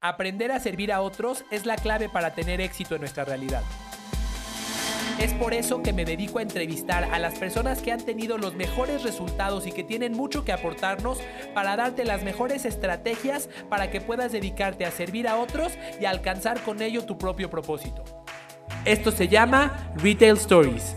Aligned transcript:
Aprender 0.00 0.52
a 0.52 0.60
servir 0.60 0.92
a 0.92 1.00
otros 1.00 1.44
es 1.50 1.66
la 1.66 1.74
clave 1.74 2.08
para 2.08 2.32
tener 2.32 2.60
éxito 2.60 2.94
en 2.94 3.00
nuestra 3.00 3.24
realidad. 3.24 3.62
Es 5.18 5.34
por 5.34 5.52
eso 5.54 5.82
que 5.82 5.92
me 5.92 6.04
dedico 6.04 6.38
a 6.38 6.42
entrevistar 6.42 7.02
a 7.02 7.18
las 7.18 7.36
personas 7.36 7.82
que 7.82 7.90
han 7.90 8.04
tenido 8.04 8.38
los 8.38 8.54
mejores 8.54 9.02
resultados 9.02 9.66
y 9.66 9.72
que 9.72 9.82
tienen 9.82 10.12
mucho 10.12 10.44
que 10.44 10.52
aportarnos 10.52 11.20
para 11.52 11.74
darte 11.74 12.04
las 12.04 12.22
mejores 12.22 12.64
estrategias 12.64 13.50
para 13.68 13.90
que 13.90 14.00
puedas 14.00 14.30
dedicarte 14.30 14.84
a 14.84 14.92
servir 14.92 15.26
a 15.26 15.36
otros 15.36 15.76
y 16.00 16.04
alcanzar 16.04 16.60
con 16.60 16.80
ello 16.80 17.04
tu 17.04 17.18
propio 17.18 17.50
propósito. 17.50 18.04
Esto 18.84 19.10
se 19.10 19.26
llama 19.26 19.92
Retail 19.96 20.36
Stories. 20.36 20.96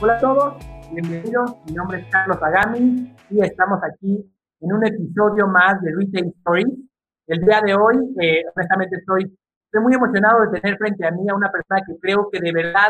Hola 0.00 0.14
a 0.14 0.18
todos, 0.18 0.66
bienvenidos. 0.92 1.56
Mi 1.66 1.74
nombre 1.74 2.00
es 2.00 2.06
Carlos 2.10 2.38
Agami 2.40 3.14
y 3.28 3.44
estamos 3.44 3.80
aquí 3.84 4.32
en 4.60 4.72
un 4.72 4.86
episodio 4.86 5.46
más 5.46 5.78
de 5.82 5.90
Retail 5.94 6.32
Stories. 6.38 6.89
El 7.30 7.40
día 7.40 7.60
de 7.64 7.74
hoy, 7.74 7.96
eh, 8.20 8.42
honestamente, 8.54 8.96
estoy 8.96 9.32
Estoy 9.72 9.84
muy 9.84 9.94
emocionado 9.94 10.40
de 10.40 10.60
tener 10.60 10.76
frente 10.78 11.06
a 11.06 11.12
mí 11.12 11.28
a 11.28 11.34
una 11.36 11.48
persona 11.48 11.80
que 11.86 11.96
creo 12.00 12.28
que 12.28 12.40
de 12.40 12.52
verdad 12.52 12.88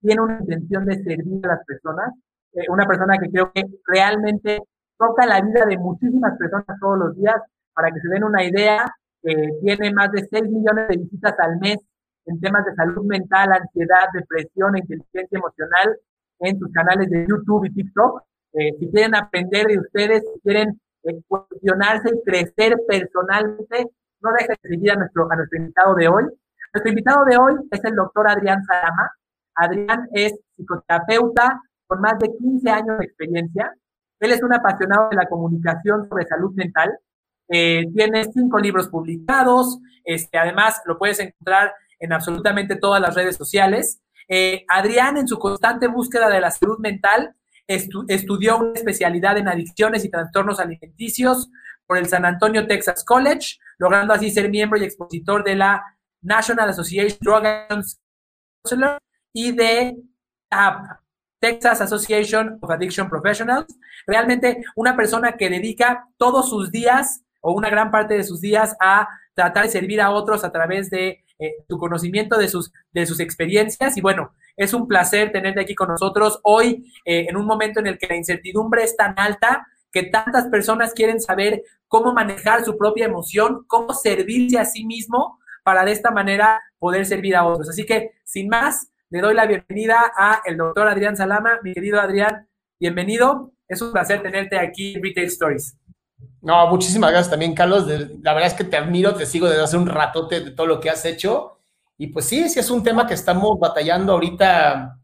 tiene 0.00 0.22
una 0.22 0.38
intención 0.38 0.84
de 0.84 1.02
servir 1.02 1.44
a 1.44 1.56
las 1.56 1.64
personas, 1.66 2.14
eh, 2.52 2.66
una 2.68 2.86
persona 2.86 3.18
que 3.18 3.28
creo 3.30 3.50
que 3.52 3.64
realmente 3.84 4.60
toca 4.96 5.26
la 5.26 5.40
vida 5.40 5.66
de 5.66 5.76
muchísimas 5.76 6.38
personas 6.38 6.78
todos 6.80 6.98
los 7.00 7.16
días. 7.16 7.34
Para 7.74 7.90
que 7.90 7.98
se 7.98 8.08
den 8.10 8.22
una 8.22 8.44
idea, 8.44 8.86
eh, 9.24 9.50
tiene 9.60 9.92
más 9.92 10.12
de 10.12 10.24
6 10.30 10.44
millones 10.44 10.86
de 10.86 10.98
visitas 10.98 11.34
al 11.40 11.58
mes 11.58 11.78
en 12.26 12.38
temas 12.38 12.64
de 12.64 12.76
salud 12.76 13.04
mental, 13.06 13.50
ansiedad, 13.50 14.06
depresión 14.14 14.76
e 14.76 14.80
inteligencia 14.80 15.36
emocional 15.36 15.96
en 16.38 16.58
sus 16.60 16.70
canales 16.72 17.10
de 17.10 17.26
YouTube 17.28 17.64
y 17.64 17.74
TikTok. 17.74 18.22
Eh, 18.52 18.70
si 18.78 18.88
quieren 18.92 19.16
aprender 19.16 19.66
de 19.66 19.80
ustedes, 19.80 20.22
si 20.32 20.40
quieren 20.42 20.80
cuestionarse 21.28 22.10
y 22.14 22.22
crecer 22.24 22.76
personalmente, 22.86 23.90
no 24.20 24.30
dejes 24.32 24.56
de 24.62 24.68
seguir 24.68 24.92
a 24.92 24.96
nuestro, 24.96 25.30
a 25.30 25.36
nuestro 25.36 25.58
invitado 25.58 25.94
de 25.94 26.08
hoy. 26.08 26.24
Nuestro 26.72 26.88
invitado 26.88 27.24
de 27.24 27.36
hoy 27.36 27.54
es 27.70 27.84
el 27.84 27.94
doctor 27.94 28.28
Adrián 28.28 28.62
Salama. 28.64 29.10
Adrián 29.54 30.08
es 30.12 30.34
psicoterapeuta 30.56 31.60
con 31.86 32.00
más 32.00 32.18
de 32.18 32.30
15 32.36 32.70
años 32.70 32.98
de 32.98 33.04
experiencia. 33.04 33.74
Él 34.20 34.32
es 34.32 34.42
un 34.42 34.54
apasionado 34.54 35.08
de 35.08 35.16
la 35.16 35.26
comunicación 35.26 36.08
sobre 36.08 36.26
salud 36.26 36.52
mental. 36.54 36.96
Eh, 37.48 37.86
tiene 37.94 38.24
cinco 38.32 38.58
libros 38.58 38.88
publicados. 38.88 39.78
Este, 40.04 40.38
además, 40.38 40.80
lo 40.84 40.98
puedes 40.98 41.18
encontrar 41.18 41.72
en 41.98 42.12
absolutamente 42.12 42.76
todas 42.76 43.00
las 43.00 43.14
redes 43.14 43.36
sociales. 43.36 44.00
Eh, 44.28 44.64
Adrián, 44.68 45.16
en 45.16 45.26
su 45.26 45.38
constante 45.38 45.88
búsqueda 45.88 46.28
de 46.28 46.40
la 46.40 46.50
salud 46.50 46.78
mental, 46.78 47.34
estudió 48.08 48.58
una 48.58 48.72
especialidad 48.74 49.38
en 49.38 49.48
adicciones 49.48 50.04
y 50.04 50.10
trastornos 50.10 50.58
alimenticios 50.58 51.50
por 51.86 51.98
el 51.98 52.06
San 52.06 52.24
Antonio 52.24 52.66
Texas 52.66 53.04
College, 53.04 53.58
logrando 53.78 54.14
así 54.14 54.30
ser 54.30 54.50
miembro 54.50 54.78
y 54.78 54.84
expositor 54.84 55.44
de 55.44 55.56
la 55.56 55.84
National 56.22 56.68
Association 56.68 57.18
Drug 57.20 57.42
Counselor 57.68 58.98
y 59.32 59.52
de 59.52 59.96
TAP, 60.48 61.00
Texas 61.40 61.80
Association 61.80 62.58
of 62.60 62.70
Addiction 62.70 63.08
Professionals. 63.08 63.66
Realmente 64.06 64.62
una 64.76 64.96
persona 64.96 65.36
que 65.36 65.48
dedica 65.48 66.06
todos 66.16 66.50
sus 66.50 66.70
días 66.70 67.22
o 67.40 67.52
una 67.52 67.70
gran 67.70 67.90
parte 67.90 68.14
de 68.14 68.24
sus 68.24 68.40
días 68.40 68.76
a 68.80 69.08
tratar 69.34 69.64
de 69.64 69.70
servir 69.70 70.00
a 70.00 70.10
otros 70.10 70.44
a 70.44 70.52
través 70.52 70.90
de 70.90 71.24
eh, 71.38 71.54
su 71.68 71.78
conocimiento 71.78 72.36
de 72.36 72.48
sus, 72.48 72.72
de 72.92 73.06
sus 73.06 73.20
experiencias. 73.20 73.96
Y 73.96 74.00
bueno, 74.02 74.34
es 74.60 74.74
un 74.74 74.86
placer 74.86 75.32
tenerte 75.32 75.60
aquí 75.60 75.74
con 75.74 75.88
nosotros 75.88 76.38
hoy 76.42 76.92
eh, 77.06 77.26
en 77.28 77.36
un 77.36 77.46
momento 77.46 77.80
en 77.80 77.86
el 77.86 77.96
que 77.96 78.06
la 78.06 78.16
incertidumbre 78.16 78.84
es 78.84 78.94
tan 78.94 79.18
alta 79.18 79.66
que 79.90 80.02
tantas 80.02 80.48
personas 80.48 80.92
quieren 80.92 81.18
saber 81.18 81.62
cómo 81.88 82.12
manejar 82.12 82.62
su 82.62 82.76
propia 82.76 83.06
emoción, 83.06 83.64
cómo 83.66 83.94
servirse 83.94 84.58
a 84.58 84.66
sí 84.66 84.84
mismo 84.84 85.38
para 85.64 85.84
de 85.84 85.92
esta 85.92 86.10
manera 86.10 86.60
poder 86.78 87.06
servir 87.06 87.36
a 87.36 87.46
otros. 87.46 87.70
Así 87.70 87.86
que, 87.86 88.10
sin 88.24 88.48
más, 88.48 88.90
le 89.08 89.22
doy 89.22 89.34
la 89.34 89.46
bienvenida 89.46 90.12
a 90.14 90.42
el 90.44 90.58
doctor 90.58 90.86
Adrián 90.88 91.16
Salama. 91.16 91.58
Mi 91.62 91.72
querido 91.72 91.98
Adrián, 91.98 92.46
bienvenido. 92.78 93.52
Es 93.66 93.80
un 93.80 93.92
placer 93.92 94.22
tenerte 94.22 94.58
aquí 94.58 94.94
en 94.94 95.02
Retail 95.02 95.26
Stories. 95.28 95.76
No, 96.42 96.66
muchísimas 96.68 97.10
gracias 97.10 97.30
también, 97.30 97.54
Carlos. 97.54 97.86
La 98.22 98.34
verdad 98.34 98.46
es 98.46 98.54
que 98.54 98.64
te 98.64 98.76
admiro, 98.76 99.14
te 99.14 99.24
sigo 99.24 99.48
desde 99.48 99.62
hace 99.62 99.78
un 99.78 99.86
ratote 99.86 100.40
de 100.40 100.50
todo 100.50 100.66
lo 100.66 100.80
que 100.80 100.90
has 100.90 101.04
hecho. 101.06 101.59
Y 102.00 102.06
pues 102.06 102.24
sí, 102.24 102.48
sí 102.48 102.58
es 102.58 102.70
un 102.70 102.82
tema 102.82 103.06
que 103.06 103.12
estamos 103.12 103.58
batallando 103.60 104.14
ahorita 104.14 104.98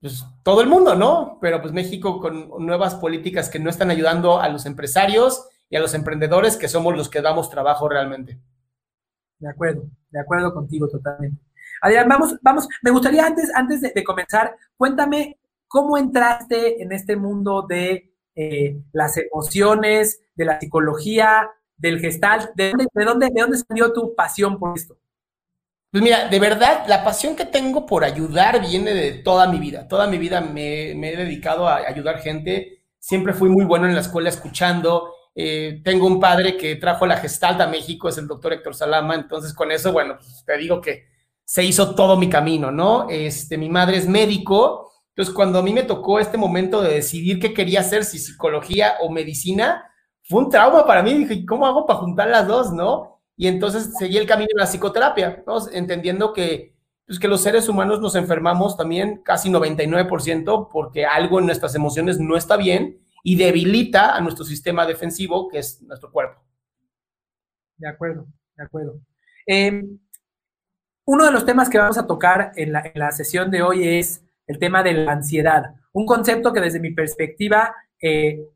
pues, 0.00 0.24
todo 0.42 0.62
el 0.62 0.68
mundo, 0.68 0.94
¿no? 0.94 1.36
Pero 1.38 1.60
pues 1.60 1.74
México 1.74 2.18
con 2.18 2.64
nuevas 2.64 2.94
políticas 2.94 3.50
que 3.50 3.58
no 3.58 3.68
están 3.68 3.90
ayudando 3.90 4.40
a 4.40 4.48
los 4.48 4.64
empresarios 4.64 5.46
y 5.68 5.76
a 5.76 5.80
los 5.80 5.92
emprendedores 5.92 6.56
que 6.56 6.66
somos 6.66 6.96
los 6.96 7.10
que 7.10 7.20
damos 7.20 7.50
trabajo 7.50 7.90
realmente. 7.90 8.40
De 9.38 9.50
acuerdo, 9.50 9.82
de 10.08 10.18
acuerdo 10.18 10.54
contigo 10.54 10.88
totalmente. 10.88 11.42
Adrián, 11.82 12.08
vamos, 12.08 12.36
vamos, 12.40 12.68
me 12.80 12.90
gustaría 12.90 13.26
antes, 13.26 13.54
antes 13.54 13.82
de, 13.82 14.02
comenzar, 14.02 14.56
cuéntame 14.78 15.38
cómo 15.68 15.98
entraste 15.98 16.82
en 16.82 16.92
este 16.92 17.16
mundo 17.16 17.66
de 17.68 18.14
eh, 18.34 18.80
las 18.92 19.18
emociones, 19.18 20.22
de 20.34 20.46
la 20.46 20.58
psicología, 20.58 21.50
del 21.76 22.00
gestal, 22.00 22.50
¿de 22.54 22.70
dónde, 22.70 22.86
de 22.94 23.04
dónde, 23.04 23.30
de 23.30 23.40
dónde 23.42 23.58
salió 23.58 23.92
tu 23.92 24.14
pasión 24.14 24.58
por 24.58 24.74
esto? 24.74 24.96
Pues 25.94 26.02
mira, 26.02 26.26
de 26.26 26.40
verdad, 26.40 26.86
la 26.88 27.04
pasión 27.04 27.36
que 27.36 27.44
tengo 27.44 27.86
por 27.86 28.02
ayudar 28.02 28.60
viene 28.60 28.92
de 28.94 29.12
toda 29.12 29.46
mi 29.46 29.60
vida. 29.60 29.86
Toda 29.86 30.08
mi 30.08 30.18
vida 30.18 30.40
me, 30.40 30.90
he 30.90 31.16
dedicado 31.16 31.68
a 31.68 31.76
ayudar 31.86 32.18
gente. 32.18 32.82
Siempre 32.98 33.32
fui 33.32 33.48
muy 33.48 33.64
bueno 33.64 33.86
en 33.86 33.94
la 33.94 34.00
escuela 34.00 34.28
escuchando. 34.28 35.14
Eh, 35.36 35.82
tengo 35.84 36.08
un 36.08 36.18
padre 36.18 36.56
que 36.56 36.74
trajo 36.74 37.06
la 37.06 37.18
Gestalt 37.18 37.60
a 37.60 37.68
México, 37.68 38.08
es 38.08 38.18
el 38.18 38.26
doctor 38.26 38.54
Héctor 38.54 38.74
Salama. 38.74 39.14
Entonces, 39.14 39.54
con 39.54 39.70
eso, 39.70 39.92
bueno, 39.92 40.16
pues 40.16 40.42
te 40.44 40.58
digo 40.58 40.80
que 40.80 41.04
se 41.44 41.62
hizo 41.62 41.94
todo 41.94 42.16
mi 42.16 42.28
camino, 42.28 42.72
¿no? 42.72 43.06
Este, 43.08 43.56
mi 43.56 43.68
madre 43.68 43.98
es 43.98 44.08
médico. 44.08 44.90
Entonces, 45.10 45.32
cuando 45.32 45.60
a 45.60 45.62
mí 45.62 45.72
me 45.72 45.84
tocó 45.84 46.18
este 46.18 46.36
momento 46.36 46.82
de 46.82 46.94
decidir 46.94 47.38
qué 47.38 47.54
quería 47.54 47.82
hacer, 47.82 48.04
si 48.04 48.18
psicología 48.18 48.94
o 49.00 49.12
medicina, 49.12 49.88
fue 50.24 50.42
un 50.42 50.50
trauma 50.50 50.84
para 50.84 51.04
mí. 51.04 51.14
Dije, 51.14 51.46
¿cómo 51.46 51.64
hago 51.66 51.86
para 51.86 52.00
juntar 52.00 52.30
las 52.30 52.48
dos, 52.48 52.72
no? 52.72 53.13
Y 53.36 53.48
entonces 53.48 53.94
seguí 53.98 54.16
el 54.16 54.26
camino 54.26 54.48
de 54.54 54.60
la 54.60 54.66
psicoterapia, 54.66 55.42
entendiendo 55.72 56.32
que, 56.32 56.74
pues, 57.06 57.18
que 57.18 57.28
los 57.28 57.42
seres 57.42 57.68
humanos 57.68 58.00
nos 58.00 58.14
enfermamos 58.14 58.76
también 58.76 59.22
casi 59.22 59.50
99% 59.50 60.68
porque 60.70 61.04
algo 61.04 61.40
en 61.40 61.46
nuestras 61.46 61.74
emociones 61.74 62.20
no 62.20 62.36
está 62.36 62.56
bien 62.56 63.00
y 63.22 63.36
debilita 63.36 64.14
a 64.14 64.20
nuestro 64.20 64.44
sistema 64.44 64.86
defensivo, 64.86 65.48
que 65.48 65.58
es 65.58 65.82
nuestro 65.82 66.12
cuerpo. 66.12 66.40
De 67.76 67.88
acuerdo, 67.88 68.26
de 68.56 68.64
acuerdo. 68.64 69.00
Em, 69.46 69.98
uno 71.06 71.24
de 71.24 71.32
los 71.32 71.44
temas 71.44 71.68
que 71.68 71.78
vamos 71.78 71.98
a 71.98 72.06
tocar 72.06 72.52
en 72.56 72.72
la, 72.72 72.80
en 72.80 72.98
la, 72.98 73.10
sesión 73.10 73.50
de 73.50 73.62
hoy 73.62 73.86
es 73.86 74.24
el 74.46 74.58
tema 74.58 74.82
de 74.82 74.92
la 74.92 75.12
ansiedad, 75.12 75.74
un 75.92 76.06
concepto 76.06 76.52
que 76.52 76.60
desde 76.60 76.80
mi 76.80 76.92
perspectiva 76.92 77.74
eh, 78.00 78.46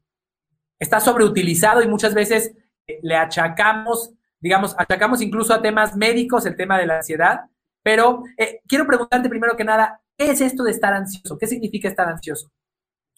está 0.78 1.00
sobreutilizado 1.00 1.82
y 1.82 1.88
muchas 1.88 2.14
veces 2.14 2.52
eh, 2.86 3.00
le 3.02 3.16
achacamos 3.16 4.12
digamos, 4.40 4.74
atacamos 4.78 5.22
incluso 5.22 5.52
a 5.54 5.62
temas 5.62 5.96
médicos, 5.96 6.46
el 6.46 6.56
tema 6.56 6.78
de 6.78 6.86
la 6.86 6.96
ansiedad, 6.96 7.40
pero 7.82 8.22
eh, 8.36 8.60
quiero 8.66 8.86
preguntarte 8.86 9.28
primero 9.28 9.56
que 9.56 9.64
nada, 9.64 10.00
¿qué 10.16 10.30
es 10.30 10.40
esto 10.40 10.62
de 10.62 10.72
estar 10.72 10.92
ansioso? 10.92 11.38
¿Qué 11.38 11.46
significa 11.46 11.88
estar 11.88 12.08
ansioso? 12.08 12.50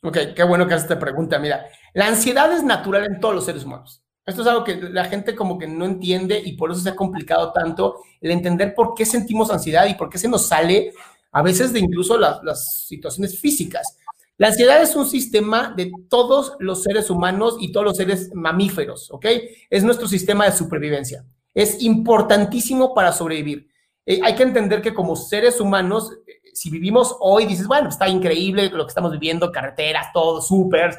Ok, 0.03 0.17
qué 0.35 0.43
bueno 0.45 0.67
que 0.67 0.75
haces 0.75 0.85
esta 0.85 0.99
pregunta. 0.99 1.39
Mira, 1.39 1.67
la 1.93 2.07
ansiedad 2.07 2.53
es 2.53 2.63
natural 2.63 3.05
en 3.05 3.21
todos 3.21 3.35
los 3.35 3.45
seres 3.45 3.65
humanos. 3.65 4.03
Esto 4.25 4.43
es 4.43 4.49
algo 4.49 4.65
que 4.65 4.77
la 4.77 5.07
gente 5.07 5.35
como 5.35 5.59
que 5.59 5.67
no 5.67 5.85
entiende 5.85 6.41
y 6.43 6.53
por 6.57 6.71
eso 6.71 6.81
se 6.81 6.91
ha 6.91 6.97
complicado 6.97 7.53
tanto 7.53 7.97
el 8.21 8.31
entender 8.31 8.75
por 8.75 8.95
qué 8.95 9.05
sentimos 9.05 9.51
ansiedad 9.51 9.87
y 9.87 9.95
por 9.95 10.09
qué 10.09 10.19
se 10.19 10.29
nos 10.29 10.47
sale 10.47 10.93
a 11.33 11.43
veces 11.43 11.73
de 11.73 11.81
incluso 11.81 12.19
las, 12.19 12.43
las 12.43 12.87
situaciones 12.87 13.39
físicas. 13.39 13.99
La 14.41 14.49
ansiedad 14.49 14.81
es 14.81 14.97
un 14.97 15.05
sistema 15.05 15.75
de 15.77 15.93
todos 16.09 16.55
los 16.61 16.83
seres 16.83 17.11
humanos 17.11 17.59
y 17.61 17.73
todos 17.73 17.85
los 17.85 17.97
seres 17.99 18.35
mamíferos, 18.35 19.11
¿ok? 19.11 19.27
Es 19.69 19.85
nuestro 19.85 20.09
sistema 20.09 20.47
de 20.47 20.53
supervivencia. 20.53 21.27
Es 21.53 21.83
importantísimo 21.83 22.95
para 22.95 23.13
sobrevivir. 23.13 23.69
Eh, 24.07 24.19
hay 24.25 24.35
que 24.35 24.45
entender 24.45 24.81
que 24.81 24.95
como 24.95 25.15
seres 25.15 25.61
humanos, 25.61 26.15
eh, 26.27 26.41
si 26.55 26.71
vivimos 26.71 27.15
hoy, 27.21 27.45
dices, 27.45 27.67
bueno, 27.67 27.91
está 27.91 28.09
increíble 28.09 28.71
lo 28.71 28.87
que 28.87 28.89
estamos 28.89 29.13
viviendo, 29.13 29.53
carreteras, 29.53 30.07
todo, 30.15 30.41
súper, 30.41 30.99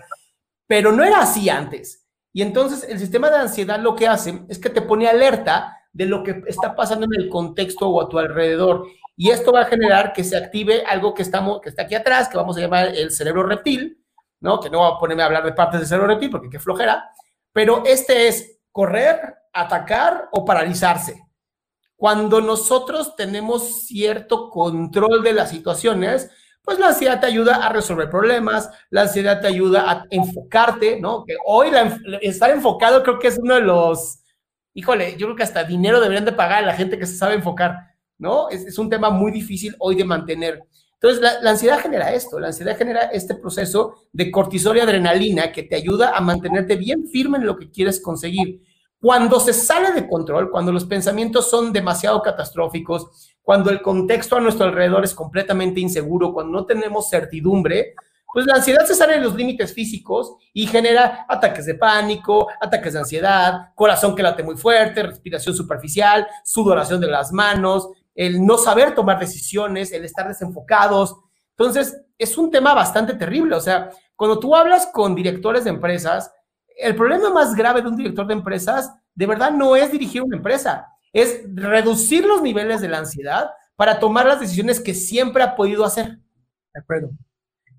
pero 0.68 0.92
no 0.92 1.04
era 1.04 1.22
así 1.22 1.50
antes. 1.50 2.06
Y 2.32 2.44
entonces 2.44 2.88
el 2.88 3.00
sistema 3.00 3.32
de 3.32 3.38
ansiedad 3.38 3.80
lo 3.80 3.96
que 3.96 4.08
hace 4.08 4.44
es 4.50 4.60
que 4.60 4.70
te 4.70 4.84
pone 4.84 5.08
alerta 5.08 5.80
de 5.94 6.06
lo 6.06 6.24
que 6.24 6.44
está 6.46 6.76
pasando 6.76 7.08
en 7.08 7.20
el 7.20 7.28
contexto 7.28 7.90
o 7.90 8.04
a 8.04 8.08
tu 8.08 8.20
alrededor. 8.20 8.86
Y 9.16 9.30
esto 9.30 9.52
va 9.52 9.62
a 9.62 9.66
generar 9.66 10.14
que 10.14 10.24
se 10.24 10.38
active 10.38 10.84
algo 10.86 11.14
que, 11.14 11.22
estamos, 11.22 11.62
que 11.62 11.70
está 11.70 11.84
aquí 11.84 11.96
atrás, 11.96 12.30
que 12.30 12.38
vamos 12.38 12.58
a 12.58 12.62
llamar 12.62 12.88
el 12.88 13.12
cerebro 13.12 13.44
reptil, 13.44 14.04
¿no? 14.40 14.60
Que 14.60 14.70
no 14.70 14.80
voy 14.80 14.92
a 14.94 15.00
ponerme 15.00 15.24
a 15.24 15.28
hablar 15.28 15.44
de 15.44 15.54
partes 15.54 15.80
del 15.80 15.88
cerebro 15.88 16.08
reptil 16.08 16.30
porque 16.30 16.50
qué 16.50 16.60
flojera, 16.60 17.12
pero 17.52 17.84
este 17.86 18.28
es 18.28 18.60
correr, 18.72 19.36
atacar 19.54 20.30
o 20.32 20.46
paralizarse. 20.46 21.22
Cuando 21.96 22.42
nosotros 22.42 23.16
tenemos 23.16 23.86
cierto 23.86 24.50
control 24.50 25.22
de 25.22 25.34
las 25.34 25.50
situaciones, 25.52 26.32
pues 26.64 26.80
la 26.80 26.88
ansiedad 26.88 27.20
te 27.20 27.28
ayuda 27.28 27.58
a 27.58 27.70
resolver 27.70 28.10
problemas, 28.10 28.70
la 28.90 29.02
ansiedad 29.02 29.42
te 29.42 29.48
ayuda 29.48 29.92
a 29.92 30.06
enfocarte, 30.10 31.00
¿no? 31.00 31.26
Que 31.26 31.36
hoy 31.46 31.70
estar 32.22 32.50
enfocado 32.50 33.04
creo 33.04 33.20
que 33.20 33.28
es 33.28 33.38
uno 33.38 33.56
de 33.56 33.62
los 33.62 34.22
híjole, 34.74 35.18
yo 35.18 35.28
creo 35.28 35.36
que 35.36 35.44
hasta 35.44 35.64
dinero 35.64 36.00
deberían 36.00 36.26
de 36.26 36.32
pagar 36.32 36.64
a 36.64 36.68
la 36.68 36.74
gente 36.74 36.98
que 36.98 37.06
se 37.06 37.18
sabe 37.18 37.36
enfocar, 37.36 37.91
¿no? 38.22 38.50
Es, 38.50 38.66
es 38.66 38.78
un 38.78 38.90
tema 38.90 39.10
muy 39.10 39.32
difícil 39.32 39.76
hoy 39.80 39.96
de 39.96 40.06
mantener. 40.06 40.64
Entonces, 40.94 41.20
la, 41.22 41.42
la, 41.42 41.50
ansiedad 41.50 41.80
genera 41.80 42.14
esto, 42.14 42.40
la 42.40 42.48
ansiedad 42.48 42.78
genera 42.78 43.02
este 43.06 43.34
proceso 43.34 43.96
de 44.14 44.30
cortisol 44.30 44.78
y 44.78 44.80
adrenalina 44.80 45.52
que 45.52 45.64
te 45.64 45.76
ayuda 45.76 46.16
a 46.16 46.22
mantenerte 46.22 46.76
bien 46.76 47.08
firme 47.08 47.40
en 47.40 47.48
lo 47.48 47.58
que 47.58 47.72
quieres 47.72 48.00
conseguir. 48.00 48.62
Cuando 49.02 49.40
se 49.40 49.52
sale 49.52 49.94
de 49.94 50.08
control, 50.08 50.52
cuando 50.52 50.72
los 50.72 50.86
pensamientos 50.86 51.50
son 51.50 51.74
demasiado 51.74 52.22
catastróficos, 52.22 53.32
cuando 53.42 53.72
el 53.72 53.82
contexto 53.82 54.38
a 54.38 54.42
nuestro 54.42 54.68
alrededor 54.68 55.04
es 55.04 55.16
completamente 55.16 55.80
inseguro, 55.80 56.32
cuando 56.32 56.60
no 56.60 56.66
tenemos 56.68 57.10
certidumbre, 57.10 57.96
pues 58.32 58.46
la 58.46 58.56
ansiedad 58.56 58.86
se 58.86 58.96
sale 58.96 59.16
de 59.16 59.22
los 59.22 59.36
límites 59.36 59.74
físicos 59.74 60.36
y 60.54 60.68
genera 60.68 61.26
ataques 61.28 61.66
de 61.66 61.76
pánico, 61.76 62.48
ataques 62.62 62.94
de 62.94 63.00
ansiedad, 63.00 63.74
corazón 63.76 64.16
que 64.16 64.24
late 64.24 64.44
muy 64.44 64.56
fuerte, 64.56 65.04
respiración 65.04 65.54
superficial, 65.56 66.26
sudoración 66.44 67.02
de 67.02 67.08
las 67.08 67.34
manos, 67.34 67.90
el 68.16 68.46
no 68.46 68.58
saber 68.58 68.94
tomar 68.94 69.20
decisiones, 69.20 69.92
el 69.92 70.06
estar 70.06 70.28
desenfocados. 70.28 71.16
Entonces, 71.58 72.02
es 72.18 72.38
un 72.38 72.52
tema 72.52 72.74
bastante 72.74 73.14
terrible. 73.14 73.56
O 73.56 73.62
sea, 73.62 73.90
cuando 74.16 74.40
tú 74.40 74.56
hablas 74.56 74.88
con 74.88 75.16
directores 75.16 75.64
de 75.64 75.72
empresas, 75.72 76.32
el 76.78 76.96
problema 76.96 77.30
más 77.30 77.56
grave 77.56 77.82
de 77.82 77.88
un 77.88 77.96
director 77.96 78.28
de 78.28 78.34
empresas, 78.34 78.94
de 79.14 79.26
verdad, 79.26 79.52
no 79.52 79.76
es 79.76 79.92
dirigir 79.92 80.22
una 80.22 80.38
empresa, 80.38 80.88
es 81.14 81.44
reducir 81.54 82.26
los 82.26 82.42
niveles 82.42 82.82
de 82.82 82.88
la 82.88 83.00
ansiedad 83.00 83.52
para 83.76 84.00
tomar 84.00 84.26
las 84.26 84.40
decisiones 84.40 84.80
que 84.80 84.94
siempre 84.94 85.44
ha 85.44 85.56
podido 85.56 85.84
hacer. 85.86 86.18
De 86.74 86.80
acuerdo. 86.80 87.12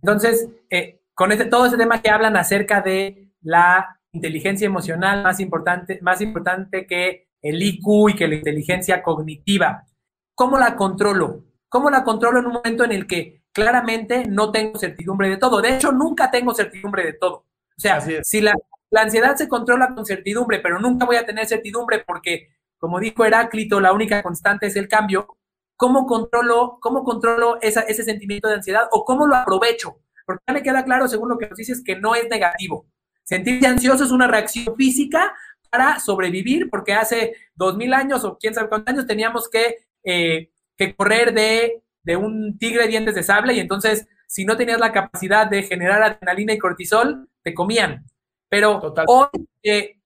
Entonces, 0.02 0.48
eh, 0.68 1.00
con 1.14 1.32
este, 1.32 1.44
todo 1.46 1.66
ese 1.66 1.76
tema 1.76 2.02
que 2.02 2.10
hablan 2.10 2.36
acerca 2.36 2.80
de 2.80 3.30
la 3.40 4.00
inteligencia 4.12 4.66
emocional 4.66 5.22
más 5.22 5.40
importante, 5.40 5.98
más 6.02 6.20
importante 6.20 6.86
que 6.86 7.28
el 7.40 7.62
IQ 7.62 8.10
y 8.10 8.14
que 8.14 8.28
la 8.28 8.34
inteligencia 8.34 9.02
cognitiva, 9.02 9.86
¿cómo 10.34 10.58
la 10.58 10.76
controlo? 10.76 11.44
¿Cómo 11.68 11.90
la 11.90 12.04
controlo 12.04 12.40
en 12.40 12.46
un 12.46 12.52
momento 12.52 12.84
en 12.84 12.92
el 12.92 13.06
que 13.06 13.42
claramente 13.52 14.26
no 14.26 14.52
tengo 14.52 14.78
certidumbre 14.78 15.28
de 15.28 15.36
todo? 15.36 15.60
De 15.60 15.76
hecho, 15.76 15.92
nunca 15.92 16.30
tengo 16.30 16.54
certidumbre 16.54 17.04
de 17.04 17.12
todo. 17.14 17.34
O 17.34 17.80
sea, 17.80 18.00
si 18.00 18.40
la, 18.40 18.54
la 18.90 19.02
ansiedad 19.02 19.36
se 19.36 19.48
controla 19.48 19.94
con 19.94 20.04
certidumbre, 20.04 20.60
pero 20.60 20.78
nunca 20.78 21.06
voy 21.06 21.16
a 21.16 21.24
tener 21.24 21.46
certidumbre 21.46 22.04
porque, 22.06 22.48
como 22.76 23.00
dijo 23.00 23.24
Heráclito, 23.24 23.80
la 23.80 23.92
única 23.92 24.22
constante 24.22 24.66
es 24.66 24.76
el 24.76 24.86
cambio. 24.86 25.38
¿Cómo 25.76 26.06
controlo, 26.06 26.78
cómo 26.80 27.02
controlo 27.02 27.58
esa, 27.62 27.80
ese 27.80 28.04
sentimiento 28.04 28.48
de 28.48 28.56
ansiedad 28.56 28.88
o 28.92 29.04
cómo 29.06 29.26
lo 29.26 29.34
aprovecho? 29.34 29.96
Porque 30.26 30.42
ya 30.46 30.52
me 30.52 30.62
queda 30.62 30.84
claro, 30.84 31.08
según 31.08 31.30
lo 31.30 31.38
que 31.38 31.48
nos 31.48 31.56
dices, 31.56 31.82
que 31.82 31.96
no 31.96 32.14
es 32.14 32.28
negativo. 32.28 32.86
Sentirse 33.24 33.66
ansioso 33.66 34.04
es 34.04 34.10
una 34.10 34.26
reacción 34.26 34.76
física 34.76 35.34
para 35.70 35.98
sobrevivir, 35.98 36.68
porque 36.68 36.92
hace 36.92 37.34
dos 37.54 37.76
mil 37.76 37.94
años 37.94 38.24
o 38.24 38.36
quién 38.36 38.52
sabe 38.52 38.68
cuántos 38.68 38.92
años 38.92 39.06
teníamos 39.06 39.48
que, 39.48 39.86
eh, 40.04 40.50
que 40.76 40.94
correr 40.94 41.32
de, 41.32 41.82
de 42.02 42.16
un 42.16 42.58
tigre 42.58 42.82
de 42.82 42.88
dientes 42.88 43.14
de 43.14 43.22
sable 43.22 43.54
y 43.54 43.60
entonces 43.60 44.08
si 44.32 44.46
no 44.46 44.56
tenías 44.56 44.80
la 44.80 44.92
capacidad 44.92 45.46
de 45.46 45.62
generar 45.62 46.02
adrenalina 46.02 46.54
y 46.54 46.58
cortisol, 46.58 47.28
te 47.42 47.52
comían. 47.52 48.06
Pero 48.48 48.80
Total. 48.80 49.04
hoy 49.06 49.28
eh, 49.62 50.00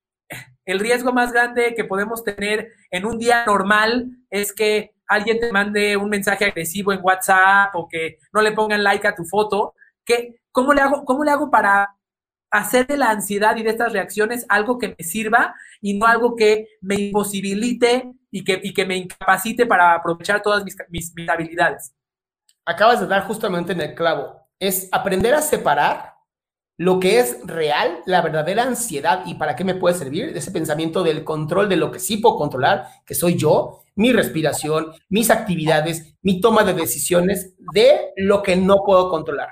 el 0.64 0.80
riesgo 0.80 1.12
más 1.12 1.32
grande 1.32 1.74
que 1.76 1.84
podemos 1.84 2.24
tener 2.24 2.72
en 2.90 3.06
un 3.06 3.18
día 3.18 3.44
normal 3.46 4.10
es 4.28 4.52
que 4.52 4.96
alguien 5.06 5.38
te 5.38 5.52
mande 5.52 5.96
un 5.96 6.10
mensaje 6.10 6.44
agresivo 6.44 6.92
en 6.92 6.98
WhatsApp 7.00 7.74
o 7.74 7.86
que 7.88 8.18
no 8.32 8.42
le 8.42 8.50
pongan 8.50 8.82
like 8.82 9.06
a 9.06 9.14
tu 9.14 9.24
foto, 9.24 9.74
que, 10.04 10.40
¿cómo, 10.50 10.74
le 10.74 10.80
hago, 10.80 11.04
¿cómo 11.04 11.22
le 11.22 11.30
hago 11.30 11.48
para 11.48 11.94
hacer 12.50 12.88
de 12.88 12.96
la 12.96 13.10
ansiedad 13.10 13.56
y 13.56 13.62
de 13.62 13.70
estas 13.70 13.92
reacciones 13.92 14.44
algo 14.48 14.78
que 14.78 14.96
me 14.98 15.04
sirva 15.04 15.54
y 15.80 15.96
no 15.96 16.06
algo 16.06 16.34
que 16.34 16.66
me 16.80 16.96
imposibilite 16.96 18.12
y 18.30 18.44
que, 18.44 18.60
y 18.62 18.72
que 18.72 18.84
me 18.84 18.96
incapacite 18.96 19.66
para 19.66 19.94
aprovechar 19.94 20.42
todas 20.42 20.64
mis, 20.64 20.76
mis, 20.88 21.12
mis 21.14 21.28
habilidades? 21.28 21.94
Acabas 22.64 23.00
de 23.00 23.06
dar 23.06 23.26
justamente 23.26 23.72
en 23.72 23.80
el 23.80 23.94
clavo. 23.94 24.40
Es 24.58 24.88
aprender 24.92 25.34
a 25.34 25.42
separar 25.42 26.16
lo 26.78 27.00
que 27.00 27.20
es 27.20 27.38
real, 27.44 28.00
la 28.04 28.20
verdadera 28.20 28.64
ansiedad 28.64 29.22
y 29.24 29.34
para 29.34 29.56
qué 29.56 29.64
me 29.64 29.74
puede 29.74 29.94
servir, 29.94 30.36
ese 30.36 30.50
pensamiento 30.50 31.02
del 31.02 31.24
control 31.24 31.68
de 31.68 31.76
lo 31.76 31.90
que 31.90 31.98
sí 31.98 32.18
puedo 32.18 32.36
controlar, 32.36 32.88
que 33.06 33.14
soy 33.14 33.36
yo, 33.36 33.82
mi 33.94 34.12
respiración, 34.12 34.92
mis 35.08 35.30
actividades, 35.30 36.14
mi 36.20 36.40
toma 36.40 36.64
de 36.64 36.74
decisiones, 36.74 37.54
de 37.72 38.12
lo 38.16 38.42
que 38.42 38.56
no 38.56 38.82
puedo 38.84 39.08
controlar. 39.08 39.48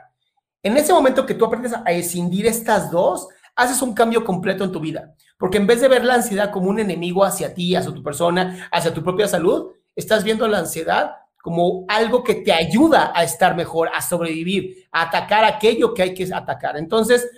En 0.62 0.76
ese 0.76 0.92
momento 0.92 1.24
que 1.24 1.34
tú 1.34 1.46
aprendes 1.46 1.72
a 1.72 1.92
escindir 1.92 2.46
estas 2.46 2.90
dos, 2.90 3.28
haces 3.56 3.82
un 3.82 3.94
cambio 3.94 4.24
completo 4.24 4.64
en 4.64 4.72
tu 4.72 4.80
vida, 4.80 5.14
porque 5.38 5.58
en 5.58 5.66
vez 5.66 5.80
de 5.80 5.88
ver 5.88 6.04
la 6.04 6.14
ansiedad 6.14 6.50
como 6.50 6.68
un 6.68 6.78
enemigo 6.78 7.24
hacia 7.24 7.54
ti, 7.54 7.74
hacia 7.74 7.92
tu 7.92 8.02
persona, 8.02 8.68
hacia 8.72 8.92
tu 8.92 9.02
propia 9.02 9.28
salud, 9.28 9.72
estás 9.94 10.24
viendo 10.24 10.48
la 10.48 10.58
ansiedad 10.58 11.12
como 11.42 11.84
algo 11.88 12.24
que 12.24 12.36
te 12.36 12.52
ayuda 12.52 13.12
a 13.14 13.22
estar 13.22 13.54
mejor, 13.54 13.90
a 13.92 14.00
sobrevivir, 14.00 14.86
a 14.90 15.02
atacar 15.02 15.44
aquello 15.44 15.92
que 15.92 16.02
hay 16.02 16.14
que 16.14 16.26
atacar. 16.32 16.78
Entonces, 16.78 17.28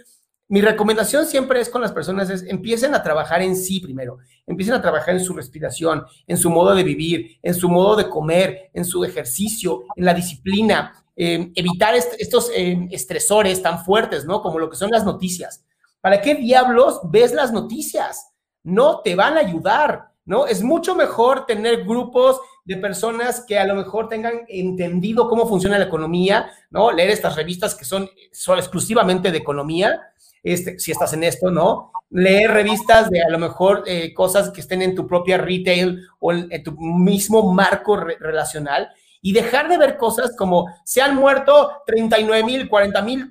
mi 0.48 0.60
recomendación 0.60 1.26
siempre 1.26 1.60
es 1.60 1.68
con 1.68 1.82
las 1.82 1.90
personas 1.90 2.30
es 2.30 2.44
empiecen 2.44 2.94
a 2.94 3.02
trabajar 3.02 3.42
en 3.42 3.56
sí 3.56 3.80
primero, 3.80 4.18
empiecen 4.46 4.74
a 4.74 4.80
trabajar 4.80 5.14
en 5.14 5.24
su 5.24 5.34
respiración, 5.34 6.04
en 6.28 6.36
su 6.36 6.50
modo 6.50 6.72
de 6.76 6.84
vivir, 6.84 7.38
en 7.42 7.54
su 7.54 7.68
modo 7.68 7.96
de 7.96 8.08
comer, 8.08 8.70
en 8.72 8.84
su 8.84 9.04
ejercicio, 9.04 9.82
en 9.96 10.04
la 10.04 10.14
disciplina, 10.14 11.04
eh, 11.16 11.50
evitar 11.56 11.96
est 11.96 12.14
estos 12.20 12.50
eh, 12.54 12.86
estresores 12.92 13.60
tan 13.60 13.84
fuertes, 13.84 14.24
¿no? 14.24 14.40
Como 14.40 14.60
lo 14.60 14.70
que 14.70 14.76
son 14.76 14.90
las 14.92 15.04
noticias. 15.04 15.64
¿Para 16.06 16.22
qué 16.22 16.36
diablos 16.36 17.00
ves 17.02 17.32
las 17.32 17.50
noticias? 17.50 18.32
No 18.62 19.00
te 19.00 19.16
van 19.16 19.36
a 19.36 19.40
ayudar, 19.40 20.12
¿no? 20.24 20.46
Es 20.46 20.62
mucho 20.62 20.94
mejor 20.94 21.46
tener 21.46 21.82
grupos 21.82 22.40
de 22.64 22.76
personas 22.76 23.44
que 23.44 23.58
a 23.58 23.66
lo 23.66 23.74
mejor 23.74 24.08
tengan 24.08 24.42
entendido 24.46 25.28
cómo 25.28 25.48
funciona 25.48 25.80
la 25.80 25.86
economía, 25.86 26.48
¿no? 26.70 26.92
Leer 26.92 27.10
estas 27.10 27.34
revistas 27.34 27.74
que 27.74 27.84
son, 27.84 28.08
son 28.30 28.56
exclusivamente 28.56 29.32
de 29.32 29.38
economía, 29.38 30.00
este, 30.44 30.78
si 30.78 30.92
estás 30.92 31.12
en 31.12 31.24
esto, 31.24 31.50
¿no? 31.50 31.90
Leer 32.10 32.52
revistas 32.52 33.10
de 33.10 33.24
a 33.24 33.28
lo 33.28 33.40
mejor 33.40 33.82
eh, 33.84 34.14
cosas 34.14 34.50
que 34.50 34.60
estén 34.60 34.82
en 34.82 34.94
tu 34.94 35.08
propia 35.08 35.38
retail 35.38 36.06
o 36.20 36.30
en, 36.32 36.62
tu 36.62 36.70
mismo 36.78 37.52
marco 37.52 37.96
re 37.96 38.16
relacional 38.20 38.90
y 39.20 39.32
dejar 39.32 39.68
de 39.68 39.76
ver 39.76 39.96
cosas 39.96 40.36
como 40.36 40.66
se 40.84 41.02
han 41.02 41.16
muerto 41.16 41.82
39 41.84 42.44
mil, 42.44 42.68
40 42.68 43.02
mil, 43.02 43.28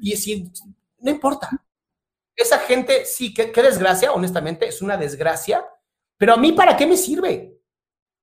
no 0.99 1.09
importa. 1.09 1.49
Esa 2.35 2.59
gente, 2.59 3.05
sí, 3.05 3.33
qué, 3.33 3.51
qué 3.51 3.61
desgracia, 3.63 4.11
honestamente, 4.11 4.67
es 4.67 4.81
una 4.81 4.97
desgracia, 4.97 5.65
pero 6.17 6.33
a 6.33 6.37
mí, 6.37 6.51
¿para 6.51 6.75
qué 6.75 6.85
me 6.85 6.97
sirve? 6.97 7.55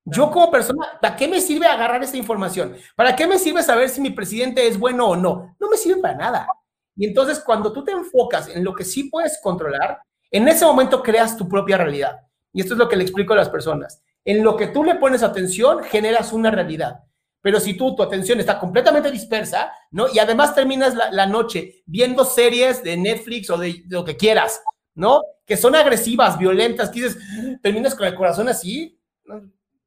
Yo 0.05 0.31
como 0.31 0.51
persona, 0.51 0.99
¿para 1.01 1.15
qué 1.15 1.29
me 1.29 1.41
sirve 1.41 1.67
agarrar 1.67 2.03
esa 2.03 2.17
información? 2.17 2.77
¿Para 2.97 3.15
qué 3.15 3.27
me 3.27 3.39
sirve 3.39 3.63
saber 3.63 3.89
si 3.89 4.01
mi 4.01 4.11
presidente 4.11 4.67
es 4.67 4.79
bueno 4.79 5.09
o 5.09 5.17
no? 5.17 5.55
No 5.61 5.71
me 5.71 5.77
sirve 5.77 6.01
para 6.01 6.17
nada. 6.17 6.49
Y 6.97 7.07
entonces 7.07 7.41
cuando 7.41 7.73
tú 7.73 7.85
te 7.85 7.93
enfocas 7.93 8.49
en 8.49 8.65
lo 8.65 8.75
que 8.75 8.85
sí 8.85 9.05
puedes 9.05 9.39
controlar, 9.41 10.01
en 10.31 10.49
ese 10.49 10.65
momento 10.65 11.03
creas 11.03 11.37
tu 11.37 11.49
propia 11.49 11.77
realidad. 11.77 12.21
Y 12.53 12.61
esto 12.61 12.75
es 12.75 12.79
lo 12.79 12.89
que 12.89 12.97
le 12.97 13.05
explico 13.05 13.33
a 13.33 13.37
las 13.37 13.49
personas. 13.49 14.03
En 14.25 14.43
lo 14.43 14.57
que 14.57 14.67
tú 14.69 14.83
le 14.83 14.97
pones 14.97 15.23
atención, 15.23 15.85
generas 15.85 16.33
una 16.33 16.51
realidad. 16.51 17.05
Pero 17.43 17.59
si 17.59 17.75
tú, 17.75 17.95
tu 17.95 18.03
atención 18.03 18.39
está 18.41 18.59
completamente 18.59 19.11
dispersa, 19.11 19.73
¿no? 19.91 20.07
Y 20.09 20.21
además 20.21 20.55
terminas 20.55 20.95
la, 20.95 21.27
noche 21.27 21.83
viendo 21.85 22.25
series 22.25 22.83
de 22.85 22.97
Netflix 22.97 23.51
o 23.51 23.59
de, 23.59 23.83
lo 23.89 24.05
que 24.05 24.17
quieras, 24.17 24.63
¿no? 24.95 25.23
Que 25.45 25.57
son 25.57 25.75
agresivas, 25.75 26.39
violentas, 26.39 26.89
que 26.89 27.03
dices, 27.03 27.19
terminas 27.61 27.97
con 27.97 28.07
el 28.07 28.15
corazón 28.15 28.49
así, 28.49 29.01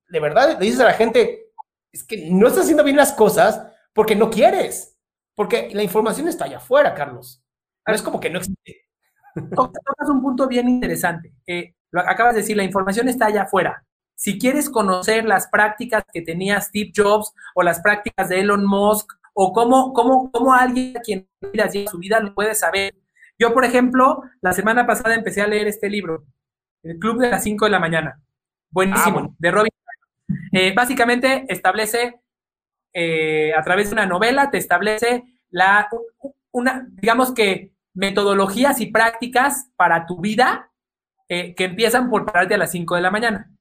de 0.09 0.19
verdad 0.19 0.59
le 0.59 0.65
dices 0.65 0.81
a 0.81 0.85
la 0.85 0.93
gente, 0.93 1.51
es 1.91 2.03
que 2.03 2.29
no 2.29 2.47
estás 2.47 2.63
haciendo 2.63 2.83
bien 2.83 2.97
las 2.97 3.13
cosas 3.13 3.65
porque 3.93 4.15
no 4.15 4.29
quieres, 4.29 4.97
porque 5.33 5.69
la 5.73 5.83
información 5.83 6.27
está 6.27 6.45
allá 6.45 6.57
afuera, 6.57 6.93
Carlos. 6.93 7.41
No 7.87 7.93
es 7.93 8.01
como 8.01 8.19
que 8.19 8.29
no 8.29 8.39
existe. 8.39 8.81
Tocas 9.55 10.09
un 10.09 10.21
punto 10.21 10.47
bien 10.47 10.67
interesante. 10.67 11.33
Eh, 11.47 11.75
lo 11.91 12.01
acabas 12.01 12.33
de 12.33 12.41
decir, 12.41 12.57
la 12.57 12.63
información 12.63 13.07
está 13.07 13.27
allá 13.27 13.43
afuera. 13.43 13.85
Si 14.15 14.39
quieres 14.39 14.69
conocer 14.69 15.25
las 15.25 15.47
prácticas 15.47 16.03
que 16.11 16.21
tenía 16.21 16.61
Steve 16.61 16.91
Jobs 16.95 17.33
o 17.53 17.63
las 17.63 17.81
prácticas 17.81 18.29
de 18.29 18.39
Elon 18.39 18.65
Musk 18.65 19.11
o 19.33 19.51
cómo, 19.51 19.93
cómo, 19.93 20.31
cómo 20.31 20.53
alguien 20.53 20.97
a 20.97 21.01
quien 21.01 21.27
miras 21.51 21.73
su 21.89 21.99
vida 21.99 22.19
lo 22.21 22.33
puede 22.33 22.55
saber. 22.55 22.95
Yo, 23.37 23.53
por 23.53 23.65
ejemplo, 23.65 24.23
la 24.41 24.53
semana 24.53 24.87
pasada 24.87 25.13
empecé 25.13 25.41
a 25.41 25.47
leer 25.47 25.67
este 25.67 25.89
libro, 25.89 26.25
El 26.83 26.97
Club 26.99 27.19
de 27.19 27.29
las 27.29 27.43
5 27.43 27.65
de 27.65 27.71
la 27.71 27.79
mañana. 27.79 28.21
Buenísimo, 28.71 29.05
ah, 29.05 29.11
bueno. 29.11 29.35
de 29.37 29.51
Robin 29.51 29.71
eh, 30.53 30.73
básicamente 30.73 31.45
establece, 31.49 32.21
eh, 32.93 33.53
a 33.53 33.61
través 33.61 33.89
de 33.89 33.93
una 33.93 34.05
novela, 34.05 34.49
te 34.51 34.57
establece 34.57 35.23
la, 35.49 35.89
una, 36.51 36.87
digamos 36.89 37.33
que, 37.33 37.73
metodologías 37.93 38.81
y 38.81 38.87
prácticas 38.87 39.71
para 39.77 40.05
tu 40.05 40.19
vida 40.19 40.69
eh, 41.29 41.55
que 41.55 41.65
empiezan 41.65 42.09
por 42.09 42.25
pararte 42.25 42.55
a 42.55 42.57
las 42.57 42.71
5 42.71 42.95
de 42.95 43.01
la 43.01 43.11
mañana. 43.11 43.54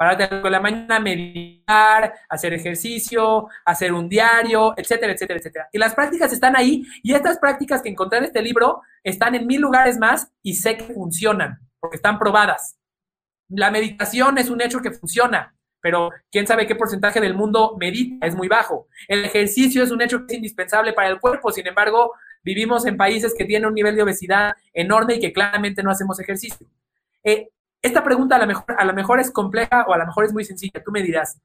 Pararte 0.00 0.22
a 0.22 0.26
las 0.28 0.36
5 0.36 0.44
de 0.46 0.50
la 0.50 0.60
mañana, 0.60 0.98
meditar, 0.98 2.14
hacer 2.26 2.54
ejercicio, 2.54 3.48
hacer 3.66 3.92
un 3.92 4.08
diario, 4.08 4.72
etcétera, 4.74 5.12
etcétera, 5.12 5.38
etcétera. 5.38 5.68
Y 5.74 5.76
las 5.76 5.94
prácticas 5.94 6.32
están 6.32 6.56
ahí 6.56 6.86
y 7.02 7.12
estas 7.12 7.38
prácticas 7.38 7.82
que 7.82 7.90
encontré 7.90 8.16
en 8.16 8.24
este 8.24 8.40
libro 8.40 8.80
están 9.04 9.34
en 9.34 9.46
mil 9.46 9.60
lugares 9.60 9.98
más 9.98 10.32
y 10.42 10.54
sé 10.54 10.78
que 10.78 10.84
funcionan 10.84 11.58
porque 11.78 11.96
están 11.96 12.18
probadas. 12.18 12.78
La 13.50 13.70
meditación 13.70 14.38
es 14.38 14.48
un 14.48 14.62
hecho 14.62 14.80
que 14.80 14.90
funciona, 14.90 15.54
pero 15.82 16.08
quién 16.30 16.46
sabe 16.46 16.66
qué 16.66 16.76
porcentaje 16.76 17.20
del 17.20 17.34
mundo 17.34 17.76
medita, 17.78 18.26
es 18.26 18.34
muy 18.34 18.48
bajo. 18.48 18.88
El 19.06 19.26
ejercicio 19.26 19.84
es 19.84 19.90
un 19.90 20.00
hecho 20.00 20.20
que 20.20 20.32
es 20.32 20.36
indispensable 20.38 20.94
para 20.94 21.10
el 21.10 21.20
cuerpo, 21.20 21.52
sin 21.52 21.66
embargo, 21.66 22.14
vivimos 22.42 22.86
en 22.86 22.96
países 22.96 23.34
que 23.36 23.44
tienen 23.44 23.68
un 23.68 23.74
nivel 23.74 23.96
de 23.96 24.02
obesidad 24.04 24.54
enorme 24.72 25.16
y 25.16 25.20
que 25.20 25.34
claramente 25.34 25.82
no 25.82 25.90
hacemos 25.90 26.18
ejercicio. 26.18 26.66
Eh, 27.22 27.50
esta 27.82 28.04
pregunta 28.04 28.36
a 28.36 28.38
lo, 28.38 28.46
mejor, 28.46 28.94
mejor 28.94 29.20
es 29.20 29.30
compleja 29.30 29.84
o 29.88 29.92
a 29.92 29.98
lo 29.98 30.06
mejor 30.06 30.24
es 30.24 30.32
muy 30.32 30.44
sencilla. 30.44 30.82
Tú 30.84 30.90
me 30.90 31.02
dirás, 31.02 31.40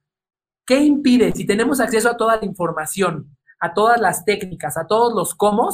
¿qué 0.66 0.80
impide 0.80 1.32
si 1.32 1.46
tenemos 1.46 1.80
acceso 1.80 2.10
a 2.10 2.16
toda 2.16 2.36
la 2.36 2.44
información, 2.44 3.36
a 3.58 3.72
todas 3.72 4.00
las 4.00 4.24
técnicas, 4.24 4.76
a 4.76 4.86
todos 4.86 5.14
los 5.14 5.34
cómo, 5.34 5.70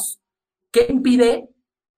qué 0.70 0.86
impide 0.88 1.48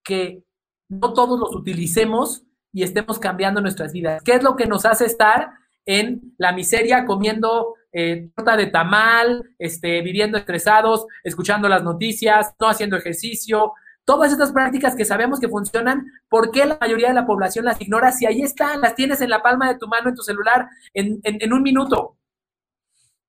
que 0.03 0.43
no 0.89 1.13
todos 1.13 1.39
los 1.39 1.55
utilicemos 1.55 2.43
y 2.71 2.83
estemos 2.83 3.19
cambiando 3.19 3.61
nuestras 3.61 3.93
vidas? 3.93 4.23
¿Qué 4.23 4.33
es 4.33 4.43
lo 4.43 4.55
que 4.55 4.65
nos 4.65 4.85
hace 4.85 5.05
estar 5.05 5.51
en 5.85 6.33
la 6.37 6.51
miseria 6.51 7.05
comiendo 7.05 7.75
eh, 7.91 8.29
torta 8.35 8.57
de 8.57 8.67
tamal, 8.67 9.51
este, 9.59 10.01
viviendo 10.01 10.37
estresados, 10.37 11.05
escuchando 11.23 11.69
las 11.69 11.83
noticias, 11.83 12.53
no 12.59 12.67
haciendo 12.67 12.97
ejercicio, 12.97 13.73
Todas 14.05 14.31
estas 14.31 14.51
prácticas 14.51 14.95
que 14.95 15.03
sabemos 15.03 15.39
que 15.39 15.49
funcionan, 15.49 16.05
¿por 16.29 16.51
qué 16.51 16.65
la 16.67 16.77
mayoría 16.79 17.07
de 17.07 17.15
la 17.15 17.25
población 17.25 17.65
las 17.65 17.81
ignora? 17.81 18.11
Si 18.11 18.27
ahí 18.27 18.43
están, 18.43 18.79
las 18.79 18.93
tienes 18.93 19.19
en 19.21 19.31
la 19.31 19.41
palma 19.41 19.67
de 19.67 19.79
tu 19.79 19.87
mano, 19.87 20.09
en 20.09 20.15
tu 20.15 20.21
celular, 20.21 20.67
en, 20.93 21.53
un 21.53 21.63
minuto. 21.63 22.15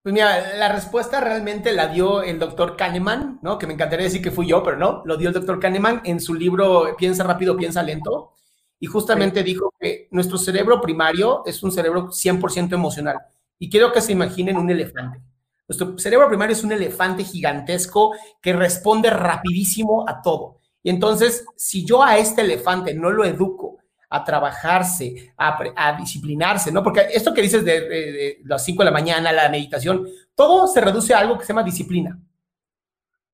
Pues 0.02 0.12
mira, 0.12 0.54
la 0.56 0.70
respuesta 0.70 1.18
realmente 1.20 1.72
la 1.72 1.88
dio 1.88 2.22
el 2.22 2.38
doctor 2.38 2.76
Kahneman, 2.76 3.40
¿no? 3.40 3.58
Que 3.58 3.66
me 3.66 3.72
encantaría 3.72 4.04
decir 4.04 4.20
que 4.20 4.30
fui 4.30 4.46
yo, 4.46 4.62
pero 4.62 4.76
no, 4.76 5.02
lo 5.06 5.16
dio 5.16 5.28
el 5.28 5.34
doctor 5.34 5.58
Kahneman 5.58 6.02
en 6.04 6.20
su 6.20 6.34
libro 6.34 6.94
Piensa 6.98 7.24
rápido, 7.24 7.56
piensa 7.56 7.82
lento. 7.82 8.34
Y 8.78 8.86
justamente 8.86 9.42
dijo 9.42 9.72
que 9.80 10.08
nuestro 10.10 10.36
cerebro 10.36 10.82
primario 10.82 11.42
es 11.46 11.62
un 11.62 11.72
cerebro 11.72 12.08
100% 12.08 12.74
emocional. 12.74 13.16
Y 13.58 13.70
quiero 13.70 13.90
que 13.92 14.02
se 14.02 14.12
imaginen 14.12 14.58
un 14.58 14.68
elefante. 14.68 15.22
Nuestro 15.66 15.98
cerebro 15.98 16.28
primario 16.28 16.52
es 16.54 16.62
un 16.62 16.72
elefante 16.72 17.24
gigantesco 17.24 18.14
que 18.40 18.52
responde 18.52 19.08
rapidísimo 19.10 20.06
a 20.06 20.20
todo. 20.20 20.55
Y 20.86 20.90
entonces, 20.90 21.44
si 21.56 21.84
yo 21.84 22.00
a 22.00 22.16
este 22.16 22.42
elefante 22.42 22.94
no 22.94 23.10
lo 23.10 23.24
educo 23.24 23.78
a 24.08 24.22
trabajarse, 24.22 25.34
a, 25.36 25.96
disciplinarse, 25.98 26.70
¿no? 26.70 26.80
Porque 26.80 27.08
esto 27.12 27.34
que 27.34 27.42
dices 27.42 27.64
de, 27.64 28.38
las 28.44 28.64
5 28.64 28.82
de 28.82 28.84
la 28.84 28.92
mañana, 28.92 29.32
la 29.32 29.48
meditación, 29.48 30.06
todo 30.36 30.68
se 30.68 30.80
reduce 30.80 31.12
a 31.12 31.18
algo 31.18 31.36
que 31.36 31.44
se 31.44 31.48
llama 31.48 31.64
disciplina. 31.64 32.22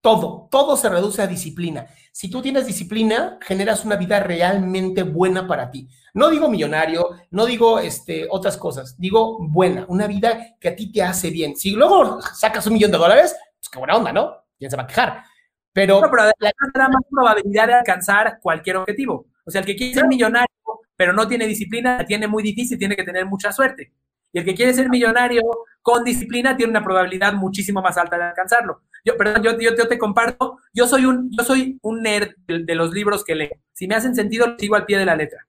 Todo, 0.01 0.49
todo 0.51 0.79
se 0.79 0.89
reduce 0.89 1.21
a 1.21 1.27
disciplina. 1.27 1.89
Si 2.11 2.31
tú 2.31 2.41
tienes 2.41 2.67
disciplina, 2.67 3.39
generas 3.43 3.85
una 3.85 3.97
vida 3.97 4.19
realmente 4.21 5.03
buena 5.03 5.47
para 5.47 5.71
ti. 5.71 5.87
No 6.15 6.31
digo 6.31 6.49
millonario, 6.49 7.07
no 7.33 7.45
digo 7.45 7.81
este, 7.81 8.29
otras 8.31 8.57
cosas, 8.57 8.97
digo 8.97 9.47
buena, 9.47 9.85
una 9.89 10.07
vida 10.07 10.57
que 10.59 10.69
a 10.71 10.75
ti 10.75 10.91
te 10.91 11.03
hace 11.03 11.29
bien. 11.29 11.55
Si 11.55 11.73
luego 11.73 12.19
sacas 12.23 12.67
un 12.67 12.73
millón 12.73 12.93
de 12.93 12.97
dólares, 12.97 13.37
pues 13.59 13.69
qué 13.69 13.79
buena 13.79 13.97
onda, 13.99 14.11
¿no? 14.11 14.39
¿Quién 14.59 14.71
se 14.71 14.77
va 14.79 14.85
a 14.85 14.87
quejar? 14.87 15.32
Pero, 15.73 16.01
no, 16.01 16.11
pero 16.11 16.25
la 16.43 16.89
más 16.89 17.03
probabilidad 17.11 17.67
de 17.67 17.75
alcanzar 17.75 18.39
cualquier 18.41 18.77
objetivo. 18.77 19.27
O 19.45 19.51
sea, 19.51 19.61
el 19.61 19.67
que 19.67 19.77
quiere 19.77 19.95
ser 19.95 20.07
millonario, 20.07 20.49
pero 20.97 21.13
no 21.13 21.27
tiene 21.27 21.47
disciplina, 21.47 21.99
la 21.99 22.07
tiene 22.07 22.29
muy 22.29 22.43
difícil, 22.43 22.79
tiene 22.79 22.95
que 22.95 23.05
tener 23.05 23.27
mucha 23.27 23.53
suerte. 23.53 23.93
Y 24.33 24.39
el 24.39 24.45
que 24.45 24.55
quiere 24.55 24.73
ser 24.73 24.89
millonario 24.89 25.43
con 25.83 26.05
disciplina 26.05 26.57
tiene 26.57 26.71
una 26.71 26.83
probabilidad 26.83 27.35
muchísimo 27.35 27.83
más 27.83 27.99
alta 27.99 28.17
de 28.17 28.25
alcanzarlo. 28.25 28.83
Yo, 29.05 29.17
perdón, 29.17 29.43
yo, 29.43 29.59
yo, 29.59 29.89
te 29.89 29.99
comparto, 29.99 30.59
yo 30.73 30.87
soy 30.87 31.07
un, 31.07 31.31
yo 31.37 31.45
soy 31.45 31.79
un 31.83 32.03
nerd 32.03 32.35
de, 32.47 32.75
los 32.75 32.93
libros 32.93 33.25
que 33.25 33.35
leo. 33.35 33.51
Si 33.73 33.89
me 33.89 33.95
hacen 33.95 34.15
sentido, 34.15 34.47
lo 34.47 34.59
sigo 34.59 34.77
al 34.77 34.87
pie 34.87 34.97
de 34.97 35.05
la 35.05 35.17
letra. 35.17 35.47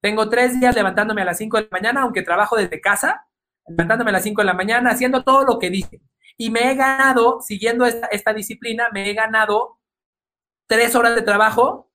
Tengo 0.00 0.28
tres 0.28 0.58
días 0.58 0.74
levantándome 0.74 1.22
a 1.22 1.24
las 1.24 1.38
5 1.38 1.56
de 1.56 1.62
la 1.64 1.68
mañana, 1.70 2.02
aunque 2.02 2.22
trabajo 2.22 2.56
desde 2.56 2.80
casa, 2.80 3.26
levantándome 3.68 4.10
a 4.10 4.14
las 4.14 4.22
5 4.22 4.40
de 4.40 4.46
la 4.46 4.54
mañana, 4.54 4.90
haciendo 4.90 5.22
todo 5.22 5.44
lo 5.44 5.58
que 5.58 5.70
dije. 5.70 6.00
Y 6.42 6.50
me 6.50 6.72
he 6.72 6.74
ganado, 6.74 7.40
siguiendo 7.40 7.86
esta, 7.86 8.32
disciplina, 8.34 8.88
me 8.92 9.08
he 9.08 9.14
ganado 9.14 9.78
tres 10.66 10.96
horas 10.96 11.14
de 11.14 11.22
trabajo 11.22 11.88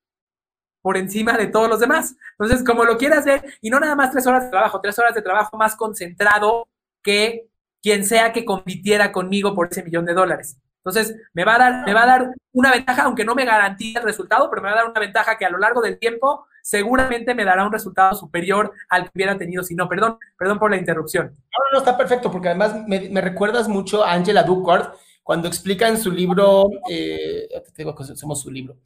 por 0.80 0.96
encima 0.96 1.36
de 1.36 1.48
todos 1.48 1.68
los 1.68 1.80
demás. 1.80 2.16
Entonces, 2.38 2.64
como 2.64 2.86
lo 2.86 2.96
quieras 2.96 3.26
ver, 3.26 3.44
y 3.60 3.68
no 3.68 3.78
nada 3.78 3.94
más 3.94 4.10
tres 4.10 4.26
horas 4.26 4.44
de 4.44 4.50
trabajo, 4.50 4.80
tres 4.80 4.98
horas 4.98 5.14
de 5.14 5.20
trabajo 5.20 5.58
más 5.58 5.76
concentrado 5.76 6.66
que 7.02 7.50
quien 7.82 8.06
sea 8.06 8.32
que 8.32 8.46
compitiera 8.46 9.12
conmigo 9.12 9.54
por 9.54 9.68
ese 9.70 9.82
millón 9.82 10.06
de 10.06 10.14
dólares. 10.14 10.56
Entonces, 10.78 11.14
me 11.34 11.44
va 11.44 11.56
a 11.56 11.58
dar, 11.58 11.84
me 11.84 11.92
va 11.92 12.04
a 12.04 12.06
dar 12.06 12.34
una 12.52 12.70
ventaja, 12.70 13.02
aunque 13.02 13.26
no 13.26 13.34
me 13.34 13.44
garantice 13.44 13.98
el 13.98 14.04
resultado, 14.06 14.48
pero 14.48 14.62
me 14.62 14.68
va 14.68 14.76
a 14.76 14.78
dar 14.78 14.90
una 14.90 15.00
ventaja 15.00 15.36
que 15.36 15.44
a 15.44 15.50
lo 15.50 15.58
largo 15.58 15.82
del 15.82 15.98
tiempo 15.98 16.46
seguramente 16.68 17.34
me 17.34 17.46
dará 17.46 17.64
un 17.64 17.72
resultado 17.72 18.14
superior 18.14 18.74
al 18.90 19.04
que 19.04 19.10
hubiera 19.14 19.38
tenido 19.38 19.62
si 19.62 19.74
no. 19.74 19.88
Perdón, 19.88 20.18
perdón 20.36 20.58
por 20.58 20.70
la 20.70 20.76
interrupción. 20.76 21.28
No, 21.34 21.64
no, 21.72 21.78
está 21.78 21.96
perfecto, 21.96 22.30
porque 22.30 22.48
además 22.48 22.86
me, 22.86 23.20
recuerdas 23.22 23.68
mucho 23.68 24.04
a 24.04 24.12
Angela 24.12 24.42
Duckworth 24.42 24.94
cuando 25.22 25.48
explica 25.48 25.88
en 25.88 25.96
su 25.96 26.10
libro, 26.10 26.68
eh, 26.90 27.48
tengo 27.74 27.94
hacemos 27.98 28.42
su 28.42 28.50
libro. 28.50 28.76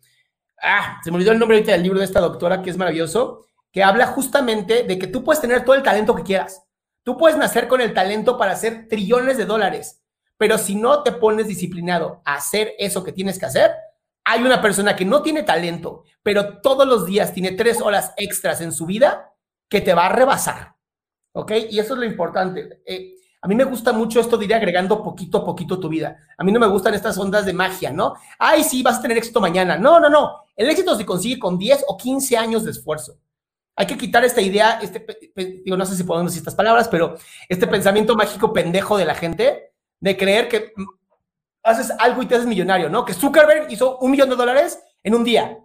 Ah, 0.62 1.00
se 1.02 1.10
me 1.10 1.16
olvidó 1.16 1.32
el 1.32 1.40
nombre 1.40 1.60
del 1.60 1.82
libro 1.82 1.98
de 1.98 2.04
esta 2.04 2.20
doctora 2.20 2.62
que 2.62 2.70
es 2.70 2.76
maravilloso, 2.76 3.46
que 3.72 3.82
habla 3.82 4.06
justamente 4.06 4.84
de 4.84 4.96
que 4.96 5.08
tú 5.08 5.24
puedes 5.24 5.42
tener 5.42 5.64
todo 5.64 5.74
el 5.74 5.82
talento 5.82 6.14
que 6.14 6.22
quieras. 6.22 6.62
Tú 7.02 7.16
puedes 7.16 7.36
nacer 7.36 7.66
con 7.66 7.80
el 7.80 7.92
talento 7.92 8.38
para 8.38 8.52
hacer 8.52 8.86
trillones 8.86 9.36
de 9.38 9.44
dólares, 9.44 10.04
pero 10.36 10.56
si 10.56 10.76
no 10.76 11.02
te 11.02 11.10
pones 11.10 11.48
disciplinado 11.48 12.22
a 12.24 12.34
hacer 12.34 12.74
eso 12.78 13.02
que 13.02 13.10
tienes 13.10 13.40
que 13.40 13.46
hacer, 13.46 13.72
hay 14.24 14.42
una 14.42 14.60
persona 14.60 14.94
que 14.94 15.04
no 15.04 15.22
tiene 15.22 15.42
talento, 15.42 16.04
pero 16.22 16.60
todos 16.60 16.86
los 16.86 17.06
días 17.06 17.32
tiene 17.32 17.52
tres 17.52 17.80
horas 17.80 18.12
extras 18.16 18.60
en 18.60 18.72
su 18.72 18.86
vida 18.86 19.32
que 19.68 19.80
te 19.80 19.94
va 19.94 20.06
a 20.06 20.12
rebasar. 20.12 20.76
¿Ok? 21.34 21.52
Y 21.70 21.78
eso 21.78 21.94
es 21.94 22.00
lo 22.00 22.04
importante. 22.04 22.82
Eh, 22.86 23.14
a 23.40 23.48
mí 23.48 23.56
me 23.56 23.64
gusta 23.64 23.92
mucho 23.92 24.20
esto 24.20 24.36
de 24.36 24.54
agregando 24.54 25.02
poquito 25.02 25.38
a 25.38 25.44
poquito 25.44 25.80
tu 25.80 25.88
vida. 25.88 26.16
A 26.38 26.44
mí 26.44 26.52
no 26.52 26.60
me 26.60 26.68
gustan 26.68 26.94
estas 26.94 27.18
ondas 27.18 27.44
de 27.44 27.52
magia, 27.52 27.90
¿no? 27.90 28.14
Ay, 28.38 28.62
sí, 28.62 28.82
vas 28.82 28.98
a 28.98 29.02
tener 29.02 29.16
éxito 29.16 29.40
mañana. 29.40 29.76
No, 29.76 29.98
no, 29.98 30.08
no. 30.08 30.42
El 30.54 30.70
éxito 30.70 30.94
se 30.94 31.04
consigue 31.04 31.40
con 31.40 31.58
10 31.58 31.86
o 31.88 31.96
15 31.96 32.36
años 32.36 32.64
de 32.64 32.70
esfuerzo. 32.70 33.18
Hay 33.74 33.86
que 33.86 33.96
quitar 33.96 34.24
esta 34.24 34.40
idea, 34.40 34.78
este, 34.80 35.04
digo, 35.64 35.76
no 35.76 35.86
sé 35.86 35.96
si 35.96 36.04
podemos 36.04 36.30
decir 36.30 36.42
estas 36.42 36.54
palabras, 36.54 36.88
pero 36.88 37.16
este 37.48 37.66
pensamiento 37.66 38.14
mágico 38.14 38.52
pendejo 38.52 38.96
de 38.98 39.06
la 39.06 39.14
gente 39.14 39.72
de 39.98 40.16
creer 40.16 40.48
que 40.48 40.72
haces 41.62 41.92
algo 41.98 42.22
y 42.22 42.26
te 42.26 42.34
haces 42.34 42.46
millonario, 42.46 42.88
¿no? 42.88 43.04
Que 43.04 43.14
Zuckerberg 43.14 43.70
hizo 43.70 43.98
un 43.98 44.10
millón 44.10 44.30
de 44.30 44.36
dólares 44.36 44.82
en 45.02 45.14
un 45.14 45.24
día 45.24 45.58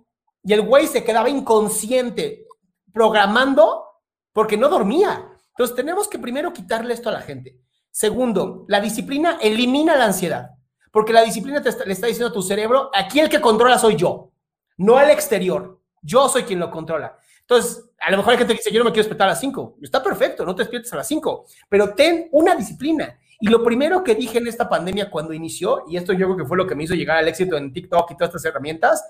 y 0.44 0.54
el 0.54 0.62
güey 0.62 0.88
se 0.88 1.04
quedaba 1.04 1.30
inconsciente 1.30 2.46
programando 2.94 3.84
porque 4.32 4.58
no 4.58 4.70
dormía. 4.70 5.30
Entonces 5.50 5.75
tenemos 5.75 6.08
que 6.08 6.20
primero 6.20 6.54
quitarle 6.54 6.94
esto 6.94 7.10
a 7.10 7.13
la 7.13 7.22
gente. 7.22 7.60
Segundo, 7.92 8.66
la 8.68 8.80
disciplina 8.80 9.39
elimina 9.42 9.96
la 9.96 10.06
ansiedad, 10.06 10.51
porque 10.92 11.13
la 11.13 11.24
disciplina 11.24 11.62
te 11.62 11.72
le 11.86 11.94
está 11.94 12.08
diciendo 12.08 12.27
a 12.27 12.34
tu 12.34 12.42
cerebro, 12.42 12.92
aquí 12.94 13.20
el 13.20 13.30
que 13.30 13.42
controla 13.42 13.80
soy 13.80 13.96
yo, 13.96 14.32
no 14.77 15.00
el 15.00 15.10
exterior. 15.10 15.82
Yo 16.01 16.30
soy 16.30 16.44
quien 16.44 16.60
lo 16.60 16.70
controla. 16.70 17.18
Entonces, 17.42 17.89
a 18.00 18.12
lo 18.12 18.18
mejor 18.18 18.34
hay 18.34 18.38
gente 18.38 18.54
que 18.54 18.60
dice, 18.60 18.72
yo 18.72 18.80
no 18.80 18.86
me 18.86 18.92
quiero 18.92 19.04
despertar 19.04 19.27
a 19.27 19.32
las 19.32 19.39
5. 19.39 19.77
Está 19.82 20.04
perfecto, 20.04 20.46
no 20.46 20.56
te 20.56 20.62
despiertes 20.62 20.94
a 20.94 20.98
las 20.98 21.08
5, 21.08 21.46
pero 21.68 21.94
ten 21.94 22.30
una 22.32 22.56
disciplina. 22.56 23.20
Y 23.39 23.48
lo 23.48 23.63
primero 23.63 24.03
que 24.03 24.15
dije 24.15 24.39
en 24.39 24.48
esta 24.48 24.67
pandemia 24.67 25.12
cuando 25.12 25.34
inició, 25.34 25.84
y 25.88 25.98
esto 25.98 26.13
yo 26.13 26.25
creo 26.25 26.38
que 26.38 26.46
fue 26.46 26.58
lo 26.58 26.65
que 26.65 26.75
me 26.75 26.84
hizo 26.84 26.96
llegar 26.96 27.17
al 27.17 27.27
éxito 27.27 27.56
en 27.58 27.72
TikTok 27.72 28.12
y 28.12 28.15
todas 28.15 28.29
estas 28.29 28.46
herramientas, 28.46 29.03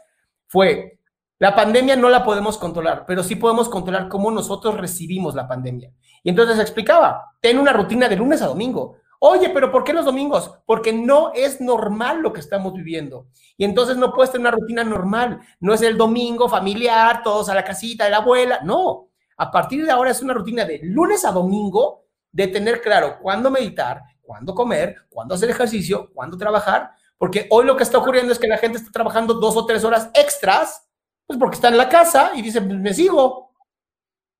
fue, 0.48 1.00
la 1.39 1.55
pandemia 1.55 1.96
no 1.96 2.10
la 2.10 2.24
podemos 2.24 2.57
controlar, 2.57 3.05
pero 3.05 3.24
sí 3.24 3.36
podemos 3.36 3.69
controlar 3.69 4.10
cómo 4.10 4.31
nosotros 4.31 4.75
recibimos 4.77 5.36
la 5.36 5.48
pandemia. 5.48 5.91
Y 6.24 6.29
entonces 6.29 6.60
explicaba, 6.60 7.36
ten 7.39 7.60
una 7.60 7.74
rutina 7.74 8.10
de 8.10 8.15
lunes 8.15 8.41
a 8.41 8.48
domingo. 8.48 8.98
Oye, 9.19 9.50
pero 9.50 9.72
¿por 9.72 9.84
qué 9.84 9.93
los 9.93 10.05
domingos? 10.05 10.51
Porque 10.65 10.93
no 10.93 11.31
es 11.34 11.62
normal 11.62 12.22
lo 12.22 12.34
que 12.34 12.39
estamos 12.39 12.74
viviendo. 12.74 13.27
Y 13.55 13.65
entonces 13.65 13.98
no 13.98 14.13
puedes 14.13 14.31
tener 14.31 14.48
una 14.48 14.57
rutina 14.57 14.84
normal. 14.84 15.39
No 15.60 15.74
es 15.74 15.81
el 15.81 15.98
domingo 15.98 16.50
familiar, 16.50 17.24
todos 17.24 17.50
a 17.50 17.55
la 17.55 17.63
casita 17.63 18.05
de 18.05 18.12
la 18.12 18.17
abuela. 18.17 18.60
No. 18.63 19.10
A 19.38 19.51
partir 19.51 19.86
de 19.86 19.91
ahora 19.91 20.12
es 20.12 20.22
una 20.22 20.34
rutina 20.34 20.65
de 20.65 20.79
lunes 20.84 21.25
a 21.25 21.31
domingo 21.31 22.05
de 22.31 22.48
tener 22.48 22.81
claro 22.81 23.17
cuándo 23.19 23.50
meditar, 23.50 24.03
cuándo 24.27 24.53
comer, 24.53 24.98
cuándo 25.10 25.34
hacer 25.34 25.50
ejercicio, 25.50 26.12
cuándo 26.13 26.38
trabajar, 26.38 26.91
porque 27.17 27.48
hoy 27.50 27.65
lo 27.65 27.77
que 27.77 27.84
está 27.84 27.98
ocurriendo 27.98 28.34
es 28.34 28.38
que 28.38 28.48
la 28.48 28.57
gente 28.57 28.77
está 28.77 28.91
trabajando 28.91 29.36
dos 29.36 29.55
o 29.55 29.65
tres 29.65 29.86
horas 29.86 30.12
extras, 30.13 30.86
pues 31.25 31.39
porque 31.39 31.55
está 31.55 31.69
en 31.69 31.77
la 31.77 31.88
casa 31.88 32.31
y 32.36 32.41
dicen, 32.41 32.67
pues 32.67 32.79
me 32.79 32.93
sigo. 32.93 33.55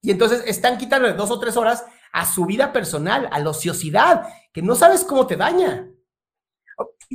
Y 0.02 0.12
entonces 0.12 0.44
están 0.46 0.78
quitándole 0.78 1.14
dos 1.14 1.32
o 1.32 1.40
tres 1.40 1.56
horas 1.56 1.86
a 2.12 2.26
su 2.26 2.46
vida 2.46 2.72
personal, 2.74 3.30
a 3.32 3.40
la 3.40 3.50
ociosidad, 3.50 4.28
que 4.52 4.62
no 4.62 4.76
sabes 4.76 5.06
cómo 5.06 5.26
te 5.26 5.38
daña. 5.38 5.88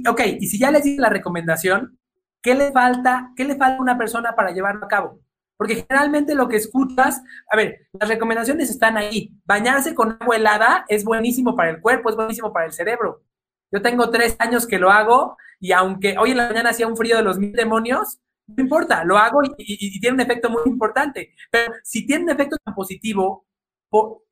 Ok, 0.08 0.20
y 0.40 0.46
si 0.46 0.58
ya 0.58 0.70
les 0.70 0.84
di 0.84 0.96
la 0.96 1.10
recomendación, 1.10 1.98
¿qué 2.40 2.54
le 2.54 2.72
falta, 2.72 3.32
qué 3.36 3.44
le 3.44 3.56
falta 3.56 3.76
a 3.76 3.82
una 3.82 3.98
persona 3.98 4.34
para 4.34 4.50
llevarlo 4.50 4.86
a 4.86 4.88
cabo? 4.88 5.20
Porque 5.62 5.86
generalmente 5.88 6.34
lo 6.34 6.48
que 6.48 6.56
escuchas, 6.56 7.22
a 7.48 7.56
ver, 7.56 7.86
las 7.92 8.08
recomendaciones 8.08 8.68
están 8.68 8.96
ahí. 8.96 9.30
Bañarse 9.44 9.94
con 9.94 10.18
agua 10.18 10.34
helada 10.34 10.84
es 10.88 11.04
buenísimo 11.04 11.54
para 11.54 11.70
el 11.70 11.80
cuerpo, 11.80 12.10
es 12.10 12.16
buenísimo 12.16 12.52
para 12.52 12.66
el 12.66 12.72
cerebro. 12.72 13.22
Yo 13.70 13.80
tengo 13.80 14.10
tres 14.10 14.34
años 14.40 14.66
que 14.66 14.80
lo 14.80 14.90
hago 14.90 15.36
y 15.60 15.70
aunque 15.70 16.16
hoy 16.18 16.32
en 16.32 16.38
la 16.38 16.48
mañana 16.48 16.70
hacía 16.70 16.88
un 16.88 16.96
frío 16.96 17.16
de 17.16 17.22
los 17.22 17.38
mil 17.38 17.52
demonios, 17.52 18.18
no 18.48 18.60
importa, 18.60 19.04
lo 19.04 19.16
hago 19.16 19.38
y, 19.56 20.00
tiene 20.00 20.14
un 20.14 20.20
efecto 20.20 20.50
muy 20.50 20.62
importante. 20.66 21.32
Pero 21.48 21.74
si 21.84 22.08
tiene 22.08 22.24
un 22.24 22.30
efecto 22.30 22.56
tan 22.64 22.74
positivo, 22.74 23.46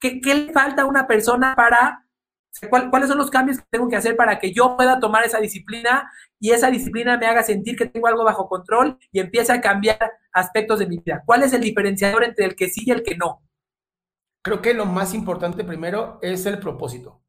¿qué, 0.01 0.21
¿qué, 0.21 0.35
le 0.35 0.53
falta 0.53 0.83
a 0.83 0.87
una 0.87 1.07
persona 1.07 1.55
para, 1.55 2.09
cuáles 2.69 3.09
son 3.09 3.19
los 3.19 3.31
cambios 3.31 3.59
que 3.59 3.65
tengo 3.71 3.89
que 3.89 3.97
hacer 3.97 4.17
para 4.17 4.39
que 4.39 4.53
yo 4.53 4.77
pueda 4.77 5.01
tomar 5.01 5.25
esa 5.25 5.39
disciplina 5.39 6.11
y 6.39 6.51
esa 6.51 6.71
disciplina 6.71 7.17
me 7.17 7.27
haga 7.27 7.43
sentir 7.43 7.77
que 7.77 7.87
tengo 7.87 8.07
algo 8.07 8.25
bajo 8.25 8.49
control 8.49 8.99
y 9.13 9.21
empiece 9.21 9.53
a 9.53 9.61
cambiar 9.61 10.13
aspectos 10.33 10.79
de 10.79 10.87
mi 10.87 10.99
vida? 10.99 11.23
¿Cuál 11.25 11.43
es 11.43 11.53
el 11.53 11.61
diferenciador 11.61 12.25
entre 12.25 12.45
el 12.45 12.57
que 12.57 12.69
sí 12.69 12.83
y 12.87 12.91
el 12.91 13.03
que 13.03 13.17
no? 13.17 13.43
Creo 14.43 14.63
que 14.63 14.75
lo 14.75 14.87
más 14.87 15.15
importante 15.15 15.65
primero 15.65 16.19
es 16.23 16.47
el 16.47 16.59
propósito. 16.59 17.21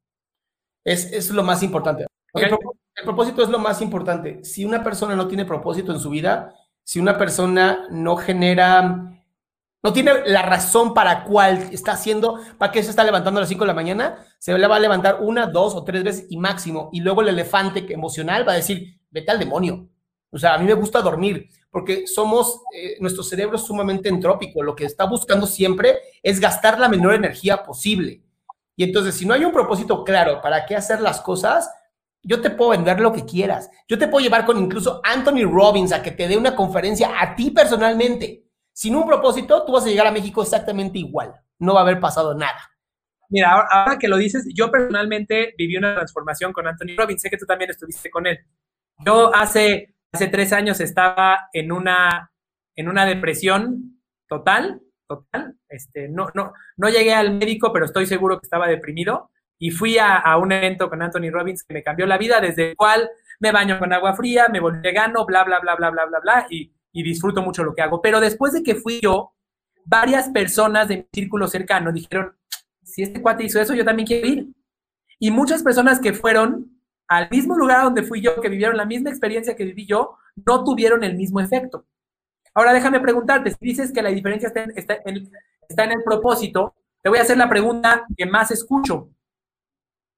Es, 0.83 1.11
es 1.11 1.29
lo 1.29 1.43
más 1.43 1.61
importante. 1.63 2.07
El, 2.33 2.43
el 2.45 3.03
propósito 3.03 3.43
es 3.43 3.49
lo 3.49 3.59
más 3.59 3.81
importante. 3.81 4.43
Si 4.43 4.65
una 4.65 4.83
persona 4.83 5.15
no 5.15 5.27
tiene 5.27 5.45
propósito 5.45 5.91
en 5.91 5.99
su 5.99 6.09
vida, 6.09 6.55
si 6.83 6.99
una 6.99 7.17
persona 7.17 7.87
no 7.91 8.15
genera 8.17 9.20
no 9.83 9.93
tiene 9.93 10.11
la 10.25 10.43
razón 10.43 10.93
para 10.93 11.23
cuál 11.23 11.69
está 11.71 11.93
haciendo, 11.93 12.39
para 12.57 12.71
qué 12.71 12.83
se 12.83 12.91
está 12.91 13.03
levantando 13.03 13.39
a 13.39 13.41
las 13.41 13.49
5 13.49 13.63
de 13.63 13.67
la 13.67 13.73
mañana, 13.73 14.25
se 14.37 14.55
le 14.55 14.67
va 14.67 14.75
a 14.75 14.79
levantar 14.79 15.19
una, 15.21 15.47
dos 15.47 15.73
o 15.73 15.83
tres 15.83 16.03
veces 16.03 16.25
y 16.29 16.37
máximo. 16.37 16.89
Y 16.91 17.01
luego 17.01 17.21
el 17.21 17.29
elefante 17.29 17.91
emocional 17.91 18.47
va 18.47 18.53
a 18.53 18.57
decir, 18.57 18.99
vete 19.09 19.31
al 19.31 19.39
demonio. 19.39 19.87
O 20.29 20.37
sea, 20.37 20.53
a 20.53 20.57
mí 20.57 20.65
me 20.65 20.73
gusta 20.75 21.01
dormir 21.01 21.49
porque 21.71 22.05
somos, 22.05 22.61
eh, 22.75 22.97
nuestro 22.99 23.23
cerebro 23.23 23.55
es 23.55 23.63
sumamente 23.63 24.07
entrópico. 24.07 24.61
Lo 24.61 24.75
que 24.75 24.85
está 24.85 25.05
buscando 25.05 25.47
siempre 25.47 25.99
es 26.21 26.39
gastar 26.39 26.79
la 26.79 26.87
menor 26.87 27.15
energía 27.15 27.63
posible. 27.63 28.21
Y 28.75 28.83
entonces, 28.83 29.15
si 29.15 29.25
no 29.25 29.33
hay 29.33 29.43
un 29.43 29.51
propósito 29.51 30.03
claro 30.03 30.41
para 30.41 30.65
qué 30.65 30.75
hacer 30.75 31.01
las 31.01 31.21
cosas, 31.21 31.69
yo 32.23 32.39
te 32.39 32.51
puedo 32.51 32.71
vender 32.71 32.99
lo 32.99 33.11
que 33.11 33.25
quieras. 33.25 33.69
Yo 33.87 33.97
te 33.97 34.07
puedo 34.07 34.23
llevar 34.23 34.45
con 34.45 34.59
incluso 34.59 35.01
Anthony 35.03 35.43
Robbins 35.43 35.91
a 35.91 36.03
que 36.03 36.11
te 36.11 36.27
dé 36.27 36.37
una 36.37 36.55
conferencia 36.55 37.19
a 37.19 37.35
ti 37.35 37.49
personalmente 37.49 38.50
sin 38.81 38.95
un 38.95 39.05
propósito, 39.05 39.63
tú 39.63 39.73
vas 39.73 39.85
a 39.85 39.89
llegar 39.89 40.07
a 40.07 40.11
México 40.11 40.41
exactamente 40.41 40.97
igual. 40.97 41.31
No 41.59 41.75
va 41.75 41.81
a 41.81 41.83
haber 41.83 41.99
pasado 41.99 42.33
nada. 42.33 42.59
Mira, 43.29 43.51
ahora, 43.51 43.99
que 43.99 44.07
lo 44.07 44.17
dices, 44.17 44.47
yo 44.55 44.71
personalmente 44.71 45.53
viví 45.55 45.77
una 45.77 45.93
transformación 45.93 46.51
con 46.51 46.65
Anthony 46.65 46.95
Robbins. 46.97 47.21
Sé 47.21 47.29
que 47.29 47.37
tú 47.37 47.45
también 47.45 47.69
estuviste 47.69 48.09
con 48.09 48.25
él. 48.25 48.39
Yo 49.05 49.35
hace, 49.35 49.93
hace 50.11 50.29
tres 50.29 50.51
años 50.51 50.79
estaba 50.79 51.47
en 51.53 51.71
una, 51.71 52.31
en 52.75 52.89
una 52.89 53.05
depresión 53.05 54.01
total, 54.27 54.81
total. 55.07 55.57
Este, 55.69 56.09
no, 56.09 56.31
no, 56.33 56.51
no 56.75 56.89
llegué 56.89 57.13
al 57.13 57.35
médico, 57.35 57.71
pero 57.71 57.85
estoy 57.85 58.07
seguro 58.07 58.39
que 58.39 58.47
estaba 58.47 58.67
deprimido. 58.67 59.29
Y 59.59 59.69
fui 59.69 59.99
a, 59.99 60.15
a 60.17 60.37
un 60.37 60.53
evento 60.53 60.89
con 60.89 61.03
Anthony 61.03 61.29
Robbins 61.29 61.63
que 61.63 61.75
me 61.75 61.83
cambió 61.83 62.07
la 62.07 62.17
vida, 62.17 62.41
desde 62.41 62.71
el 62.71 62.75
cual 62.75 63.07
me 63.39 63.51
baño 63.51 63.77
con 63.77 63.93
agua 63.93 64.15
fría, 64.15 64.47
me 64.51 64.59
volví 64.59 64.81
vegano, 64.81 65.23
bla, 65.27 65.43
bla, 65.43 65.59
bla, 65.59 65.75
bla, 65.75 65.91
bla, 65.91 66.05
bla, 66.05 66.19
bla. 66.19 66.47
Y 66.49 66.73
y 66.91 67.03
disfruto 67.03 67.41
mucho 67.41 67.63
lo 67.63 67.73
que 67.73 67.81
hago. 67.81 68.01
Pero 68.01 68.19
después 68.19 68.53
de 68.53 68.63
que 68.63 68.75
fui 68.75 68.99
yo, 69.01 69.33
varias 69.85 70.29
personas 70.29 70.87
de 70.87 70.97
mi 70.97 71.07
círculo 71.13 71.47
cercano 71.47 71.91
dijeron, 71.91 72.35
si 72.83 73.03
este 73.03 73.21
cuate 73.21 73.45
hizo 73.45 73.61
eso, 73.61 73.73
yo 73.73 73.85
también 73.85 74.07
quiero 74.07 74.27
ir. 74.27 74.47
Y 75.19 75.31
muchas 75.31 75.63
personas 75.63 75.99
que 75.99 76.13
fueron 76.13 76.81
al 77.07 77.29
mismo 77.29 77.57
lugar 77.57 77.83
donde 77.83 78.03
fui 78.03 78.21
yo, 78.21 78.39
que 78.41 78.49
vivieron 78.49 78.77
la 78.77 78.85
misma 78.85 79.09
experiencia 79.09 79.55
que 79.55 79.65
viví 79.65 79.85
yo, 79.85 80.17
no 80.45 80.63
tuvieron 80.63 81.03
el 81.03 81.15
mismo 81.15 81.39
efecto. 81.39 81.85
Ahora 82.53 82.73
déjame 82.73 82.99
preguntarte, 82.99 83.51
si 83.51 83.57
dices 83.61 83.91
que 83.91 84.01
la 84.01 84.09
diferencia 84.09 84.47
está 84.47 84.63
en, 84.63 84.73
está 84.75 84.97
en, 85.05 85.31
está 85.67 85.83
en 85.85 85.91
el 85.91 86.03
propósito, 86.03 86.75
te 87.01 87.09
voy 87.09 87.19
a 87.19 87.23
hacer 87.23 87.37
la 87.37 87.49
pregunta 87.49 88.05
que 88.15 88.25
más 88.25 88.51
escucho. 88.51 89.09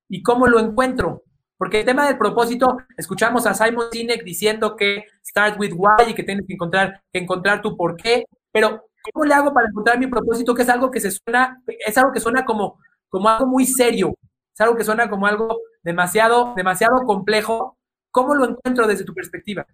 ¿Y 0.10 0.22
cómo 0.22 0.48
lo 0.48 0.60
encuentro? 0.60 1.24
Porque 1.58 1.80
el 1.80 1.86
tema 1.86 2.08
del 2.08 2.18
propósito, 2.18 2.78
escuchamos 2.98 3.46
a 3.46 3.54
Simon 3.54 3.88
Sinek 3.92 4.24
diciendo 4.24 4.76
que 4.76 5.06
start 5.26 5.60
with 5.60 5.74
why 5.76 6.10
y 6.10 6.14
que 6.14 6.24
tienes 6.24 6.46
que 6.48 6.54
encontrar, 6.54 7.02
encontrar 7.14 7.62
tu 7.62 7.78
por 7.78 7.96
qué, 7.96 8.26
pero 8.52 8.86
¿cómo 9.12 9.26
le 9.26 9.34
hago 9.34 9.54
para 9.54 9.68
encontrar 9.68 10.00
mi 10.00 10.08
propósito? 10.08 10.54
Que 10.54 10.64
es 10.64 10.70
algo 10.70 10.92
que 10.92 11.00
se 11.00 11.12
suena, 11.12 11.62
es 11.86 11.98
algo 11.98 12.12
que 12.12 12.20
suena 12.20 12.44
como, 12.44 12.80
como 13.10 13.30
algo 13.30 13.46
muy 13.48 13.66
serio, 13.66 14.14
es 14.54 14.62
algo 14.62 14.76
que 14.76 14.84
suena 14.84 15.10
como 15.10 15.28
algo 15.28 15.60
demasiado, 15.84 16.54
demasiado 16.56 17.04
complejo. 17.04 17.78
¿Cómo 18.12 18.36
lo 18.36 18.48
encuentro 18.48 18.86
desde 18.86 19.06
tu 19.06 19.14
perspectiva? 19.14 19.66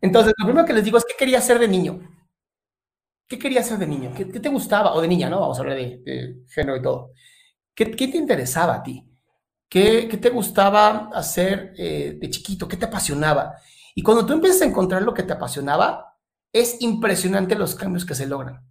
Entonces, 0.00 0.32
lo 0.38 0.46
primero 0.46 0.66
que 0.66 0.72
les 0.72 0.84
digo 0.84 0.98
es, 0.98 1.04
¿qué 1.04 1.14
quería 1.18 1.40
ser 1.40 1.58
de 1.58 1.68
niño? 1.68 2.00
¿Qué 3.28 3.38
querías 3.38 3.66
ser 3.66 3.78
de 3.78 3.86
niño? 3.86 4.12
¿Qué, 4.16 4.24
te 4.24 4.48
gustaba? 4.48 4.94
O 4.94 5.00
de 5.00 5.08
niña, 5.08 5.28
¿no? 5.28 5.40
Vamos 5.40 5.58
a 5.58 5.62
hablar 5.62 5.76
de, 5.76 6.42
género 6.48 6.76
y 6.76 6.82
todo. 6.82 7.12
¿Qué, 7.74 7.90
¿Qué, 7.90 8.08
te 8.08 8.16
interesaba 8.16 8.76
a 8.76 8.82
ti? 8.82 9.09
¿Qué, 9.70 10.18
te 10.20 10.30
gustaba 10.30 11.10
hacer 11.14 11.74
eh, 11.78 12.18
de 12.20 12.28
chiquito? 12.28 12.66
¿Qué 12.66 12.76
te 12.76 12.86
apasionaba? 12.86 13.54
Y 13.94 14.02
cuando 14.02 14.26
tú 14.26 14.32
empiezas 14.32 14.62
a 14.62 14.64
encontrar 14.64 15.02
lo 15.02 15.14
que 15.14 15.22
te 15.22 15.32
apasionaba, 15.32 16.18
es 16.52 16.82
impresionante 16.82 17.54
los 17.54 17.76
cambios 17.76 18.04
que 18.04 18.16
se 18.16 18.26
logran. 18.26 18.66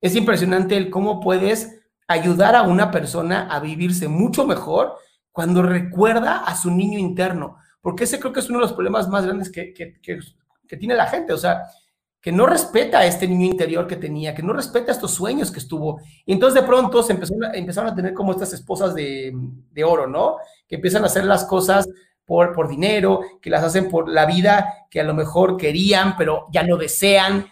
Es 0.00 0.16
impresionante 0.16 0.76
el 0.76 0.90
cómo 0.90 1.20
puedes 1.20 1.80
ayudar 2.08 2.56
a 2.56 2.62
una 2.62 2.90
persona 2.90 3.46
a 3.48 3.60
vivirse 3.60 4.08
mucho 4.08 4.44
mejor 4.44 4.96
cuando 5.30 5.62
recuerda 5.62 6.38
a 6.38 6.56
su 6.56 6.72
niño 6.72 6.98
interno, 6.98 7.56
porque 7.80 8.04
ese 8.04 8.18
creo 8.18 8.32
que 8.32 8.40
es 8.40 8.48
uno 8.50 8.58
de 8.58 8.64
los 8.64 8.72
problemas 8.72 9.08
más 9.08 9.24
grandes 9.24 9.48
que, 9.48 9.72
que, 9.72 10.00
que 10.02 10.76
tiene 10.76 10.96
la 10.96 11.06
gente. 11.06 11.32
O 11.32 11.38
sea, 11.38 11.62
que 12.22 12.30
no 12.30 12.46
respeta 12.46 13.00
a 13.00 13.06
este 13.06 13.26
niño 13.26 13.46
interior 13.46 13.88
que 13.88 13.96
tenía, 13.96 14.32
que 14.32 14.44
no 14.44 14.52
respeta 14.52 14.92
estos 14.92 15.10
sueños 15.10 15.50
que 15.50 15.58
estuvo. 15.58 16.00
Y 16.24 16.32
entonces 16.32 16.62
de 16.62 16.66
pronto 16.66 17.02
se 17.02 17.14
empezó, 17.14 17.34
empezaron 17.52 17.90
a 17.90 17.96
tener 17.96 18.14
como 18.14 18.30
estas 18.30 18.52
esposas 18.52 18.94
de, 18.94 19.32
de, 19.72 19.84
oro, 19.84 20.06
¿no? 20.06 20.36
Que 20.68 20.76
empiezan 20.76 21.02
a 21.02 21.06
hacer 21.06 21.24
las 21.24 21.44
cosas 21.44 21.88
por, 22.24 22.52
por 22.52 22.68
dinero, 22.68 23.22
que 23.40 23.50
las 23.50 23.64
hacen 23.64 23.90
por 23.90 24.08
la 24.08 24.24
vida 24.24 24.86
que 24.88 25.00
a 25.00 25.04
lo 25.04 25.14
mejor 25.14 25.56
querían, 25.56 26.16
pero 26.16 26.46
ya 26.52 26.62
no 26.62 26.76
desean. 26.76 27.50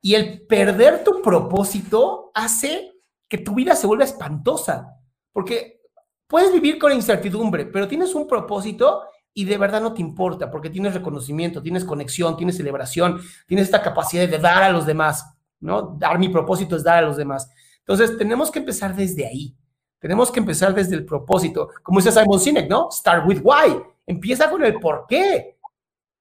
Y 0.00 0.14
el 0.16 0.42
perder 0.48 1.04
tu 1.04 1.22
propósito 1.22 2.32
hace 2.34 2.94
que 3.28 3.38
tu 3.38 3.54
vida 3.54 3.76
se 3.76 3.86
vuelva 3.86 4.04
espantosa, 4.04 4.98
porque 5.32 5.80
puedes 6.26 6.52
vivir 6.52 6.76
con 6.76 6.92
incertidumbre, 6.92 7.66
pero 7.66 7.86
tienes 7.86 8.16
un 8.16 8.26
propósito 8.26 9.04
y 9.34 9.44
de 9.44 9.58
verdad 9.58 9.80
no 9.80 9.94
te 9.94 10.02
importa 10.02 10.50
porque 10.50 10.70
tienes 10.70 10.94
reconocimiento, 10.94 11.62
tienes 11.62 11.84
conexión, 11.84 12.36
tienes 12.36 12.56
celebración, 12.56 13.20
tienes 13.46 13.66
esta 13.66 13.82
capacidad 13.82 14.28
de 14.28 14.38
dar 14.38 14.62
a 14.62 14.70
los 14.70 14.86
demás, 14.86 15.34
¿no? 15.60 15.96
Dar 15.98 16.18
mi 16.18 16.28
propósito 16.28 16.76
es 16.76 16.84
dar 16.84 16.98
a 16.98 17.06
los 17.06 17.16
demás. 17.16 17.50
Entonces, 17.78 18.16
tenemos 18.18 18.50
que 18.50 18.58
empezar 18.60 18.94
desde 18.94 19.26
ahí. 19.26 19.56
Tenemos 19.98 20.30
que 20.30 20.40
empezar 20.40 20.74
desde 20.74 20.96
el 20.96 21.04
propósito. 21.04 21.70
Como 21.82 22.00
dice 22.00 22.12
Simon 22.12 22.40
Sinek, 22.40 22.68
¿no? 22.68 22.90
Start 22.90 23.26
with 23.26 23.40
why. 23.42 23.80
Empieza 24.06 24.50
con 24.50 24.64
el 24.64 24.78
por 24.78 25.06
qué. 25.08 25.58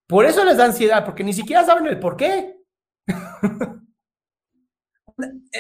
Por 0.08 0.26
eso 0.26 0.44
les 0.46 0.58
da 0.58 0.66
ansiedad, 0.66 1.04
porque 1.04 1.24
ni 1.24 1.34
siquiera 1.34 1.66
saben 1.66 1.88
el 1.88 2.00
por 2.00 2.16
qué. 2.16 2.58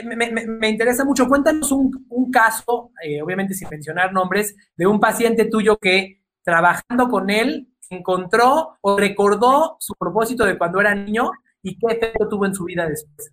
me, 0.04 0.70
interesa 0.70 1.04
mucho. 1.04 1.28
Cuéntanos 1.28 1.72
un, 1.72 2.32
caso, 2.32 2.92
eh, 3.04 3.22
obviamente 3.22 3.54
sin 3.54 3.70
mencionar 3.70 4.14
nombres, 4.14 4.56
de 4.76 4.88
un 4.88 5.00
paciente 5.00 5.46
tuyo 5.46 5.78
que 5.78 6.21
trabajando 6.44 7.08
con 7.10 7.30
él, 7.30 7.68
encontró 7.90 8.78
o 8.82 8.98
recordó 8.98 9.78
su 9.80 9.94
propósito 9.96 10.46
de 10.46 10.58
cuando 10.58 10.80
era 10.80 10.96
niño 10.96 11.32
y 11.62 11.78
qué 11.78 11.94
efecto 11.94 12.28
tuvo 12.28 12.46
en 12.46 12.56
su 12.56 12.66
vida 12.66 12.88
después. 12.88 13.32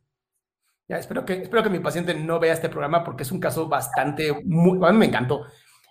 Espero 0.89 1.25
que, 1.25 1.35
espero 1.43 1.63
que 1.63 1.71
mi 1.71 1.81
paciente 1.81 2.15
no 2.15 2.41
vea 2.41 2.55
este 2.55 2.71
programa 2.71 3.05
porque 3.05 3.23
es 3.23 3.31
un 3.31 3.41
caso 3.41 3.69
bastante, 3.69 4.33
me 4.45 5.07
encantó. 5.07 5.45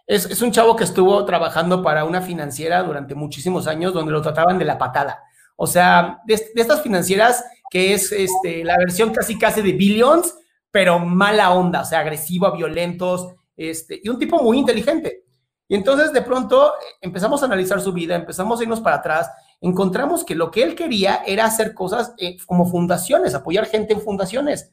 Es, 0.08 0.25
es, 0.25 0.41
un 0.41 0.51
chavo 0.51 0.75
que 0.75 0.86
estuvo 0.86 1.23
trabajando 1.25 1.84
para 1.84 2.06
una 2.06 2.21
financiera 2.21 2.82
durante 2.82 3.13
muchísimos 3.13 3.67
años 3.67 3.93
donde 3.93 4.12
lo 4.12 4.21
trataban 4.21 4.58
de 4.58 4.65
la 4.65 4.77
patada. 4.77 5.21
O 5.56 5.67
sea, 5.67 6.19
de, 6.25 6.36
de 6.36 6.62
estas 6.62 6.82
financieras 6.82 7.43
que 7.69 7.93
es 7.93 8.12
este, 8.12 8.63
la 8.63 8.77
versión 8.77 9.13
casi 9.13 9.38
casi 9.38 9.62
de 9.62 9.73
Billions, 9.73 10.34
pero 10.71 10.99
mala 10.99 11.51
onda, 11.51 11.82
o 11.82 11.86
sea, 11.86 11.99
agresiva, 11.99 12.56
violentos, 12.56 13.36
este, 13.56 13.99
y 14.03 14.10
un 14.10 14.19
tipo 14.19 14.41
muy 14.41 14.60
inteligente. 14.60 15.23
Y 15.67 15.75
entonces 15.75 16.13
de 16.13 16.21
pronto 16.21 16.73
empezamos 17.01 17.41
a 17.41 17.45
analizar 17.45 17.82
su 17.82 17.91
vida, 17.91 18.15
empezamos 18.15 18.60
a 18.60 18.63
irnos 18.63 18.80
para 18.80 18.97
atrás, 18.97 19.30
encontramos 19.60 20.23
que 20.23 20.36
lo 20.36 20.49
que 20.49 20.63
él 20.63 20.75
quería 20.75 21.23
era 21.25 21.45
hacer 21.45 21.73
cosas 21.73 22.13
eh, 22.17 22.38
como 22.45 22.65
fundaciones, 22.65 23.36
apoyar 23.36 23.65
gente 23.65 23.93
en 23.93 24.01
fundaciones. 24.01 24.71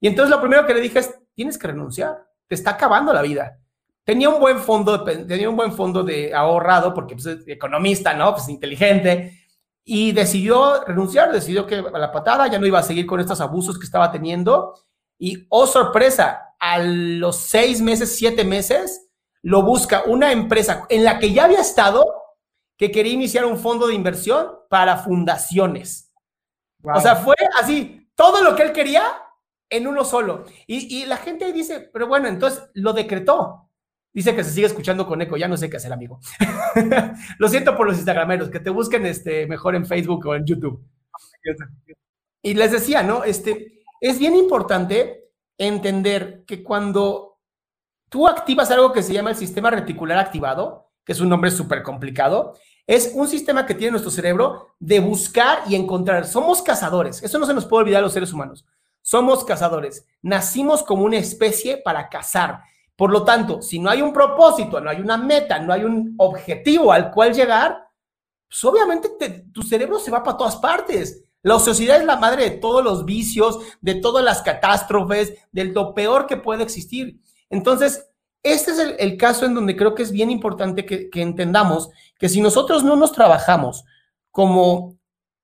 Y 0.00 0.08
entonces 0.08 0.30
lo 0.30 0.40
primero 0.40 0.66
que 0.66 0.74
le 0.74 0.80
dije 0.80 1.00
es, 1.00 1.14
tienes 1.34 1.58
que 1.58 1.66
renunciar, 1.66 2.26
te 2.46 2.54
está 2.54 2.70
acabando 2.70 3.12
la 3.12 3.22
vida. 3.22 3.58
Tenía 4.02 4.30
un 4.30 4.40
buen 4.40 4.58
fondo, 4.58 5.04
tenía 5.04 5.48
un 5.48 5.56
buen 5.56 5.72
fondo 5.72 6.02
de 6.02 6.34
ahorrado 6.34 6.94
porque 6.94 7.14
pues, 7.14 7.26
es 7.26 7.46
economista, 7.46 8.14
¿no? 8.14 8.32
Pues 8.32 8.48
inteligente. 8.48 9.38
Y 9.84 10.12
decidió 10.12 10.84
renunciar, 10.84 11.30
decidió 11.32 11.66
que 11.66 11.76
a 11.76 11.98
la 11.98 12.10
patada 12.10 12.46
ya 12.46 12.58
no 12.58 12.66
iba 12.66 12.78
a 12.78 12.82
seguir 12.82 13.06
con 13.06 13.20
estos 13.20 13.40
abusos 13.40 13.78
que 13.78 13.84
estaba 13.84 14.10
teniendo. 14.10 14.74
Y, 15.18 15.46
oh 15.50 15.66
sorpresa, 15.66 16.54
a 16.58 16.78
los 16.78 17.36
seis 17.36 17.80
meses, 17.80 18.16
siete 18.16 18.42
meses, 18.44 19.09
lo 19.42 19.62
busca 19.62 20.02
una 20.06 20.32
empresa 20.32 20.86
en 20.88 21.04
la 21.04 21.18
que 21.18 21.32
ya 21.32 21.44
había 21.44 21.60
estado 21.60 22.04
que 22.76 22.90
quería 22.90 23.12
iniciar 23.12 23.44
un 23.44 23.58
fondo 23.58 23.86
de 23.86 23.94
inversión 23.94 24.48
para 24.68 24.96
fundaciones. 24.96 26.12
O 26.82 27.00
sea, 27.00 27.16
fue 27.16 27.36
así, 27.60 28.10
todo 28.14 28.42
lo 28.42 28.56
que 28.56 28.62
él 28.62 28.72
quería 28.72 29.02
en 29.68 29.86
uno 29.86 30.04
solo. 30.04 30.44
Y, 30.66 31.04
la 31.06 31.16
gente 31.16 31.52
dice, 31.52 31.90
pero 31.92 32.06
bueno, 32.06 32.28
entonces 32.28 32.62
lo 32.74 32.92
decretó. 32.92 33.68
Dice 34.12 34.34
que 34.34 34.42
se 34.42 34.50
sigue 34.50 34.66
escuchando 34.66 35.06
con 35.06 35.20
eco, 35.22 35.36
ya 35.36 35.46
no 35.46 35.56
sé 35.56 35.70
qué 35.70 35.76
hacer, 35.76 35.92
amigo. 35.92 36.20
lo 37.38 37.48
siento 37.48 37.76
por 37.76 37.86
los 37.86 37.96
instagrameros, 37.96 38.50
que 38.50 38.60
te 38.60 38.70
busquen 38.70 39.06
este, 39.06 39.46
mejor 39.46 39.76
en 39.76 39.86
Facebook 39.86 40.26
o 40.26 40.34
en 40.34 40.44
YouTube. 40.44 40.82
Y 42.42 42.54
les 42.54 42.72
decía, 42.72 43.02
¿no? 43.02 43.24
Este, 43.24 43.82
es 44.00 44.18
bien 44.18 44.34
importante 44.34 45.30
entender 45.58 46.44
que 46.46 46.64
cuando 46.64 47.29
tú 48.10 48.28
activas 48.28 48.70
algo 48.70 48.92
que 48.92 49.02
se 49.02 49.14
llama 49.14 49.30
el 49.30 49.36
sistema 49.36 49.70
reticular 49.70 50.18
activado, 50.18 50.90
que 51.04 51.12
es 51.12 51.20
un 51.20 51.30
nombre 51.30 51.50
súper 51.50 51.82
complicado. 51.82 52.54
Es 52.86 53.12
un 53.14 53.28
sistema 53.28 53.64
que 53.64 53.74
tiene 53.74 53.92
nuestro 53.92 54.10
cerebro 54.10 54.74
de 54.78 55.00
buscar 55.00 55.60
y 55.68 55.76
encontrar. 55.76 56.26
Somos 56.26 56.60
cazadores. 56.60 57.22
Eso 57.22 57.38
no 57.38 57.46
se 57.46 57.54
nos 57.54 57.64
puede 57.64 57.84
olvidar 57.84 58.00
a 58.00 58.02
los 58.02 58.12
seres 58.12 58.32
humanos. 58.32 58.66
Somos 59.00 59.44
cazadores. 59.44 60.04
Nacimos 60.20 60.82
como 60.82 61.04
una 61.04 61.16
especie 61.16 61.78
para 61.78 62.08
cazar. 62.08 62.62
Por 62.96 63.12
lo 63.12 63.24
tanto, 63.24 63.62
si 63.62 63.78
no 63.78 63.88
hay 63.88 64.02
un 64.02 64.12
propósito, 64.12 64.80
no 64.80 64.90
hay 64.90 65.00
una 65.00 65.16
meta, 65.16 65.58
no 65.58 65.72
hay 65.72 65.84
un 65.84 66.14
objetivo 66.18 66.92
al 66.92 67.10
cual 67.10 67.32
llegar, 67.32 67.88
pues 68.46 68.64
obviamente 68.64 69.08
tu 69.52 69.62
cerebro 69.62 69.98
se 69.98 70.10
va 70.10 70.22
para 70.22 70.36
todas 70.36 70.56
partes. 70.56 71.24
La 71.42 71.54
ociosidad 71.54 71.98
es 71.98 72.04
la 72.04 72.16
madre 72.16 72.50
de 72.50 72.58
todos 72.58 72.84
los 72.84 73.06
vicios, 73.06 73.58
de 73.80 73.94
todas 73.94 74.22
las 74.22 74.42
catástrofes, 74.42 75.32
de 75.52 75.64
lo 75.64 75.94
peor 75.94 76.26
que 76.26 76.36
puede 76.36 76.62
existir. 76.62 77.20
Entonces, 77.50 78.08
este 78.42 78.70
es 78.70 78.78
el, 78.98 79.16
caso 79.18 79.44
en 79.44 79.54
donde 79.54 79.76
creo 79.76 79.94
que 79.94 80.02
es 80.02 80.12
bien 80.12 80.30
importante 80.30 80.86
que, 80.86 81.10
que 81.10 81.20
entendamos 81.20 81.90
que 82.18 82.28
si 82.28 82.40
nosotros 82.40 82.82
no 82.82 82.96
nos 82.96 83.12
trabajamos 83.12 83.84
como 84.30 84.96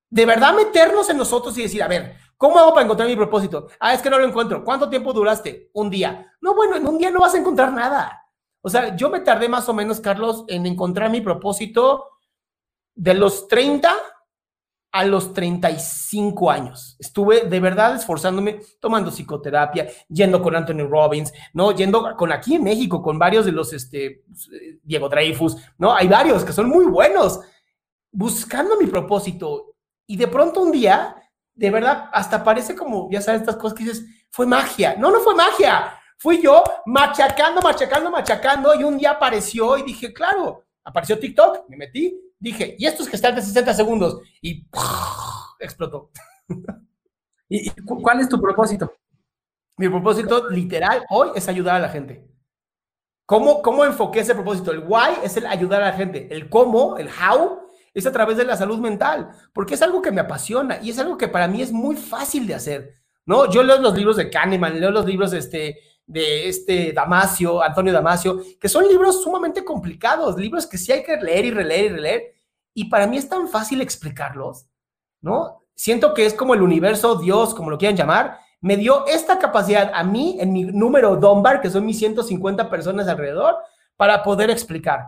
de 0.09 0.25
verdad 0.25 0.55
meternos 0.55 1.09
en 1.09 1.17
nosotros 1.17 1.57
y 1.57 1.63
decir, 1.63 1.83
a 1.83 1.87
ver, 1.87 2.15
¿cómo 2.37 2.57
hago 2.57 2.73
para 2.73 2.85
encontrar 2.85 3.07
mi 3.07 3.15
propósito? 3.15 3.67
Ah, 3.79 3.93
es 3.93 4.01
que 4.01 4.09
no 4.09 4.17
lo 4.17 4.25
encuentro. 4.25 4.63
¿Cuánto 4.63 4.89
tiempo 4.89 5.13
duraste? 5.13 5.69
Un 5.73 5.89
día. 5.89 6.33
No, 6.41 6.55
bueno, 6.55 6.75
en 6.75 6.87
un 6.87 6.97
día 6.97 7.11
no 7.11 7.19
vas 7.19 7.35
a 7.35 7.37
encontrar 7.37 7.71
nada. 7.71 8.23
O 8.61 8.69
sea, 8.69 8.95
yo 8.95 9.09
me 9.09 9.19
tardé 9.19 9.47
más 9.49 9.67
o 9.69 9.73
menos, 9.73 9.99
Carlos, 9.99 10.45
en 10.47 10.65
encontrar 10.65 11.11
mi 11.11 11.21
propósito 11.21 12.05
de 12.95 13.13
los 13.13 13.47
30 13.47 13.93
a 14.97 15.05
los 15.05 15.31
35 15.31 16.49
años. 16.49 16.95
Estuve 16.97 17.41
de 17.41 17.59
verdad 17.59 17.95
esforzándome, 17.95 18.59
tomando 18.79 19.11
psicoterapia, 19.11 19.87
yendo 20.09 20.41
con 20.41 20.55
Anthony 20.55 20.87
Robbins, 20.89 21.31
¿no? 21.53 21.71
Yendo 21.71 22.15
con 22.15 22.31
aquí 22.31 22.55
en 22.55 22.63
México, 22.63 22.99
con 22.99 23.19
varios 23.19 23.45
de 23.45 23.51
los, 23.51 23.73
este, 23.73 24.23
Diego 24.81 25.07
Dreyfus, 25.07 25.55
¿no? 25.77 25.93
Hay 25.93 26.07
varios 26.07 26.43
que 26.43 26.51
son 26.51 26.67
muy 26.67 26.85
buenos, 26.85 27.41
buscando 28.11 28.75
mi 28.75 28.87
propósito. 28.87 29.75
Y 30.07 30.17
de 30.17 30.27
pronto 30.27 30.61
un 30.61 30.71
día, 30.71 31.15
de 31.53 31.69
verdad, 31.69 32.09
hasta 32.11 32.43
parece 32.43 32.75
como, 32.75 33.07
ya 33.11 33.21
sabes, 33.21 33.41
estas 33.41 33.57
cosas 33.57 33.77
que 33.77 33.83
dices, 33.83 34.03
fue 34.31 34.47
magia. 34.47 34.95
No, 34.97 35.11
no 35.11 35.19
fue 35.19 35.35
magia. 35.35 35.93
Fui 36.17 36.41
yo 36.41 36.63
machacando, 36.87 37.61
machacando, 37.61 38.09
machacando, 38.09 38.73
y 38.73 38.83
un 38.83 38.97
día 38.97 39.11
apareció 39.11 39.77
y 39.77 39.83
dije, 39.83 40.11
claro, 40.11 40.63
apareció 40.83 41.19
TikTok, 41.19 41.69
me 41.69 41.77
metí, 41.77 42.19
dije, 42.39 42.75
y 42.77 42.85
estos 42.85 43.07
que 43.07 43.15
están 43.15 43.35
de 43.35 43.41
60 43.41 43.73
segundos, 43.73 44.21
y 44.41 44.65
explotó. 45.59 46.11
¿Y 47.49 47.69
cuál 47.85 48.19
es 48.19 48.29
tu 48.29 48.41
propósito? 48.41 48.91
Mi 49.77 49.87
propósito 49.89 50.49
literal 50.49 51.05
hoy 51.09 51.29
es 51.35 51.47
ayudar 51.47 51.75
a 51.75 51.79
la 51.79 51.89
gente. 51.89 52.27
¿Cómo, 53.25 53.61
¿Cómo 53.61 53.85
enfoqué 53.85 54.21
ese 54.21 54.33
propósito? 54.33 54.71
El 54.71 54.79
why 54.79 55.19
es 55.23 55.37
el 55.37 55.45
ayudar 55.45 55.81
a 55.81 55.87
la 55.87 55.93
gente. 55.93 56.27
El 56.31 56.49
cómo, 56.49 56.97
el 56.97 57.09
how, 57.09 57.59
es 57.93 58.05
a 58.05 58.11
través 58.11 58.37
de 58.37 58.45
la 58.45 58.55
salud 58.55 58.79
mental, 58.79 59.29
porque 59.53 59.73
es 59.73 59.81
algo 59.81 60.01
que 60.01 60.11
me 60.11 60.21
apasiona 60.21 60.79
y 60.81 60.89
es 60.89 60.99
algo 60.99 61.17
que 61.17 61.27
para 61.27 61.47
mí 61.47 61.61
es 61.61 61.71
muy 61.71 61.95
fácil 61.95 62.47
de 62.47 62.55
hacer. 62.55 62.93
¿no? 63.25 63.51
Yo 63.51 63.61
leo 63.61 63.79
los 63.79 63.95
libros 63.95 64.17
de 64.17 64.29
Kahneman, 64.29 64.79
leo 64.79 64.89
los 64.89 65.05
libros 65.05 65.33
este, 65.33 65.79
de 66.07 66.47
este 66.47 66.93
Damasio, 66.93 67.61
Antonio 67.61 67.91
Damasio, 67.91 68.41
que 68.59 68.69
son 68.69 68.87
libros 68.87 69.21
sumamente 69.21 69.63
complicados, 69.63 70.37
libros 70.37 70.65
que 70.65 70.77
sí 70.77 70.91
hay 70.93 71.03
que 71.03 71.17
leer 71.17 71.45
y 71.45 71.51
releer 71.51 71.85
y 71.85 71.89
releer, 71.89 72.33
y 72.73 72.85
para 72.85 73.05
mí 73.05 73.17
es 73.17 73.27
tan 73.27 73.49
fácil 73.49 73.81
explicarlos, 73.81 74.67
¿no? 75.21 75.65
Siento 75.75 76.13
que 76.13 76.25
es 76.25 76.33
como 76.33 76.53
el 76.53 76.61
universo, 76.61 77.17
Dios, 77.17 77.53
como 77.53 77.69
lo 77.69 77.77
quieran 77.77 77.97
llamar, 77.97 78.39
me 78.61 78.77
dio 78.77 79.05
esta 79.05 79.37
capacidad 79.37 79.91
a 79.93 80.03
mí, 80.03 80.37
en 80.39 80.53
mi 80.53 80.63
número 80.63 81.17
Dunbar, 81.17 81.61
que 81.61 81.69
son 81.69 81.85
mis 81.85 81.99
150 81.99 82.69
personas 82.69 83.07
alrededor, 83.07 83.57
para 83.97 84.23
poder 84.23 84.49
explicar. 84.49 85.07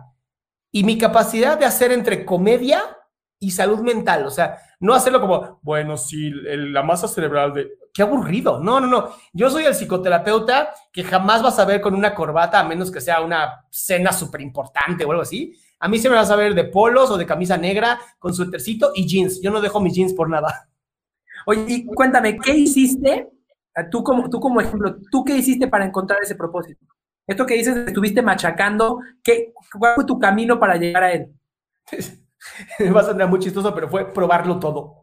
Y 0.70 0.84
mi 0.84 0.98
capacidad 0.98 1.58
de 1.58 1.64
hacer 1.64 1.90
entre 1.92 2.24
comedia 2.24 2.82
y 3.38 3.52
salud 3.52 3.80
mental, 3.80 4.26
o 4.26 4.30
sea, 4.30 4.58
no 4.78 4.94
hacerlo 4.94 5.20
como, 5.20 5.58
bueno, 5.62 5.96
sí, 5.96 6.30
la 6.30 6.82
masa 6.82 7.08
cerebral 7.08 7.54
de, 7.54 7.70
qué 7.92 8.02
aburrido. 8.02 8.60
No, 8.60 8.80
no, 8.80 8.86
no. 8.86 9.10
Yo 9.32 9.50
soy 9.50 9.64
el 9.64 9.74
psicoterapeuta 9.74 10.72
que 10.92 11.04
jamás 11.04 11.42
vas 11.42 11.58
a 11.58 11.64
ver 11.64 11.80
con 11.80 11.94
una 11.94 12.14
corbata, 12.14 12.60
a 12.60 12.64
menos 12.64 12.90
que 12.90 13.00
sea 13.00 13.20
una 13.20 13.64
cena 13.70 14.12
súper 14.12 14.40
importante 14.40 15.04
o 15.04 15.10
algo 15.10 15.22
así. 15.22 15.54
A 15.78 15.88
mí 15.88 15.98
se 15.98 16.10
me 16.10 16.16
vas 16.16 16.30
a 16.30 16.36
ver 16.36 16.54
de 16.54 16.64
polos 16.64 17.10
o 17.10 17.16
de 17.16 17.26
camisa 17.26 17.56
negra 17.56 17.98
con 18.18 18.34
su 18.34 18.50
tercito 18.50 18.92
y 18.94 19.06
jeans. 19.06 19.40
Yo 19.42 19.50
no 19.50 19.60
dejo 19.60 19.80
mis 19.80 19.94
jeans 19.94 20.12
por 20.12 20.28
nada. 20.28 20.68
Oye, 21.46 21.64
y 21.68 21.86
cuéntame, 21.86 22.38
¿qué 22.38 22.52
hiciste? 22.52 23.30
Ah, 23.74 23.88
tú 23.88 24.02
como, 24.02 24.28
tú 24.28 24.40
como 24.40 24.60
ejemplo, 24.60 24.96
¿tú 25.10 25.24
qué 25.24 25.36
hiciste 25.36 25.68
para 25.68 25.84
encontrar 25.86 26.18
ese 26.22 26.34
propósito? 26.34 26.84
Esto 27.26 27.46
que 27.46 27.54
dices, 27.54 27.76
estuviste 27.76 28.22
machacando, 28.22 29.00
¿qué, 29.22 29.52
¿cuál 29.78 29.94
fue 29.94 30.04
tu 30.04 30.18
camino 30.18 30.58
para 30.58 30.76
llegar 30.76 31.04
a 31.04 31.12
él? 31.12 31.32
Va 32.94 33.00
a 33.00 33.04
sonar 33.04 33.28
muy 33.28 33.38
chistoso, 33.38 33.74
pero 33.74 33.88
fue 33.88 34.12
probarlo 34.12 34.58
todo. 34.58 34.99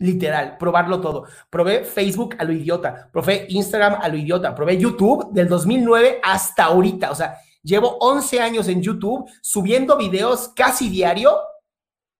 Literal, 0.00 0.56
probarlo 0.58 1.00
todo. 1.00 1.24
Probé 1.50 1.84
Facebook 1.84 2.36
a 2.38 2.44
lo 2.44 2.52
idiota, 2.52 3.08
probé 3.12 3.46
Instagram 3.48 3.98
a 4.00 4.08
lo 4.08 4.16
idiota, 4.16 4.54
probé 4.54 4.78
YouTube 4.78 5.32
del 5.32 5.48
2009 5.48 6.20
hasta 6.22 6.66
ahorita. 6.66 7.10
O 7.10 7.14
sea, 7.16 7.36
llevo 7.62 7.98
11 7.98 8.40
años 8.40 8.68
en 8.68 8.80
YouTube 8.80 9.28
subiendo 9.42 9.96
videos 9.96 10.52
casi 10.54 10.88
diario 10.88 11.36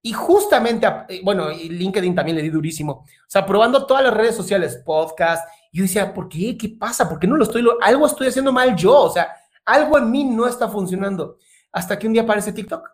y 0.01 0.13
justamente, 0.13 0.87
eh, 1.09 1.21
bueno, 1.23 1.49
LinkedIn 1.49 2.15
también 2.15 2.37
le 2.37 2.43
di 2.43 2.49
durísimo. 2.49 2.91
O 2.93 3.05
sea, 3.27 3.45
probando 3.45 3.85
todas 3.85 4.03
las 4.03 4.13
redes 4.13 4.35
sociales, 4.35 4.81
podcast. 4.85 5.47
Yo 5.71 5.83
decía, 5.83 6.13
¿por 6.13 6.27
qué? 6.27 6.57
¿Qué 6.57 6.69
pasa? 6.69 7.07
¿Por 7.07 7.19
qué 7.19 7.27
no 7.27 7.35
lo 7.35 7.43
estoy? 7.43 7.65
algo 7.81 8.05
estoy 8.05 8.27
haciendo 8.27 8.51
mal 8.51 8.75
yo. 8.75 8.97
O 8.97 9.09
sea, 9.09 9.35
algo 9.65 9.97
en 9.97 10.09
mí 10.09 10.23
no 10.23 10.47
está 10.47 10.67
funcionando. 10.67 11.37
Hasta 11.71 11.97
que 11.99 12.07
un 12.07 12.13
día 12.13 12.23
aparece 12.23 12.53
TikTok. 12.53 12.89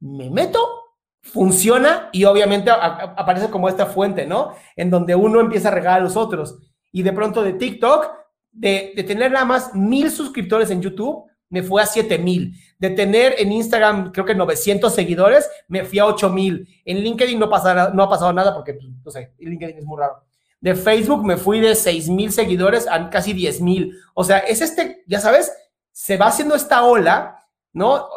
Me 0.00 0.30
meto 0.30 0.77
funciona 1.22 2.08
y 2.12 2.24
obviamente 2.24 2.70
aparece 2.70 3.50
como 3.50 3.68
esta 3.68 3.86
fuente, 3.86 4.26
¿no? 4.26 4.54
En 4.76 4.90
donde 4.90 5.14
uno 5.14 5.40
empieza 5.40 5.68
a 5.68 5.72
regalar 5.72 6.00
a 6.00 6.04
los 6.04 6.16
otros. 6.16 6.58
Y 6.92 7.02
de 7.02 7.12
pronto 7.12 7.42
de 7.42 7.52
TikTok, 7.52 8.10
de, 8.50 9.04
tener 9.06 9.30
nada 9.30 9.44
más 9.44 9.74
mil 9.74 10.10
suscriptores 10.10 10.70
en 10.70 10.82
YouTube, 10.82 11.24
me 11.50 11.62
fue 11.62 11.82
a 11.82 11.86
siete 11.86 12.18
mil. 12.18 12.54
De 12.78 12.90
tener 12.90 13.34
en 13.38 13.52
Instagram, 13.52 14.12
creo 14.12 14.24
que 14.24 14.34
900 14.34 14.94
seguidores, 14.94 15.48
me 15.66 15.84
fui 15.84 15.98
a 15.98 16.06
8 16.06 16.30
mil. 16.30 16.68
En 16.84 16.98
LinkedIn 16.98 17.38
no, 17.38 17.46
no 17.46 18.02
ha 18.02 18.08
pasado 18.08 18.32
nada 18.32 18.54
porque, 18.54 18.74
pues, 18.74 18.86
no 19.04 19.10
sé, 19.10 19.32
LinkedIn 19.38 19.78
es 19.78 19.84
muy 19.84 19.98
raro. 19.98 20.22
De 20.60 20.74
Facebook 20.74 21.24
me 21.24 21.36
fui 21.36 21.60
de 21.60 21.74
6 21.74 22.08
mil 22.08 22.32
seguidores 22.32 22.86
a 22.88 23.10
casi 23.10 23.32
10 23.32 23.60
mil. 23.60 23.96
O 24.14 24.24
sea, 24.24 24.38
es 24.38 24.60
este, 24.60 25.04
ya 25.06 25.20
sabes, 25.20 25.52
se 25.92 26.16
va 26.16 26.26
haciendo 26.26 26.54
esta 26.54 26.84
ola, 26.84 27.44
¿no? 27.72 28.08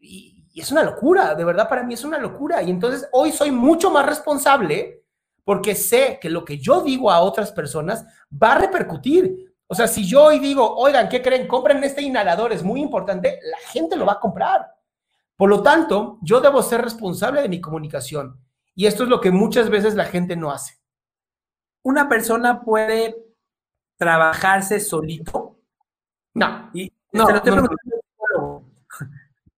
Y, 0.00 0.37
y 0.58 0.60
es 0.60 0.72
una 0.72 0.82
locura, 0.82 1.36
de 1.36 1.44
verdad 1.44 1.68
para 1.68 1.84
mí 1.84 1.94
es 1.94 2.02
una 2.02 2.18
locura. 2.18 2.60
Y 2.64 2.70
entonces 2.70 3.08
hoy 3.12 3.30
soy 3.30 3.52
mucho 3.52 3.92
más 3.92 4.04
responsable 4.04 5.04
porque 5.44 5.76
sé 5.76 6.18
que 6.20 6.28
lo 6.28 6.44
que 6.44 6.58
yo 6.58 6.82
digo 6.82 7.12
a 7.12 7.20
otras 7.20 7.52
personas 7.52 8.04
va 8.30 8.54
a 8.54 8.58
repercutir. 8.58 9.54
O 9.68 9.74
sea, 9.76 9.86
si 9.86 10.04
yo 10.04 10.24
hoy 10.24 10.40
digo, 10.40 10.68
oigan, 10.74 11.08
¿qué 11.08 11.22
creen? 11.22 11.46
Compren 11.46 11.84
este 11.84 12.02
inhalador, 12.02 12.52
es 12.52 12.64
muy 12.64 12.80
importante, 12.80 13.38
la 13.40 13.70
gente 13.70 13.94
lo 13.94 14.04
va 14.04 14.14
a 14.14 14.18
comprar. 14.18 14.66
Por 15.36 15.48
lo 15.48 15.62
tanto, 15.62 16.18
yo 16.22 16.40
debo 16.40 16.60
ser 16.60 16.82
responsable 16.82 17.40
de 17.40 17.48
mi 17.48 17.60
comunicación. 17.60 18.36
Y 18.74 18.86
esto 18.86 19.04
es 19.04 19.08
lo 19.08 19.20
que 19.20 19.30
muchas 19.30 19.70
veces 19.70 19.94
la 19.94 20.06
gente 20.06 20.34
no 20.34 20.50
hace. 20.50 20.76
¿Una 21.84 22.08
persona 22.08 22.62
puede 22.62 23.14
trabajarse 23.96 24.80
solito? 24.80 25.60
No. 26.34 26.68
Y, 26.74 26.92
no, 27.12 27.28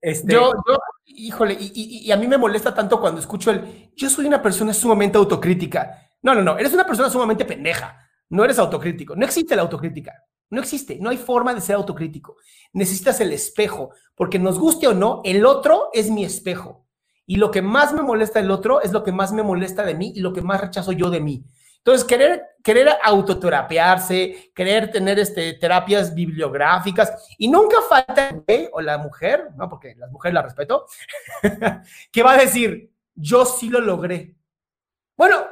este, 0.00 0.32
yo, 0.32 0.52
yo, 0.66 0.78
híjole, 1.06 1.56
y, 1.58 2.10
a 2.10 2.16
mí 2.16 2.26
me 2.26 2.38
molesta 2.38 2.74
tanto 2.74 3.00
cuando 3.00 3.20
escucho 3.20 3.50
el, 3.50 3.90
yo 3.94 4.08
soy 4.08 4.26
una 4.26 4.42
persona 4.42 4.72
sumamente 4.72 5.18
autocrítica. 5.18 6.10
No, 6.22 6.34
no, 6.34 6.42
no, 6.42 6.58
eres 6.58 6.72
una 6.72 6.86
persona 6.86 7.10
sumamente 7.10 7.44
pendeja. 7.44 7.98
No 8.30 8.44
eres 8.44 8.58
autocrítico. 8.58 9.16
No 9.16 9.24
existe 9.24 9.56
la 9.56 9.62
autocrítica. 9.62 10.12
No 10.50 10.60
existe. 10.60 10.98
No 11.00 11.10
hay 11.10 11.16
forma 11.16 11.54
de 11.54 11.60
ser 11.60 11.76
autocrítico. 11.76 12.36
Necesitas 12.72 13.20
el 13.20 13.32
espejo, 13.32 13.90
porque 14.14 14.38
nos 14.38 14.58
guste 14.58 14.86
o 14.86 14.94
no, 14.94 15.20
el 15.24 15.44
otro 15.44 15.90
es 15.92 16.10
mi 16.10 16.24
espejo. 16.24 16.86
Y 17.26 17.36
lo 17.36 17.50
que 17.50 17.62
más 17.62 17.92
me 17.92 18.02
molesta 18.02 18.40
del 18.40 18.50
otro 18.50 18.80
es 18.80 18.92
lo 18.92 19.04
que 19.04 19.12
más 19.12 19.32
me 19.32 19.42
molesta 19.42 19.84
de 19.84 19.94
mí 19.94 20.12
y 20.14 20.20
lo 20.20 20.32
que 20.32 20.42
más 20.42 20.60
rechazo 20.60 20.92
yo 20.92 21.10
de 21.10 21.20
mí. 21.20 21.44
Entonces, 21.84 22.06
querer, 22.06 22.42
querer 22.62 22.90
autoterapiarse, 23.02 24.52
querer 24.54 24.90
tener 24.90 25.18
este, 25.18 25.54
terapias 25.54 26.14
bibliográficas, 26.14 27.34
y 27.38 27.48
nunca 27.48 27.78
falta 27.88 28.28
el 28.28 28.40
güey 28.46 28.68
o 28.72 28.82
la 28.82 28.98
mujer, 28.98 29.48
¿no? 29.56 29.68
Porque 29.68 29.94
las 29.96 30.10
mujeres 30.10 30.34
la 30.34 30.42
respeto, 30.42 30.84
que 32.12 32.22
va 32.22 32.32
a 32.32 32.38
decir, 32.38 32.92
yo 33.14 33.46
sí 33.46 33.70
lo 33.70 33.80
logré. 33.80 34.34
Bueno, 35.16 35.46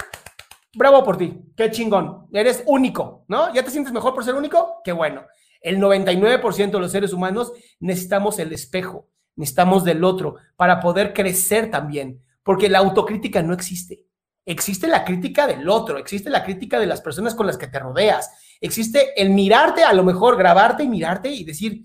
bravo 0.75 1.03
por 1.03 1.17
ti, 1.17 1.41
qué 1.57 1.71
chingón, 1.71 2.27
eres 2.33 2.63
único, 2.67 3.25
¿no? 3.29 3.53
¿Ya 3.55 3.63
te 3.63 3.71
sientes 3.71 3.93
mejor 3.93 4.13
por 4.13 4.23
ser 4.23 4.35
único? 4.35 4.83
Qué 4.85 4.93
bueno. 4.93 5.25
El 5.63 5.79
99% 5.79 6.71
de 6.71 6.79
los 6.79 6.93
seres 6.93 7.15
humanos 7.15 7.53
necesitamos 7.81 8.39
el 8.39 8.53
espejo, 8.53 9.09
necesitamos 9.35 9.83
del 9.83 10.05
otro 10.05 10.37
para 10.57 10.79
poder 10.79 11.15
crecer 11.15 11.71
también, 11.71 12.23
porque 12.43 12.69
la 12.69 12.79
autocrítica 12.81 13.43
no 13.43 13.55
existe 13.55 14.08
existe 14.49 14.87
la 14.87 15.05
crítica 15.05 15.47
del 15.47 15.69
otro, 15.69 15.99
existe 15.99 16.31
la 16.31 16.43
crítica 16.43 16.81
de 16.81 16.87
las 16.87 17.03
personas 17.03 17.35
con 17.35 17.47
las 17.47 17.59
que 17.59 17.67
te 17.67 17.79
rodeas, 17.79 18.31
existe 18.61 19.21
el 19.21 19.31
mirarte, 19.31 19.85
a 19.85 19.93
lo 19.93 20.03
mejor 20.03 20.39
grabarte 20.39 20.83
y 20.85 20.89
mirarte 20.89 21.29
y 21.29 21.45
decir, 21.45 21.83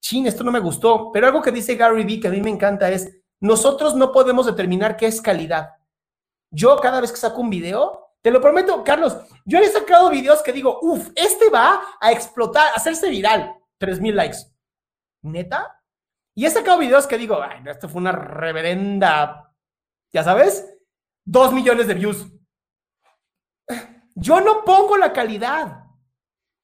chin, 0.00 0.26
esto 0.26 0.42
no 0.42 0.50
me 0.50 0.60
gustó. 0.60 1.12
Pero 1.12 1.26
algo 1.26 1.42
que 1.42 1.52
dice 1.52 1.76
Gary 1.76 2.04
Vee 2.04 2.18
que 2.18 2.28
a 2.28 2.30
mí 2.30 2.40
me 2.40 2.48
encanta 2.48 2.90
es, 2.90 3.20
nosotros 3.40 3.94
no 3.94 4.12
podemos 4.12 4.46
determinar 4.46 4.96
qué 4.96 5.06
es 5.06 5.20
calidad. 5.20 5.70
Yo 6.50 6.76
cada 6.78 7.02
vez 7.02 7.12
que 7.12 7.18
saco 7.18 7.42
un 7.42 7.50
video, 7.50 8.14
te 8.22 8.30
lo 8.30 8.40
prometo, 8.40 8.82
Carlos, 8.82 9.16
yo 9.44 9.58
he 9.58 9.68
sacado 9.68 10.10
videos 10.10 10.42
que 10.42 10.52
digo, 10.52 10.78
uff, 10.80 11.10
este 11.14 11.50
va 11.50 11.82
a 12.00 12.12
explotar, 12.12 12.68
a 12.68 12.76
hacerse 12.76 13.10
viral. 13.10 13.54
3000 13.78 14.16
likes. 14.16 14.38
¿Neta? 15.22 15.82
Y 16.34 16.46
he 16.46 16.50
sacado 16.50 16.78
videos 16.78 17.06
que 17.06 17.18
digo, 17.18 17.42
ay, 17.42 17.62
esto 17.66 17.88
fue 17.88 18.00
una 18.00 18.12
reverenda, 18.12 19.52
ya 20.12 20.24
sabes, 20.24 20.79
dos 21.30 21.52
millones 21.52 21.86
de 21.86 21.94
views. 21.94 22.26
Yo 24.16 24.40
no 24.40 24.64
pongo 24.64 24.96
la 24.96 25.12
calidad. 25.12 25.84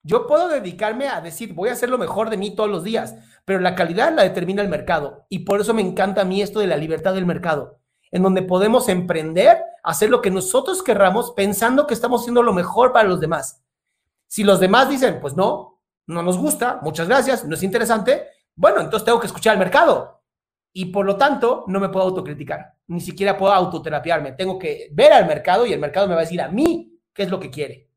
Yo 0.03 0.27
puedo 0.27 0.49
dedicarme 0.49 1.07
a 1.07 1.21
decir, 1.21 1.53
voy 1.53 1.69
a 1.69 1.73
hacer 1.73 1.89
lo 1.89 1.97
mejor 1.97 2.29
de 2.29 2.37
mí 2.37 2.53
todos 2.53 2.69
los 2.69 2.83
días, 2.83 3.15
pero 3.45 3.59
la 3.59 3.75
calidad 3.75 4.13
la 4.13 4.23
determina 4.23 4.61
el 4.61 4.67
mercado. 4.67 5.25
Y 5.29 5.39
por 5.39 5.61
eso 5.61 5.73
me 5.73 5.81
encanta 5.81 6.21
a 6.21 6.25
mí 6.25 6.41
esto 6.41 6.59
de 6.59 6.67
la 6.67 6.75
libertad 6.75 7.13
del 7.13 7.25
mercado, 7.25 7.79
en 8.11 8.23
donde 8.23 8.41
podemos 8.41 8.89
emprender, 8.89 9.63
hacer 9.83 10.09
lo 10.09 10.21
que 10.21 10.31
nosotros 10.31 10.83
querramos, 10.83 11.31
pensando 11.31 11.87
que 11.87 11.93
estamos 11.93 12.21
haciendo 12.21 12.43
lo 12.43 12.51
mejor 12.51 12.91
para 12.91 13.07
los 13.07 13.21
demás. 13.21 13.63
Si 14.27 14.43
los 14.43 14.59
demás 14.59 14.89
dicen, 14.89 15.19
pues 15.21 15.35
no, 15.35 15.81
no 16.07 16.23
nos 16.23 16.37
gusta, 16.37 16.79
muchas 16.81 17.07
gracias, 17.07 17.45
no 17.45 17.55
es 17.55 17.63
interesante, 17.63 18.27
bueno, 18.55 18.81
entonces 18.81 19.05
tengo 19.05 19.19
que 19.19 19.27
escuchar 19.27 19.53
al 19.53 19.59
mercado. 19.59 20.23
Y 20.73 20.85
por 20.85 21.05
lo 21.05 21.15
tanto, 21.15 21.63
no 21.67 21.79
me 21.79 21.89
puedo 21.89 22.05
autocriticar, 22.05 22.76
ni 22.87 22.99
siquiera 23.01 23.37
puedo 23.37 23.53
autoterapiarme. 23.53 24.33
Tengo 24.33 24.57
que 24.57 24.89
ver 24.91 25.13
al 25.13 25.27
mercado 25.27 25.65
y 25.65 25.73
el 25.73 25.79
mercado 25.79 26.07
me 26.07 26.13
va 26.13 26.21
a 26.21 26.23
decir 26.23 26.41
a 26.41 26.49
mí 26.49 26.99
qué 27.13 27.23
es 27.23 27.29
lo 27.29 27.39
que 27.39 27.49
quiere. 27.49 27.89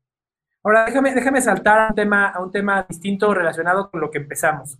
Ahora, 0.63 0.85
déjame, 0.85 1.13
déjame 1.15 1.41
saltar 1.41 1.79
a 1.79 1.87
un, 1.89 1.95
tema, 1.95 2.29
a 2.29 2.41
un 2.41 2.51
tema 2.51 2.85
distinto 2.87 3.33
relacionado 3.33 3.89
con 3.89 4.01
lo 4.01 4.11
que 4.11 4.19
empezamos. 4.19 4.77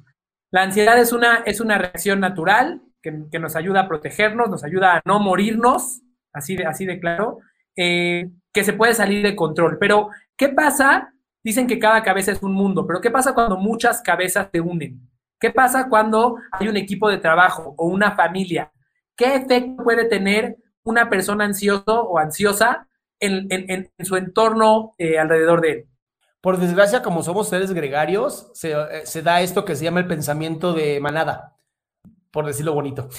La 0.52 0.64
ansiedad 0.64 1.00
es 1.00 1.12
una, 1.12 1.38
es 1.46 1.60
una 1.60 1.78
reacción 1.78 2.20
natural 2.20 2.82
que, 3.02 3.24
que 3.32 3.40
nos 3.40 3.56
ayuda 3.56 3.82
a 3.82 3.88
protegernos, 3.88 4.50
nos 4.50 4.64
ayuda 4.64 4.98
a 4.98 5.02
no 5.06 5.20
morirnos, 5.20 6.02
así 6.34 6.56
de, 6.56 6.66
así 6.66 6.86
de 6.86 7.00
claro, 7.00 7.40
eh, 7.76 8.30
que 8.54 8.64
se 8.64 8.74
puede 8.74 8.94
salir 8.94 9.24
de 9.26 9.36
control. 9.36 9.78
Pero, 9.80 10.10
¿qué 10.36 10.50
pasa? 10.50 11.14
Dicen 11.44 11.66
que 11.66 11.80
cada 11.80 12.04
cabeza 12.04 12.32
es 12.32 12.44
un 12.44 12.54
mundo, 12.54 12.86
pero 12.86 13.02
¿qué 13.02 13.10
pasa 13.10 13.34
cuando 13.34 13.58
muchas 13.58 14.02
cabezas 14.02 14.50
se 14.52 14.62
unen? 14.62 15.10
¿Qué 15.40 15.50
pasa 15.50 15.90
cuando 15.90 16.38
hay 16.52 16.68
un 16.68 16.78
equipo 16.78 17.10
de 17.10 17.18
trabajo 17.18 17.74
o 17.78 17.88
una 17.88 18.12
familia? 18.12 18.72
¿Qué 19.22 19.36
efecto 19.36 19.84
puede 19.84 20.06
tener 20.06 20.58
una 20.84 21.08
persona 21.08 21.46
ansioso 21.46 22.02
o 22.10 22.18
ansiosa 22.18 22.88
en, 23.20 23.92
su 24.00 24.16
entorno 24.16 24.96
eh, 24.98 25.20
alrededor 25.20 25.62
de 25.62 25.72
él. 25.72 25.88
Por 26.42 26.58
desgracia, 26.58 27.04
como 27.04 27.22
somos 27.22 27.50
seres 27.50 27.72
gregarios, 27.72 28.50
se, 28.56 28.72
eh, 28.72 29.06
se, 29.06 29.22
da 29.22 29.42
esto 29.42 29.64
que 29.64 29.76
se 29.76 29.84
llama 29.84 30.00
el 30.00 30.08
pensamiento 30.08 30.74
de 30.74 31.00
manada, 31.00 31.56
por 32.32 32.48
decirlo 32.48 32.74
bonito. 32.74 33.10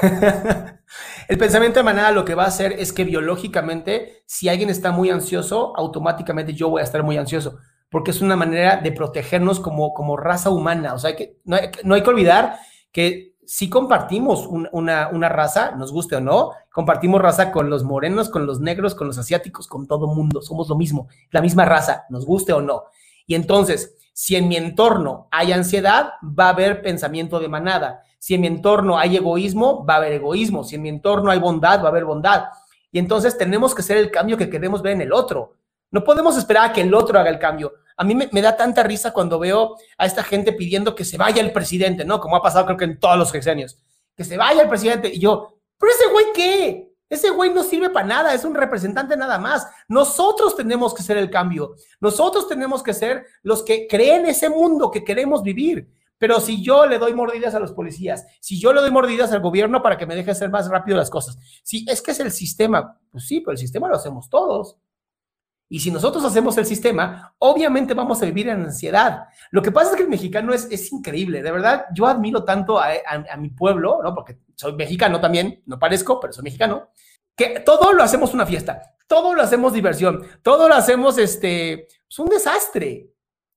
el 1.28 1.36
pensamiento 1.36 1.80
de 1.80 1.84
manada 1.84 2.10
lo 2.10 2.24
que 2.24 2.34
va 2.34 2.44
a 2.44 2.48
hacer 2.48 2.72
es 2.72 2.94
que 2.94 3.04
biológicamente, 3.04 4.22
si 4.24 4.48
alguien 4.48 4.70
está 4.70 4.92
muy 4.92 5.10
ansioso, 5.10 5.76
automáticamente 5.76 6.54
yo 6.54 6.70
voy 6.70 6.80
a 6.80 6.84
estar 6.84 7.02
muy 7.02 7.18
ansioso, 7.18 7.58
porque 7.90 8.12
es 8.12 8.22
una 8.22 8.36
manera 8.36 8.78
de 8.78 8.92
protegernos 8.92 9.60
como, 9.60 9.92
como 9.92 10.16
raza 10.16 10.48
humana. 10.48 10.94
O 10.94 10.98
sea, 10.98 11.14
que 11.14 11.36
no 11.44 11.58
no 11.84 11.96
hay 11.96 12.02
que 12.02 12.10
olvidar 12.10 12.56
que 12.92 13.29
si 13.52 13.68
compartimos 13.68 14.46
una, 14.46 15.08
una, 15.08 15.28
raza, 15.28 15.72
nos 15.72 15.90
guste 15.90 16.14
o 16.14 16.20
no, 16.20 16.52
compartimos 16.70 17.20
raza 17.20 17.50
con 17.50 17.68
los 17.68 17.82
morenos, 17.82 18.28
con 18.28 18.46
los 18.46 18.60
negros, 18.60 18.94
con 18.94 19.08
los 19.08 19.18
asiáticos, 19.18 19.66
con 19.66 19.88
todo 19.88 20.06
mundo, 20.06 20.40
somos 20.40 20.68
lo 20.68 20.76
mismo, 20.76 21.08
la 21.32 21.40
misma 21.40 21.64
raza, 21.64 22.04
nos 22.10 22.24
guste 22.24 22.52
o 22.52 22.60
no. 22.60 22.84
Y 23.26 23.34
entonces, 23.34 23.96
si 24.12 24.36
en 24.36 24.46
mi 24.46 24.56
entorno 24.56 25.26
hay 25.32 25.50
ansiedad, 25.50 26.12
va 26.22 26.46
a 26.46 26.50
haber 26.50 26.80
pensamiento 26.80 27.40
de 27.40 27.48
manada. 27.48 28.04
Si 28.20 28.34
en 28.34 28.42
mi 28.42 28.46
entorno 28.46 28.96
hay 28.96 29.16
egoísmo, 29.16 29.84
va 29.84 29.94
a 29.94 29.96
haber 29.96 30.12
egoísmo. 30.12 30.62
Si 30.62 30.76
en 30.76 30.82
mi 30.82 30.88
entorno 30.88 31.32
hay 31.32 31.40
bondad, 31.40 31.80
va 31.80 31.86
a 31.86 31.88
haber 31.88 32.04
bondad. 32.04 32.44
Y 32.92 33.00
entonces 33.00 33.36
tenemos 33.36 33.74
que 33.74 33.82
ser 33.82 33.96
el 33.96 34.12
cambio 34.12 34.36
que 34.36 34.48
queremos 34.48 34.80
ver 34.80 34.92
en 34.92 35.00
el 35.00 35.12
otro. 35.12 35.56
No 35.90 36.04
podemos 36.04 36.36
esperar 36.36 36.70
a 36.70 36.72
que 36.72 36.82
el 36.82 36.94
otro 36.94 37.18
haga 37.18 37.30
el 37.30 37.38
cambio. 37.38 37.72
A 37.96 38.04
mí 38.04 38.14
me, 38.14 38.40
da 38.40 38.56
tanta 38.56 38.82
risa 38.82 39.12
cuando 39.12 39.38
veo 39.38 39.76
a 39.98 40.06
esta 40.06 40.22
gente 40.22 40.52
pidiendo 40.52 40.94
que 40.94 41.04
se 41.04 41.18
vaya 41.18 41.42
el 41.42 41.52
presidente, 41.52 42.04
¿no? 42.04 42.20
Como 42.20 42.36
ha 42.36 42.42
pasado 42.42 42.64
creo 42.64 42.78
que 42.78 42.84
en 42.84 42.98
todos 42.98 43.18
los 43.18 43.28
sexenios. 43.30 43.78
Que 44.16 44.24
se 44.24 44.36
vaya 44.36 44.62
el 44.62 44.68
presidente. 44.68 45.10
Y 45.12 45.18
yo, 45.18 45.58
¿pero 45.78 45.92
ese 45.92 46.10
güey 46.10 46.26
qué? 46.34 46.90
Ese 47.10 47.30
güey 47.30 47.52
no 47.52 47.64
sirve 47.64 47.90
para 47.90 48.06
nada, 48.06 48.32
es 48.32 48.44
un 48.44 48.54
representante 48.54 49.16
nada 49.16 49.36
más. 49.38 49.66
Nosotros 49.88 50.56
tenemos 50.56 50.94
que 50.94 51.02
ser 51.02 51.16
el 51.16 51.28
cambio. 51.28 51.74
Nosotros 52.00 52.46
tenemos 52.46 52.82
que 52.84 52.94
ser 52.94 53.26
los 53.42 53.64
que 53.64 53.88
creen 53.88 54.26
ese 54.26 54.48
mundo 54.48 54.90
que 54.90 55.02
queremos 55.02 55.42
vivir. 55.42 55.90
Pero 56.18 56.38
si 56.38 56.62
yo 56.62 56.86
le 56.86 56.98
doy 56.98 57.14
mordidas 57.14 57.54
a 57.54 57.58
los 57.58 57.72
policías, 57.72 58.26
si 58.40 58.60
yo 58.60 58.72
le 58.72 58.80
doy 58.80 58.90
mordidas 58.90 59.32
al 59.32 59.40
gobierno 59.40 59.82
para 59.82 59.98
que 59.98 60.06
me 60.06 60.14
deje 60.14 60.30
hacer 60.30 60.50
más 60.50 60.68
rápido 60.68 60.96
las 60.96 61.10
cosas, 61.10 61.36
si 61.62 61.84
es 61.88 62.00
que 62.02 62.10
es 62.12 62.20
el 62.20 62.30
sistema, 62.30 62.98
pues 63.10 63.26
sí, 63.26 63.40
pero 63.40 63.52
el 63.52 63.58
sistema 63.58 63.88
lo 63.88 63.96
hacemos 63.96 64.28
todos. 64.28 64.76
Y 65.72 65.78
si 65.78 65.92
nosotros 65.92 66.24
hacemos 66.24 66.58
el 66.58 66.66
sistema, 66.66 67.32
obviamente 67.38 67.94
vamos 67.94 68.20
a 68.20 68.24
vivir 68.26 68.48
en 68.48 68.64
ansiedad. 68.64 69.28
Lo 69.52 69.62
que 69.62 69.70
pasa 69.70 69.90
es 69.90 69.96
que 69.96 70.02
el 70.02 70.08
mexicano 70.08 70.52
es, 70.52 70.66
es 70.68 70.90
increíble, 70.90 71.42
de 71.42 71.52
verdad, 71.52 71.86
yo 71.94 72.08
admiro 72.08 72.42
tanto 72.42 72.80
a, 72.80 72.88
a, 73.06 73.36
mi 73.36 73.50
pueblo, 73.50 74.00
¿no? 74.02 74.12
Porque 74.12 74.36
soy 74.56 74.72
mexicano 74.72 75.20
también, 75.20 75.62
no 75.66 75.78
parezco, 75.78 76.18
pero 76.18 76.32
soy 76.32 76.42
mexicano, 76.42 76.88
que 77.36 77.60
todo 77.60 77.92
lo 77.92 78.02
hacemos 78.02 78.34
una 78.34 78.46
fiesta, 78.46 78.82
todo 79.06 79.32
lo 79.32 79.42
hacemos 79.42 79.72
diversión, 79.72 80.26
todo 80.42 80.68
lo 80.68 80.74
hacemos, 80.74 81.18
este, 81.18 81.84
es 81.84 81.88
pues, 82.08 82.18
un 82.18 82.26
desastre. 82.26 83.08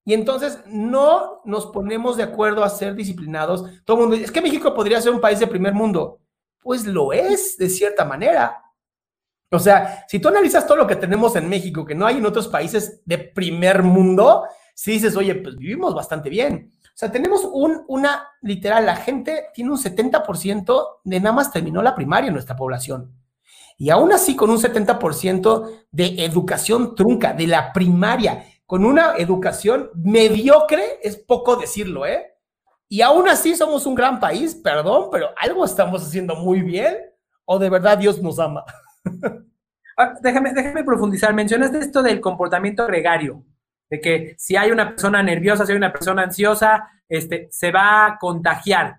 Y 0.05 0.13
entonces 0.13 0.59
no 0.67 1.41
nos 1.45 1.65
ponemos 1.65 2.15
de 2.15 2.23
acuerdo 2.23 2.63
a 2.63 2.69
ser 2.69 2.93
disciplinados. 2.93 3.65
Todo 3.85 3.97
el 3.97 4.01
mundo 4.01 4.15
dice, 4.15 4.25
es 4.25 4.31
que 4.31 4.41
México 4.41 4.71
podría 4.75 5.01
ser 5.01 5.13
un 5.13 5.21
país 5.21 5.39
de 5.39 5.47
primer 5.47 5.73
mundo. 5.73 6.19
Pues 6.59 6.85
lo 6.85 7.11
es, 7.11 7.57
de 7.57 7.69
cierta 7.69 8.05
manera. 8.05 8.61
O 9.53 9.59
sea, 9.59 10.05
si 10.07 10.19
tú 10.19 10.27
analizas 10.27 10.65
todo 10.65 10.77
lo 10.77 10.87
que 10.87 10.95
tenemos 10.95 11.35
en 11.35 11.47
México, 11.47 11.85
que 11.85 11.95
no 11.95 12.05
hay 12.05 12.17
en 12.17 12.25
otros 12.25 12.47
países 12.47 13.01
de 13.05 13.17
primer 13.17 13.83
mundo, 13.83 14.45
si 14.73 14.93
dices, 14.93 15.15
oye, 15.15 15.35
pues 15.35 15.55
vivimos 15.57 15.93
bastante 15.93 16.29
bien. 16.29 16.71
O 16.83 16.95
sea, 16.95 17.11
tenemos 17.11 17.47
un, 17.51 17.83
una, 17.87 18.29
literal, 18.41 18.85
la 18.85 18.95
gente 18.95 19.45
tiene 19.53 19.71
un 19.71 19.77
70% 19.77 20.87
de 21.03 21.19
nada 21.19 21.35
más 21.35 21.51
terminó 21.51 21.81
la 21.81 21.95
primaria 21.95 22.27
en 22.27 22.33
nuestra 22.33 22.55
población. 22.55 23.11
Y 23.77 23.89
aún 23.89 24.13
así, 24.13 24.35
con 24.35 24.49
un 24.49 24.57
70% 24.59 25.85
de 25.91 26.23
educación 26.23 26.95
trunca, 26.95 27.33
de 27.33 27.47
la 27.47 27.73
primaria, 27.73 28.45
con 28.65 28.85
una 28.85 29.15
educación 29.17 29.89
mediocre, 29.95 30.99
es 31.01 31.17
poco 31.17 31.55
decirlo, 31.55 32.05
¿eh? 32.05 32.35
Y 32.87 33.01
aún 33.01 33.27
así 33.27 33.55
somos 33.55 33.85
un 33.87 33.95
gran 33.95 34.19
país, 34.19 34.53
perdón, 34.53 35.09
pero 35.11 35.29
algo 35.37 35.65
estamos 35.65 36.03
haciendo 36.03 36.35
muy 36.35 36.61
bien, 36.61 36.95
o 37.45 37.57
de 37.57 37.69
verdad 37.69 37.97
Dios 37.97 38.21
nos 38.21 38.39
ama. 38.39 38.63
Ah, 39.95 40.15
déjame, 40.21 40.53
déjame 40.53 40.83
profundizar. 40.83 41.33
Mencionaste 41.35 41.77
esto 41.77 42.01
del 42.01 42.19
comportamiento 42.19 42.87
gregario, 42.87 43.45
de 43.91 44.01
que 44.01 44.35
si 44.39 44.55
hay 44.55 44.71
una 44.71 44.89
persona 44.89 45.21
nerviosa, 45.21 45.65
si 45.65 45.71
hay 45.71 45.77
una 45.77 45.93
persona 45.93 46.23
ansiosa, 46.23 46.89
este, 47.07 47.47
se 47.51 47.71
va 47.71 48.07
a 48.07 48.17
contagiar. 48.17 48.97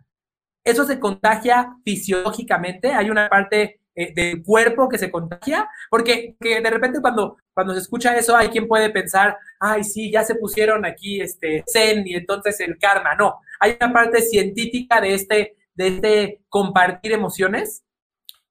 Eso 0.62 0.84
se 0.84 1.00
contagia 1.00 1.76
fisiológicamente. 1.84 2.92
Hay 2.92 3.10
una 3.10 3.28
parte 3.28 3.80
eh, 3.96 4.12
del 4.14 4.42
cuerpo 4.42 4.88
que 4.88 4.98
se 4.98 5.10
contagia, 5.10 5.68
porque 5.90 6.36
que 6.40 6.60
de 6.60 6.70
repente 6.70 7.00
cuando, 7.00 7.38
cuando 7.52 7.74
se 7.74 7.80
escucha 7.80 8.16
eso, 8.16 8.36
hay 8.36 8.48
quien 8.48 8.66
puede 8.66 8.90
pensar, 8.90 9.36
ay, 9.60 9.84
sí, 9.84 10.10
ya 10.10 10.24
se 10.24 10.34
pusieron 10.36 10.84
aquí 10.84 11.20
este 11.20 11.64
zen 11.66 12.06
y 12.06 12.14
entonces 12.14 12.58
el 12.60 12.78
karma. 12.78 13.14
No, 13.14 13.40
hay 13.60 13.76
una 13.80 13.92
parte 13.92 14.22
científica 14.22 15.00
de 15.00 15.14
este, 15.14 15.56
de 15.74 15.86
este 15.88 16.40
compartir 16.48 17.12
emociones 17.12 17.84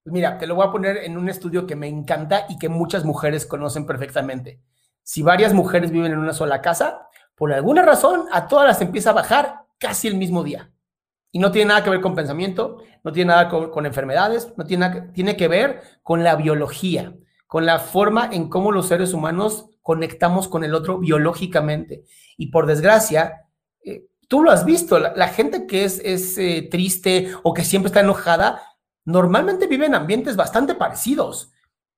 mira, 0.05 0.37
te 0.37 0.47
lo 0.47 0.55
voy 0.55 0.67
a 0.67 0.71
poner 0.71 0.97
en 0.97 1.17
un 1.17 1.29
estudio 1.29 1.65
que 1.65 1.75
me 1.75 1.87
encanta 1.87 2.45
y 2.49 2.57
que 2.57 2.69
muchas 2.69 3.05
mujeres 3.05 3.45
conocen 3.45 3.85
perfectamente. 3.85 4.59
Si 5.01 5.21
varias 5.21 5.53
mujeres 5.53 5.91
viven 5.91 6.11
en 6.11 6.19
una 6.19 6.33
sola 6.33 6.61
casa, 6.61 7.07
por 7.35 7.51
alguna 7.53 7.81
razón 7.81 8.25
a 8.31 8.47
todas 8.47 8.67
las 8.67 8.81
empieza 8.81 9.09
a 9.09 9.13
bajar 9.13 9.65
casi 9.77 10.07
el 10.07 10.15
mismo 10.15 10.43
día. 10.43 10.71
Y 11.31 11.39
no 11.39 11.51
tiene 11.51 11.69
nada 11.69 11.83
que 11.83 11.89
ver 11.89 12.01
con 12.01 12.15
pensamiento, 12.15 12.77
no 13.03 13.11
tiene 13.11 13.29
nada 13.29 13.49
con, 13.49 13.85
enfermedades, 13.85 14.53
no 14.55 14.65
tiene, 14.65 15.09
tiene 15.13 15.35
que 15.35 15.47
ver 15.47 15.81
con 16.03 16.23
la 16.23 16.35
biología, 16.35 17.15
con 17.47 17.65
la 17.65 17.79
forma 17.79 18.29
en 18.31 18.49
cómo 18.49 18.71
los 18.71 18.87
seres 18.87 19.13
humanos 19.13 19.69
conectamos 19.81 20.47
con 20.47 20.63
el 20.63 20.75
otro 20.75 20.99
biológicamente. 20.99 22.03
Y 22.37 22.47
por 22.47 22.67
desgracia, 22.67 23.47
eh, 23.83 24.05
tú 24.27 24.43
lo 24.43 24.51
has 24.51 24.63
visto, 24.63 24.99
la, 24.99 25.27
gente 25.27 25.65
que 25.65 25.85
es, 25.85 25.99
es 26.05 26.37
eh, 26.37 26.67
triste 26.69 27.31
o 27.41 27.53
que 27.53 27.63
siempre 27.63 27.87
está 27.87 28.01
enojada, 28.01 28.61
normalmente 29.05 29.67
vive 29.67 29.85
en 29.85 29.95
ambientes 29.95 30.35
bastante 30.35 30.75
parecidos, 30.75 31.51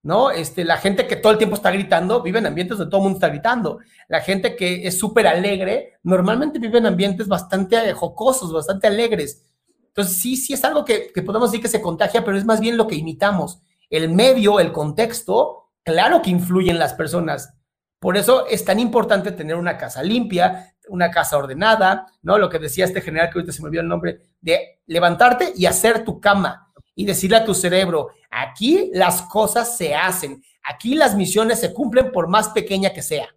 ¿no? 0.03 0.31
Este, 0.31 0.63
la 0.63 0.77
gente 0.77 1.07
que 1.07 1.15
todo 1.15 1.31
el 1.31 1.37
tiempo 1.37 1.55
está 1.55 1.71
gritando 1.71 2.21
vive 2.21 2.39
en 2.39 2.45
ambientes 2.45 2.77
donde 2.77 2.91
todo 2.91 3.01
el 3.01 3.03
mundo 3.03 3.17
está 3.17 3.29
gritando. 3.29 3.79
La 4.07 4.21
gente 4.21 4.55
que 4.55 4.87
es 4.87 4.97
súper 4.97 5.27
alegre 5.27 5.93
normalmente 6.03 6.59
vive 6.59 6.77
en 6.77 6.85
ambientes 6.85 7.27
bastante 7.27 7.93
jocosos, 7.93 8.53
bastante 8.53 8.87
alegres. 8.87 9.43
Entonces, 9.87 10.17
sí, 10.17 10.35
sí 10.35 10.53
es 10.53 10.63
algo 10.63 10.83
que, 10.83 11.11
que 11.13 11.21
podemos 11.21 11.51
decir 11.51 11.61
que 11.61 11.69
se 11.69 11.81
contagia, 11.81 12.23
pero 12.23 12.37
es 12.37 12.45
más 12.45 12.59
bien 12.59 12.77
lo 12.77 12.87
que 12.87 12.95
imitamos. 12.95 13.61
El 13.89 14.09
medio, 14.09 14.59
el 14.59 14.71
contexto, 14.71 15.69
claro 15.83 16.21
que 16.21 16.31
influye 16.31 16.69
en 16.69 16.79
las 16.79 16.93
personas. 16.93 17.53
Por 17.99 18.17
eso 18.17 18.45
es 18.47 18.65
tan 18.65 18.79
importante 18.79 19.31
tener 19.31 19.55
una 19.55 19.77
casa 19.77 20.03
limpia, 20.03 20.75
una 20.89 21.09
casa 21.09 21.37
ordenada, 21.37 22.07
¿no? 22.21 22.37
Lo 22.37 22.49
que 22.49 22.59
decía 22.59 22.85
este 22.85 23.01
general 23.01 23.29
que 23.29 23.39
ahorita 23.39 23.53
se 23.53 23.61
me 23.61 23.69
olvidó 23.69 23.81
el 23.81 23.87
nombre, 23.87 24.19
de 24.41 24.81
levantarte 24.85 25.53
y 25.55 25.65
hacer 25.65 26.03
tu 26.03 26.19
cama 26.19 26.64
y 26.95 27.05
decirle 27.05 27.38
a 27.38 27.45
tu 27.45 27.53
cerebro, 27.53 28.10
aquí 28.31 28.89
las 28.93 29.21
cosas 29.23 29.77
se 29.77 29.93
hacen, 29.93 30.41
aquí 30.63 30.95
las 30.95 31.15
misiones 31.15 31.60
se 31.60 31.73
cumplen 31.73 32.12
por 32.12 32.27
más 32.27 32.49
pequeña 32.49 32.93
que 32.93 33.01
sea. 33.01 33.27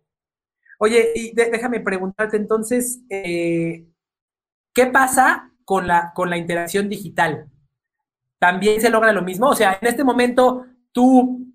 Oye, 0.79 1.13
y 1.15 1.35
déjame 1.35 1.81
preguntarte 1.81 2.37
entonces, 2.37 3.01
eh, 3.11 3.85
¿qué 4.73 4.87
pasa 4.87 5.51
con 5.65 5.89
la, 5.89 6.13
con 6.15 6.31
la 6.31 6.37
interacción 6.37 6.89
digital? 6.89 7.51
¿También 8.39 8.81
se 8.81 8.91
logra 8.91 9.13
lo 9.13 9.23
mismo? 9.23 9.49
O 9.49 9.55
sea, 9.55 9.79
en 9.81 9.89
este 9.89 10.05
momento 10.05 10.65
tú 10.93 11.49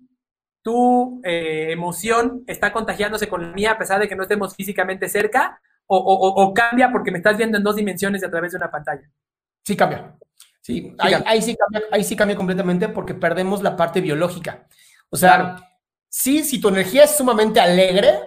tu 0.64 1.20
eh, 1.24 1.72
emoción 1.72 2.42
está 2.46 2.72
contagiándose 2.72 3.28
con 3.28 3.42
la 3.42 3.52
mía 3.52 3.72
a 3.72 3.78
pesar 3.78 4.00
de 4.00 4.08
que 4.08 4.16
no 4.16 4.22
estemos 4.22 4.56
físicamente 4.56 5.10
cerca 5.10 5.60
o, 5.86 6.52
cambia 6.54 6.90
porque 6.90 7.10
me 7.10 7.18
estás 7.18 7.36
viendo 7.36 7.58
en 7.58 7.62
dos 7.62 7.76
dimensiones 7.76 8.24
a 8.24 8.30
través 8.30 8.52
de 8.52 8.56
una 8.56 8.70
pantalla? 8.70 9.06
Sí, 9.62 9.76
cambia. 9.76 10.16
Sí, 10.64 10.96
ahí, 10.98 11.42
sí 11.42 11.54
cambia, 11.54 11.82
ahí 11.92 12.02
sí 12.02 12.16
cambia 12.16 12.38
completamente 12.38 12.88
porque 12.88 13.12
perdemos 13.12 13.60
la 13.60 13.76
parte 13.76 14.00
biológica. 14.00 14.66
O 15.10 15.16
sea, 15.16 15.56
sí, 16.08 16.42
si 16.42 16.58
tu 16.58 16.68
energía 16.68 17.04
es 17.04 17.18
sumamente 17.18 17.60
alegre, 17.60 18.18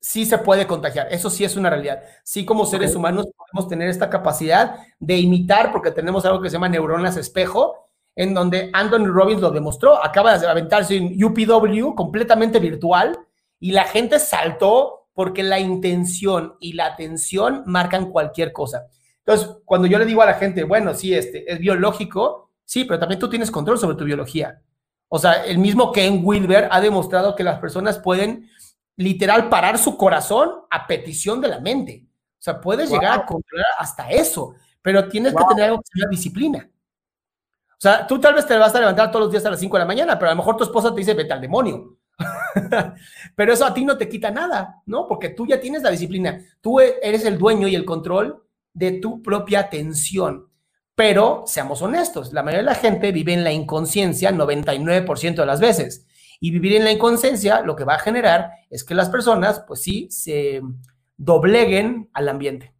sí 0.00 0.24
se 0.24 0.38
puede 0.38 0.66
contagiar. 0.66 1.08
Eso 1.10 1.28
sí 1.28 1.44
es 1.44 1.54
una 1.54 1.68
realidad. 1.68 2.02
Sí, 2.24 2.46
como 2.46 2.64
seres 2.64 2.96
humanos 2.96 3.26
podemos 3.36 3.68
tener 3.68 3.90
esta 3.90 4.08
capacidad 4.08 4.78
de 4.98 5.18
imitar 5.18 5.70
porque 5.70 5.90
tenemos 5.90 6.24
algo 6.24 6.40
que 6.40 6.48
se 6.48 6.54
llama 6.54 6.70
neuronas 6.70 7.18
espejo 7.18 7.90
en 8.14 8.32
donde 8.32 8.70
Anthony 8.72 9.08
Robbins 9.08 9.42
lo 9.42 9.50
demostró, 9.50 10.02
acaba 10.02 10.38
de 10.38 10.46
aventarse 10.46 10.98
un 10.98 11.22
UPW 11.22 11.94
completamente 11.94 12.58
virtual 12.58 13.18
y 13.60 13.72
la 13.72 13.84
gente 13.84 14.18
saltó 14.18 15.08
porque 15.12 15.42
la 15.42 15.60
intención 15.60 16.54
y 16.58 16.72
la 16.72 16.86
atención 16.86 17.64
marcan 17.66 18.10
cualquier 18.10 18.52
cosa. 18.52 18.86
Entonces, 19.26 19.56
cuando 19.64 19.88
yo 19.88 19.98
le 19.98 20.04
digo 20.04 20.22
a 20.22 20.26
la 20.26 20.34
gente, 20.34 20.62
bueno, 20.62 20.94
sí, 20.94 21.12
este 21.12 21.50
es 21.52 21.58
biológico, 21.58 22.52
sí, 22.64 22.84
pero 22.84 23.00
también 23.00 23.18
tú 23.18 23.28
tienes 23.28 23.50
control 23.50 23.76
sobre 23.76 23.96
tu 23.96 24.04
biología. 24.04 24.62
O 25.08 25.18
sea, 25.18 25.44
el 25.44 25.58
mismo 25.58 25.90
Ken 25.90 26.20
Wilber 26.22 26.68
ha 26.70 26.80
demostrado 26.80 27.34
que 27.34 27.42
las 27.42 27.58
personas 27.58 27.98
pueden 27.98 28.48
literal 28.96 29.48
parar 29.48 29.78
su 29.78 29.96
corazón 29.96 30.52
a 30.70 30.86
petición 30.86 31.40
de 31.40 31.48
la 31.48 31.58
mente. 31.58 32.04
O 32.38 32.42
sea, 32.42 32.60
puedes 32.60 32.88
llegar 32.88 33.20
a 33.20 33.26
controlar 33.26 33.66
hasta 33.78 34.08
eso, 34.10 34.54
pero 34.80 35.08
tienes 35.08 35.34
que 35.34 35.44
tener 35.48 35.64
algo 35.64 35.78
que 35.78 35.90
se 35.92 35.98
llama 35.98 36.10
disciplina. 36.10 36.70
O 37.72 37.80
sea, 37.80 38.06
tú 38.06 38.20
tal 38.20 38.34
vez 38.34 38.46
te 38.46 38.56
vas 38.56 38.74
a 38.76 38.80
levantar 38.80 39.10
todos 39.10 39.24
los 39.24 39.32
días 39.32 39.44
a 39.44 39.50
las 39.50 39.58
5 39.58 39.76
de 39.76 39.80
la 39.80 39.86
mañana, 39.86 40.18
pero 40.18 40.30
a 40.30 40.34
lo 40.34 40.38
mejor 40.38 40.56
tu 40.56 40.62
esposa 40.62 40.90
te 40.90 41.00
dice, 41.00 41.14
vete 41.14 41.32
al 41.32 41.40
demonio. 41.40 41.98
pero 43.34 43.52
eso 43.52 43.66
a 43.66 43.74
ti 43.74 43.84
no 43.84 43.98
te 43.98 44.08
quita 44.08 44.30
nada, 44.30 44.82
¿no? 44.86 45.08
Porque 45.08 45.30
tú 45.30 45.46
ya 45.46 45.60
tienes 45.60 45.82
la 45.82 45.90
disciplina. 45.90 46.40
Tú 46.60 46.80
e, 46.80 47.00
eres 47.02 47.24
el 47.24 47.36
dueño 47.36 47.66
y 47.66 47.74
el 47.74 47.84
control 47.84 48.45
de 48.76 48.92
tu 48.92 49.22
propia 49.22 49.60
atención. 49.60 50.50
Pero 50.94 51.44
seamos 51.46 51.80
honestos, 51.80 52.32
la 52.32 52.42
mayoría 52.42 52.62
de 52.62 52.74
la 52.74 52.74
gente 52.74 53.10
vive 53.10 53.32
en 53.32 53.42
la 53.42 53.52
inconsciencia 53.52 54.30
99% 54.30 55.34
de 55.34 55.46
las 55.46 55.60
veces. 55.60 56.06
Y 56.40 56.50
vivir 56.50 56.76
en 56.76 56.84
la 56.84 56.92
inconsciencia 56.92 57.62
lo 57.62 57.74
que 57.74 57.84
va 57.84 57.94
a 57.94 57.98
generar 57.98 58.50
es 58.68 58.84
que 58.84 58.94
las 58.94 59.08
personas, 59.08 59.64
pues 59.66 59.82
sí, 59.82 60.08
se 60.10 60.60
dobleguen 61.16 62.10
al 62.12 62.28
ambiente. 62.28 62.74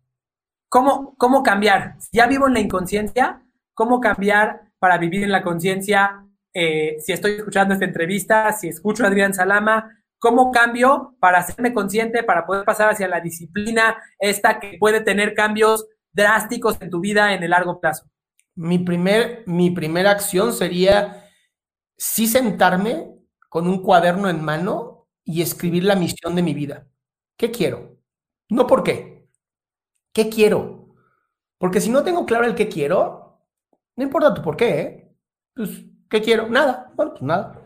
¿Cómo, 0.68 1.14
cómo 1.16 1.42
cambiar? 1.42 1.96
Ya 2.12 2.26
vivo 2.26 2.46
en 2.46 2.54
la 2.54 2.61
inconsciencia, 2.61 3.42
¿cómo 3.72 4.00
cambiar 4.00 4.70
para 4.78 4.98
vivir 4.98 5.22
en 5.22 5.32
la 5.32 5.42
conciencia, 5.42 6.26
eh, 6.52 6.96
si 7.00 7.12
estoy 7.12 7.32
escuchando 7.32 7.72
esta 7.72 7.87
entrevista, 7.87 8.52
si 8.52 8.68
escucho 8.68 9.04
a 9.04 9.06
Adrián 9.06 9.32
Salama, 9.32 9.95
¿cómo 10.18 10.50
cambio 10.52 11.16
para 11.20 11.38
hacerme 11.38 11.72
consciente, 11.72 12.22
para 12.22 12.46
poder 12.46 12.64
pasar 12.64 12.90
hacia 12.90 13.09
la 13.09 13.20
disciplina 13.20 13.96
esta 14.18 14.59
que 14.61 14.76
puede 14.79 15.00
tener 15.00 15.35
cambios 15.35 15.87
drásticos 16.12 16.81
en 16.81 16.90
tu 16.90 17.00
vida 17.00 17.35
en 17.35 17.42
el 17.42 17.50
largo 17.50 17.81
plazo? 17.81 18.07
Mi, 18.55 18.79
primer, 18.79 19.42
mi 19.46 19.70
primera 19.70 20.11
acción 20.11 20.52
sería 20.52 21.31
sí 21.96 22.26
sentarme 22.26 23.12
con 23.48 23.68
un 23.68 23.83
cuaderno 23.83 24.29
en 24.29 24.42
mano 24.42 25.09
y 25.24 25.42
escribir 25.42 25.85
la 25.85 25.96
misión 25.96 26.35
de 26.35 26.42
mi 26.42 26.55
vida. 26.55 26.87
¿Qué 27.37 27.50
quiero? 27.50 27.98
No 28.48 28.66
por 28.66 28.83
qué. 28.83 29.29
¿Qué 30.12 30.31
quiero? 30.31 30.94
Porque 31.59 31.81
si 31.81 31.90
no 31.90 32.02
tengo 32.02 32.24
claro 32.24 32.46
el 32.46 32.55
qué 32.55 32.68
quiero, 32.68 33.42
no 33.96 34.05
importa 34.05 34.35
tu 34.35 34.42
por 34.42 34.57
qué, 34.57 34.81
¿eh? 34.81 35.16
Pues, 35.55 35.85
¿qué 36.09 36.20
quiero? 36.22 36.48
Nada. 36.48 36.92
Bueno, 36.94 37.12
pues 37.12 37.22
nada. 37.22 37.65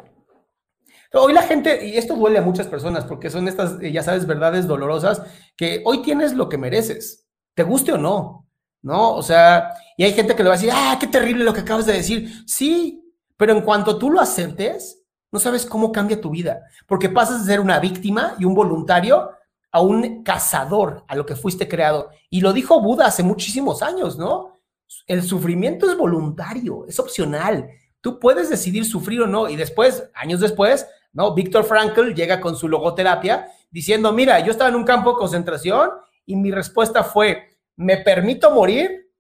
Hoy 1.13 1.33
la 1.33 1.43
gente, 1.43 1.87
y 1.87 1.97
esto 1.97 2.15
duele 2.15 2.39
a 2.39 2.43
muchas 2.43 2.69
personas 2.69 3.05
porque 3.05 3.31
son 3.31 3.49
estas, 3.49 3.81
eh, 3.81 3.91
ya 3.91 4.03
sabes, 4.03 4.27
verdades 4.27 4.69
dolorosas, 4.69 5.23
que 5.57 5.83
hoy 5.85 6.03
tienes 6.03 6.35
lo 6.35 6.49
que 6.49 6.59
mereces, 6.59 7.27
te 7.55 7.65
guste 7.65 7.93
o 7.93 7.99
no, 7.99 8.49
¿no? 8.83 9.15
O 9.15 9.23
sea, 9.23 9.75
y 9.97 10.05
hay 10.05 10.13
gente 10.13 10.37
que 10.37 10.43
le 10.45 10.51
va 10.51 10.55
a 10.55 10.59
decir, 10.59 10.71
ah, 10.73 10.97
qué 11.01 11.09
terrible 11.09 11.43
lo 11.43 11.53
que 11.53 11.61
acabas 11.61 11.87
de 11.87 11.95
decir. 11.95 12.45
Sí, 12.47 13.13
pero 13.37 13.53
en 13.53 13.63
cuanto 13.63 13.99
tú 13.99 14.11
lo 14.11 14.21
aceptes, 14.21 15.03
no 15.33 15.41
sabes 15.41 15.67
cómo 15.67 15.91
cambia 15.91 16.21
tu 16.21 16.31
vida, 16.31 16.63
porque 16.87 17.09
pasas 17.09 17.45
de 17.45 17.53
ser 17.53 17.61
una 17.61 17.81
víctima 17.81 18.37
y 18.39 18.45
un 18.45 18.55
voluntario 18.55 19.31
a 19.73 19.81
un 19.81 20.23
cazador, 20.23 21.05
a 21.09 21.17
lo 21.17 21.27
que 21.27 21.37
fuiste 21.37 21.69
creado. 21.69 22.11
Y 22.29 22.41
lo 22.41 22.53
dijo 22.53 22.81
Buda 22.81 23.07
hace 23.07 23.23
muchísimos 23.23 23.83
años, 23.83 24.19
¿no? 24.19 24.61
El 25.07 25.23
sufrimiento 25.23 25.91
es 25.91 25.97
voluntario, 25.97 26.85
es 26.87 26.99
opcional. 26.99 27.69
Tú 28.01 28.19
puedes 28.19 28.51
decidir 28.51 28.85
sufrir 28.85 29.23
o 29.23 29.27
no. 29.27 29.49
Y 29.49 29.57
después, 29.57 30.11
años 30.15 30.41
después, 30.41 30.87
¿no? 31.13 31.35
Víctor 31.35 31.65
Frankl 31.65 32.13
llega 32.15 32.41
con 32.41 32.57
su 32.57 32.69
logoterapia 32.69 33.49
diciendo, 33.71 34.13
mira, 34.13 34.41
yo 34.41 34.51
estaba 34.53 34.71
en 34.71 34.77
un 34.77 34.85
campo 34.85 35.11
de 35.11 35.19
concentración 35.19 35.91
y 36.27 36.37
mi 36.37 36.51
respuesta 36.51 37.05
fue, 37.05 37.59
¿me 37.77 37.99
permito 37.99 38.51
morir 38.51 39.11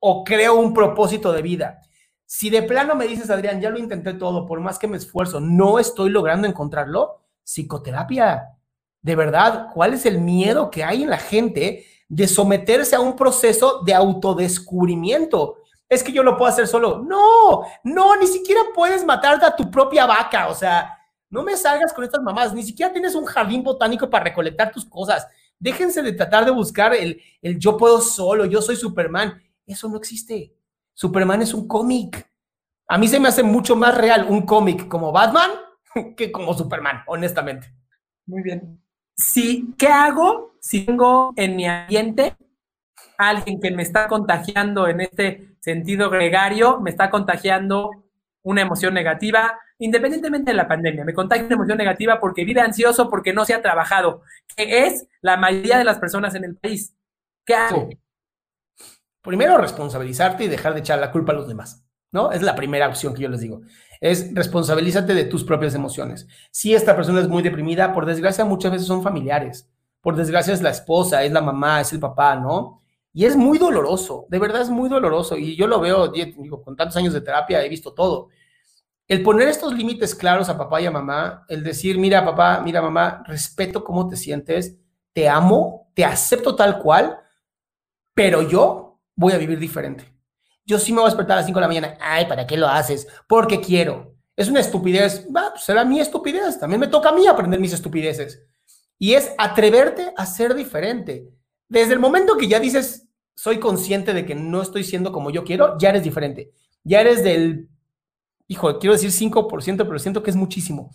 o 0.00 0.24
creo 0.24 0.56
un 0.56 0.74
propósito 0.74 1.32
de 1.32 1.42
vida? 1.42 1.80
Si 2.24 2.50
de 2.50 2.62
plano 2.62 2.94
me 2.94 3.06
dices, 3.06 3.30
Adrián, 3.30 3.60
ya 3.60 3.70
lo 3.70 3.78
intenté 3.78 4.14
todo, 4.14 4.46
por 4.46 4.60
más 4.60 4.78
que 4.78 4.86
me 4.86 4.96
esfuerzo, 4.96 5.40
no 5.40 5.78
estoy 5.78 6.10
logrando 6.10 6.46
encontrarlo, 6.46 7.22
psicoterapia. 7.42 8.50
De 9.00 9.16
verdad, 9.16 9.68
¿cuál 9.72 9.94
es 9.94 10.04
el 10.04 10.18
miedo 10.18 10.70
que 10.70 10.84
hay 10.84 11.02
en 11.04 11.10
la 11.10 11.18
gente 11.18 11.86
de 12.08 12.26
someterse 12.26 12.96
a 12.96 13.00
un 13.00 13.14
proceso 13.14 13.82
de 13.84 13.94
autodescubrimiento. 13.94 15.58
Es 15.88 16.02
que 16.02 16.12
yo 16.12 16.22
lo 16.22 16.36
puedo 16.36 16.50
hacer 16.50 16.66
solo. 16.66 16.98
No, 16.98 17.62
no, 17.84 18.16
ni 18.16 18.26
siquiera 18.26 18.62
puedes 18.74 19.04
matarte 19.04 19.46
a 19.46 19.54
tu 19.54 19.70
propia 19.70 20.06
vaca. 20.06 20.48
O 20.48 20.54
sea, 20.54 20.97
no 21.30 21.42
me 21.42 21.56
salgas 21.56 21.92
con 21.92 22.04
estas 22.04 22.22
mamás. 22.22 22.54
Ni 22.54 22.62
siquiera 22.62 22.92
tienes 22.92 23.14
un 23.14 23.24
jardín 23.24 23.62
botánico 23.62 24.08
para 24.08 24.24
recolectar 24.24 24.72
tus 24.72 24.84
cosas. 24.84 25.26
Déjense 25.58 26.02
de 26.02 26.12
tratar 26.12 26.44
de 26.44 26.50
buscar 26.50 26.94
el, 26.94 27.20
el 27.42 27.58
yo 27.58 27.76
puedo 27.76 28.00
solo, 28.00 28.44
yo 28.44 28.62
soy 28.62 28.76
Superman. 28.76 29.42
Eso 29.66 29.88
no 29.88 29.96
existe. 29.96 30.54
Superman 30.94 31.42
es 31.42 31.52
un 31.54 31.68
cómic. 31.68 32.28
A 32.88 32.98
mí 32.98 33.08
se 33.08 33.20
me 33.20 33.28
hace 33.28 33.42
mucho 33.42 33.76
más 33.76 33.96
real 33.96 34.26
un 34.28 34.42
cómic 34.42 34.88
como 34.88 35.12
Batman 35.12 35.50
que 36.16 36.32
como 36.32 36.54
Superman, 36.54 37.02
honestamente. 37.06 37.72
Muy 38.26 38.42
bien. 38.42 38.82
Sí, 39.14 39.74
¿qué 39.76 39.88
hago 39.88 40.54
si 40.60 40.84
tengo 40.84 41.32
en 41.36 41.56
mi 41.56 41.66
ambiente 41.66 42.36
alguien 43.16 43.60
que 43.60 43.70
me 43.72 43.82
está 43.82 44.06
contagiando 44.06 44.86
en 44.86 45.00
este 45.00 45.56
sentido 45.60 46.08
gregario, 46.08 46.80
me 46.80 46.90
está 46.90 47.10
contagiando 47.10 47.90
una 48.42 48.62
emoción 48.62 48.94
negativa, 48.94 49.58
independientemente 49.78 50.50
de 50.50 50.56
la 50.56 50.68
pandemia, 50.68 51.04
me 51.04 51.14
contagia 51.14 51.44
una 51.44 51.54
emoción 51.54 51.78
negativa 51.78 52.20
porque 52.20 52.44
vive 52.44 52.60
ansioso, 52.60 53.08
porque 53.08 53.32
no 53.32 53.44
se 53.44 53.54
ha 53.54 53.62
trabajado, 53.62 54.22
que 54.56 54.86
es 54.86 55.06
la 55.20 55.36
mayoría 55.36 55.78
de 55.78 55.84
las 55.84 55.98
personas 55.98 56.34
en 56.34 56.44
el 56.44 56.56
país. 56.56 56.94
¿Qué 57.44 57.54
hago? 57.54 57.88
Primero, 59.22 59.58
responsabilizarte 59.58 60.44
y 60.44 60.48
dejar 60.48 60.74
de 60.74 60.80
echar 60.80 60.98
la 60.98 61.12
culpa 61.12 61.32
a 61.32 61.36
los 61.36 61.48
demás, 61.48 61.84
¿no? 62.12 62.32
Es 62.32 62.42
la 62.42 62.54
primera 62.54 62.88
opción 62.88 63.14
que 63.14 63.22
yo 63.22 63.28
les 63.28 63.40
digo 63.40 63.62
es 64.00 64.32
responsabilízate 64.34 65.14
de 65.14 65.24
tus 65.24 65.44
propias 65.44 65.74
emociones. 65.74 66.26
Si 66.50 66.74
esta 66.74 66.94
persona 66.94 67.20
es 67.20 67.28
muy 67.28 67.42
deprimida, 67.42 67.92
por 67.92 68.06
desgracia 68.06 68.44
muchas 68.44 68.72
veces 68.72 68.86
son 68.86 69.02
familiares, 69.02 69.68
por 70.00 70.16
desgracia 70.16 70.54
es 70.54 70.62
la 70.62 70.70
esposa, 70.70 71.24
es 71.24 71.32
la 71.32 71.42
mamá, 71.42 71.80
es 71.80 71.92
el 71.92 72.00
papá, 72.00 72.36
¿no? 72.36 72.82
Y 73.12 73.24
es 73.24 73.36
muy 73.36 73.58
doloroso, 73.58 74.26
de 74.28 74.38
verdad 74.38 74.62
es 74.62 74.70
muy 74.70 74.88
doloroso. 74.88 75.36
Y 75.36 75.56
yo 75.56 75.66
lo 75.66 75.80
veo, 75.80 76.08
digo, 76.08 76.62
con 76.62 76.76
tantos 76.76 76.96
años 76.96 77.12
de 77.12 77.20
terapia 77.20 77.64
he 77.64 77.68
visto 77.68 77.92
todo. 77.92 78.28
El 79.08 79.22
poner 79.22 79.48
estos 79.48 79.72
límites 79.72 80.14
claros 80.14 80.50
a 80.50 80.58
papá 80.58 80.82
y 80.82 80.86
a 80.86 80.90
mamá, 80.90 81.46
el 81.48 81.64
decir, 81.64 81.98
mira 81.98 82.22
papá, 82.22 82.60
mira 82.62 82.82
mamá, 82.82 83.22
respeto 83.26 83.82
cómo 83.82 84.06
te 84.06 84.16
sientes, 84.16 84.76
te 85.14 85.26
amo, 85.26 85.90
te 85.94 86.04
acepto 86.04 86.54
tal 86.54 86.78
cual, 86.78 87.18
pero 88.12 88.42
yo 88.42 89.00
voy 89.16 89.32
a 89.32 89.38
vivir 89.38 89.58
diferente. 89.58 90.12
Yo 90.66 90.78
sí 90.78 90.92
me 90.92 90.98
voy 90.98 91.06
a 91.06 91.10
despertar 91.10 91.32
a 91.32 91.40
las 91.40 91.46
5 91.46 91.58
de 91.58 91.60
la 91.62 91.68
mañana. 91.68 91.96
Ay, 91.98 92.26
¿para 92.26 92.46
qué 92.46 92.58
lo 92.58 92.68
haces? 92.68 93.08
Porque 93.26 93.62
quiero. 93.62 94.14
Es 94.36 94.48
una 94.48 94.60
estupidez. 94.60 95.26
Va, 95.34 95.52
pues 95.52 95.64
será 95.64 95.82
mi 95.86 95.98
estupidez. 95.98 96.60
También 96.60 96.78
me 96.78 96.88
toca 96.88 97.08
a 97.08 97.12
mí 97.12 97.26
aprender 97.26 97.58
mis 97.58 97.72
estupideces. 97.72 98.44
Y 98.98 99.14
es 99.14 99.32
atreverte 99.38 100.12
a 100.14 100.26
ser 100.26 100.54
diferente. 100.54 101.30
Desde 101.66 101.94
el 101.94 101.98
momento 101.98 102.36
que 102.36 102.46
ya 102.46 102.60
dices, 102.60 103.08
soy 103.34 103.58
consciente 103.58 104.12
de 104.12 104.26
que 104.26 104.34
no 104.34 104.60
estoy 104.60 104.84
siendo 104.84 105.10
como 105.10 105.30
yo 105.30 105.44
quiero, 105.44 105.78
ya 105.78 105.88
eres 105.88 106.02
diferente. 106.02 106.52
Ya 106.84 107.00
eres 107.00 107.24
del, 107.24 107.70
hijo, 108.48 108.78
quiero 108.78 108.94
decir 108.94 109.10
5%, 109.10 109.76
pero 109.76 109.98
siento 109.98 110.22
que 110.22 110.30
es 110.30 110.36
muchísimo, 110.36 110.90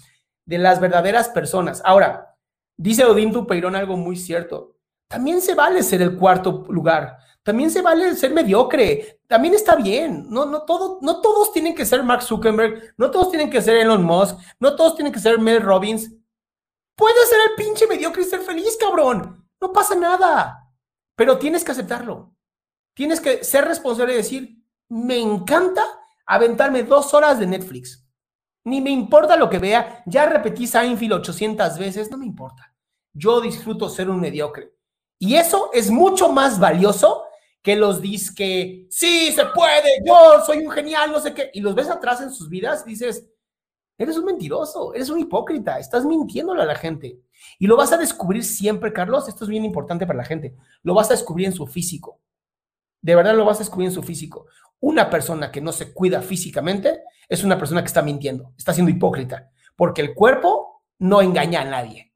de 0.45 0.57
las 0.57 0.81
verdaderas 0.81 1.29
personas. 1.29 1.81
Ahora, 1.85 2.35
dice 2.75 3.05
Odín 3.05 3.31
Dupeirón 3.31 3.75
algo 3.75 3.95
muy 3.95 4.17
cierto. 4.17 4.71
también 5.07 5.41
se 5.41 5.53
vale 5.53 5.83
ser 5.83 6.01
el 6.01 6.17
cuarto 6.17 6.65
lugar. 6.69 7.17
También 7.43 7.69
se 7.69 7.81
vale 7.81 8.15
ser 8.15 8.31
mediocre. 8.31 9.19
También 9.27 9.53
está 9.53 9.75
bien. 9.75 10.25
No, 10.29 10.45
no, 10.45 10.65
no 11.01 11.21
todos 11.21 11.51
tienen 11.51 11.75
que 11.75 11.85
ser 11.85 12.01
Mark 12.01 12.23
Zuckerberg. 12.23 12.95
No 12.97 13.11
todos 13.11 13.29
tienen 13.29 13.51
que 13.51 13.61
ser 13.61 13.77
Elon 13.77 14.03
Musk. 14.03 14.37
No 14.59 14.75
todos 14.75 14.95
tienen 14.95 15.13
que 15.13 15.19
ser 15.19 15.37
Mel 15.37 15.61
Robbins. 15.61 16.11
Puedes 16.95 17.29
ser 17.29 17.39
el 17.49 17.55
pinche 17.55 17.85
mediocre 17.85 18.23
y 18.23 18.25
ser 18.25 18.39
feliz, 18.39 18.75
cabrón. 18.79 19.45
No 19.61 19.71
pasa 19.71 19.93
nada. 19.93 20.71
Pero 21.15 21.37
tienes 21.37 21.63
que 21.63 21.73
aceptarlo. 21.73 22.33
Tienes 22.95 23.19
que 23.19 23.43
ser 23.43 23.65
responsable 23.65 24.13
y 24.13 24.17
decir, 24.17 24.63
me 24.89 25.19
encanta 25.19 25.83
aventarme 26.25 26.83
dos 26.83 27.13
horas 27.13 27.39
de 27.39 27.47
Netflix. 27.47 28.05
Ni 28.65 28.81
me 28.81 28.91
importa 28.91 29.35
lo 29.35 29.49
que 29.49 29.59
vea. 29.59 30.03
Ya 30.05 30.25
repetí 30.25 30.67
Seinfeld 30.67 31.13
800 31.13 31.77
veces. 31.77 32.09
No 32.09 32.17
me 32.17 32.25
importa. 32.25 32.73
Yo 33.13 33.41
disfruto 33.41 33.89
ser 33.89 34.09
un 34.09 34.19
mediocre. 34.19 34.73
Y 35.19 35.35
eso 35.35 35.69
es 35.73 35.89
mucho 35.89 36.31
más 36.31 36.59
valioso 36.59 37.23
que 37.63 37.77
los 37.77 38.01
que 38.35 38.87
sí, 38.89 39.31
se 39.31 39.45
puede, 39.45 40.03
yo 40.05 40.43
soy 40.45 40.57
un 40.57 40.69
genial, 40.69 41.13
no 41.13 41.19
sé 41.21 41.33
qué, 41.33 41.49
y 41.53 41.61
los 41.61 41.73
ves 41.73 41.89
atrás 41.89 42.19
en 42.19 42.29
sus 42.29 42.49
vidas, 42.49 42.83
dices, 42.83 43.25
eres 43.97 44.17
un 44.17 44.25
mentiroso, 44.25 44.93
eres 44.93 45.09
un 45.09 45.19
hipócrita, 45.19 45.79
estás 45.79 46.03
mintiéndole 46.03 46.61
a 46.61 46.65
la 46.65 46.75
gente. 46.75 47.21
Y 47.57 47.67
lo 47.67 47.77
vas 47.77 47.93
a 47.93 47.97
descubrir 47.97 48.43
siempre, 48.43 48.91
Carlos, 48.91 49.29
esto 49.29 49.45
es 49.45 49.49
bien 49.49 49.63
importante 49.63 50.05
para 50.05 50.17
la 50.17 50.25
gente, 50.25 50.57
lo 50.83 50.93
vas 50.93 51.09
a 51.09 51.13
descubrir 51.13 51.47
en 51.47 51.53
su 51.53 51.65
físico. 51.65 52.19
De 53.01 53.15
verdad 53.15 53.33
lo 53.33 53.45
vas 53.45 53.57
a 53.57 53.63
descubrir 53.63 53.87
en 53.87 53.95
su 53.95 54.03
físico. 54.03 54.45
Una 54.83 55.09
persona 55.09 55.49
que 55.49 55.61
no 55.61 55.71
se 55.71 55.93
cuida 55.93 56.21
físicamente 56.21 57.03
es 57.29 57.45
una 57.45 57.57
persona 57.57 57.81
que 57.81 57.87
está 57.87 58.01
mintiendo, 58.01 58.51
está 58.57 58.73
siendo 58.73 58.91
hipócrita, 58.91 59.49
porque 59.77 60.01
el 60.01 60.13
cuerpo 60.13 60.83
no 60.99 61.21
engaña 61.21 61.61
a 61.61 61.65
nadie. 61.65 62.11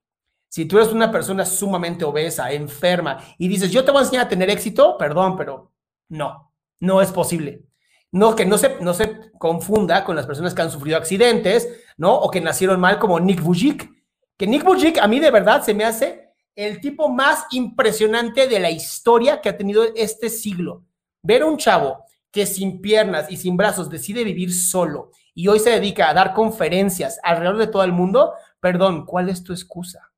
Si 0.49 0.65
tú 0.65 0.77
eres 0.77 0.91
una 0.91 1.09
persona 1.09 1.45
sumamente 1.45 2.03
obesa, 2.03 2.51
enferma, 2.51 3.23
y 3.37 3.47
dices, 3.47 3.71
yo 3.71 3.85
te 3.85 3.91
voy 3.91 3.99
a 3.99 4.03
enseñar 4.03 4.25
a 4.25 4.27
tener 4.27 4.49
éxito, 4.49 4.97
perdón, 4.97 5.37
pero 5.37 5.71
no, 6.09 6.51
no 6.81 7.01
es 7.01 7.09
posible. 7.13 7.63
No, 8.11 8.35
que 8.35 8.45
no 8.45 8.57
se, 8.57 8.81
no 8.81 8.93
se 8.93 9.31
confunda 9.39 10.03
con 10.03 10.17
las 10.17 10.25
personas 10.25 10.53
que 10.53 10.61
han 10.61 10.71
sufrido 10.71 10.97
accidentes, 10.97 11.69
¿no? 11.95 12.15
O 12.15 12.29
que 12.29 12.41
nacieron 12.41 12.81
mal 12.81 12.99
como 12.99 13.17
Nick 13.17 13.41
Vujicic, 13.41 13.89
que 14.35 14.45
Nick 14.45 14.65
Vujicic 14.65 14.97
a 14.97 15.07
mí 15.07 15.21
de 15.21 15.31
verdad 15.31 15.63
se 15.63 15.73
me 15.73 15.85
hace 15.85 16.33
el 16.53 16.81
tipo 16.81 17.07
más 17.07 17.45
impresionante 17.51 18.45
de 18.45 18.59
la 18.59 18.71
historia 18.71 19.39
que 19.39 19.47
ha 19.47 19.55
tenido 19.55 19.85
este 19.95 20.29
siglo. 20.29 20.83
Ver 21.21 21.43
a 21.43 21.45
un 21.45 21.55
chavo 21.55 22.06
que 22.31 22.45
sin 22.45 22.81
piernas 22.81 23.31
y 23.31 23.37
sin 23.37 23.57
brazos 23.57 23.89
decide 23.89 24.23
vivir 24.23 24.53
solo 24.53 25.11
y 25.33 25.47
hoy 25.47 25.59
se 25.59 25.69
dedica 25.69 26.09
a 26.09 26.13
dar 26.15 26.33
conferencias 26.33 27.19
alrededor 27.23 27.57
de 27.57 27.67
todo 27.67 27.83
el 27.83 27.91
mundo, 27.91 28.33
perdón, 28.59 29.05
¿cuál 29.05 29.29
es 29.29 29.43
tu 29.43 29.53
excusa? 29.53 30.11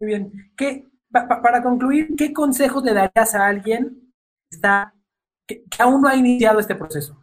Muy 0.00 0.08
bien. 0.08 0.52
¿Qué, 0.56 0.86
para 1.10 1.62
concluir, 1.62 2.14
¿qué 2.16 2.32
consejos 2.32 2.84
le 2.84 2.92
darías 2.92 3.34
a 3.34 3.46
alguien 3.46 4.12
que, 4.48 4.56
está, 4.56 4.94
que, 5.46 5.64
aún 5.78 6.02
no 6.02 6.08
ha 6.08 6.14
iniciado 6.14 6.60
este 6.60 6.76
proceso? 6.76 7.20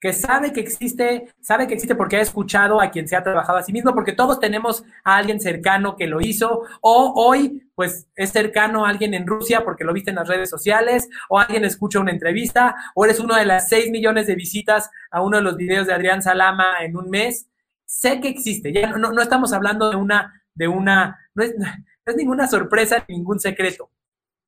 Que 0.00 0.12
sabe 0.12 0.52
que 0.52 0.60
existe, 0.60 1.32
sabe 1.40 1.66
que 1.66 1.74
existe 1.74 1.94
porque 1.94 2.16
ha 2.16 2.20
escuchado 2.20 2.80
a 2.80 2.90
quien 2.90 3.06
se 3.06 3.16
ha 3.16 3.22
trabajado 3.22 3.58
a 3.58 3.62
sí 3.62 3.72
mismo, 3.72 3.94
porque 3.94 4.12
todos 4.12 4.40
tenemos 4.40 4.82
a 5.04 5.16
alguien 5.16 5.40
cercano 5.40 5.96
que 5.96 6.06
lo 6.06 6.20
hizo, 6.20 6.62
o 6.80 7.12
hoy, 7.16 7.70
pues 7.74 8.08
es 8.16 8.30
cercano 8.30 8.86
a 8.86 8.88
alguien 8.88 9.12
en 9.14 9.26
Rusia 9.26 9.62
porque 9.64 9.84
lo 9.84 9.92
viste 9.92 10.10
en 10.10 10.16
las 10.16 10.28
redes 10.28 10.48
sociales, 10.48 11.08
o 11.28 11.38
alguien 11.38 11.64
escucha 11.64 12.00
una 12.00 12.12
entrevista, 12.12 12.74
o 12.94 13.04
eres 13.04 13.20
uno 13.20 13.36
de 13.36 13.44
las 13.44 13.68
6 13.68 13.90
millones 13.90 14.26
de 14.26 14.34
visitas 14.34 14.90
a 15.10 15.22
uno 15.22 15.36
de 15.36 15.42
los 15.42 15.56
videos 15.56 15.86
de 15.86 15.92
Adrián 15.92 16.22
Salama 16.22 16.78
en 16.80 16.96
un 16.96 17.10
mes. 17.10 17.46
Sé 17.84 18.20
que 18.20 18.28
existe, 18.28 18.72
ya 18.72 18.90
no, 18.90 19.12
no 19.12 19.22
estamos 19.22 19.52
hablando 19.52 19.90
de 19.90 19.96
una 19.96 20.40
de 20.54 20.68
una, 20.68 21.18
no 21.34 21.42
es, 21.42 21.54
ninguna 22.16 22.46
sorpresa, 22.46 23.04
ningún 23.08 23.40
secreto. 23.40 23.90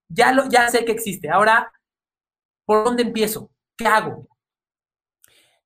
Ya, 0.09 0.33
lo, 0.33 0.49
ya 0.49 0.69
sé 0.69 0.85
que 0.85 0.93
existe. 0.93 1.31
Ahora, 1.31 1.73
¿por 2.67 2.85
dónde 2.85 3.03
empiezo? 3.03 3.51
¿Qué 3.77 3.87
hago? 3.87 4.29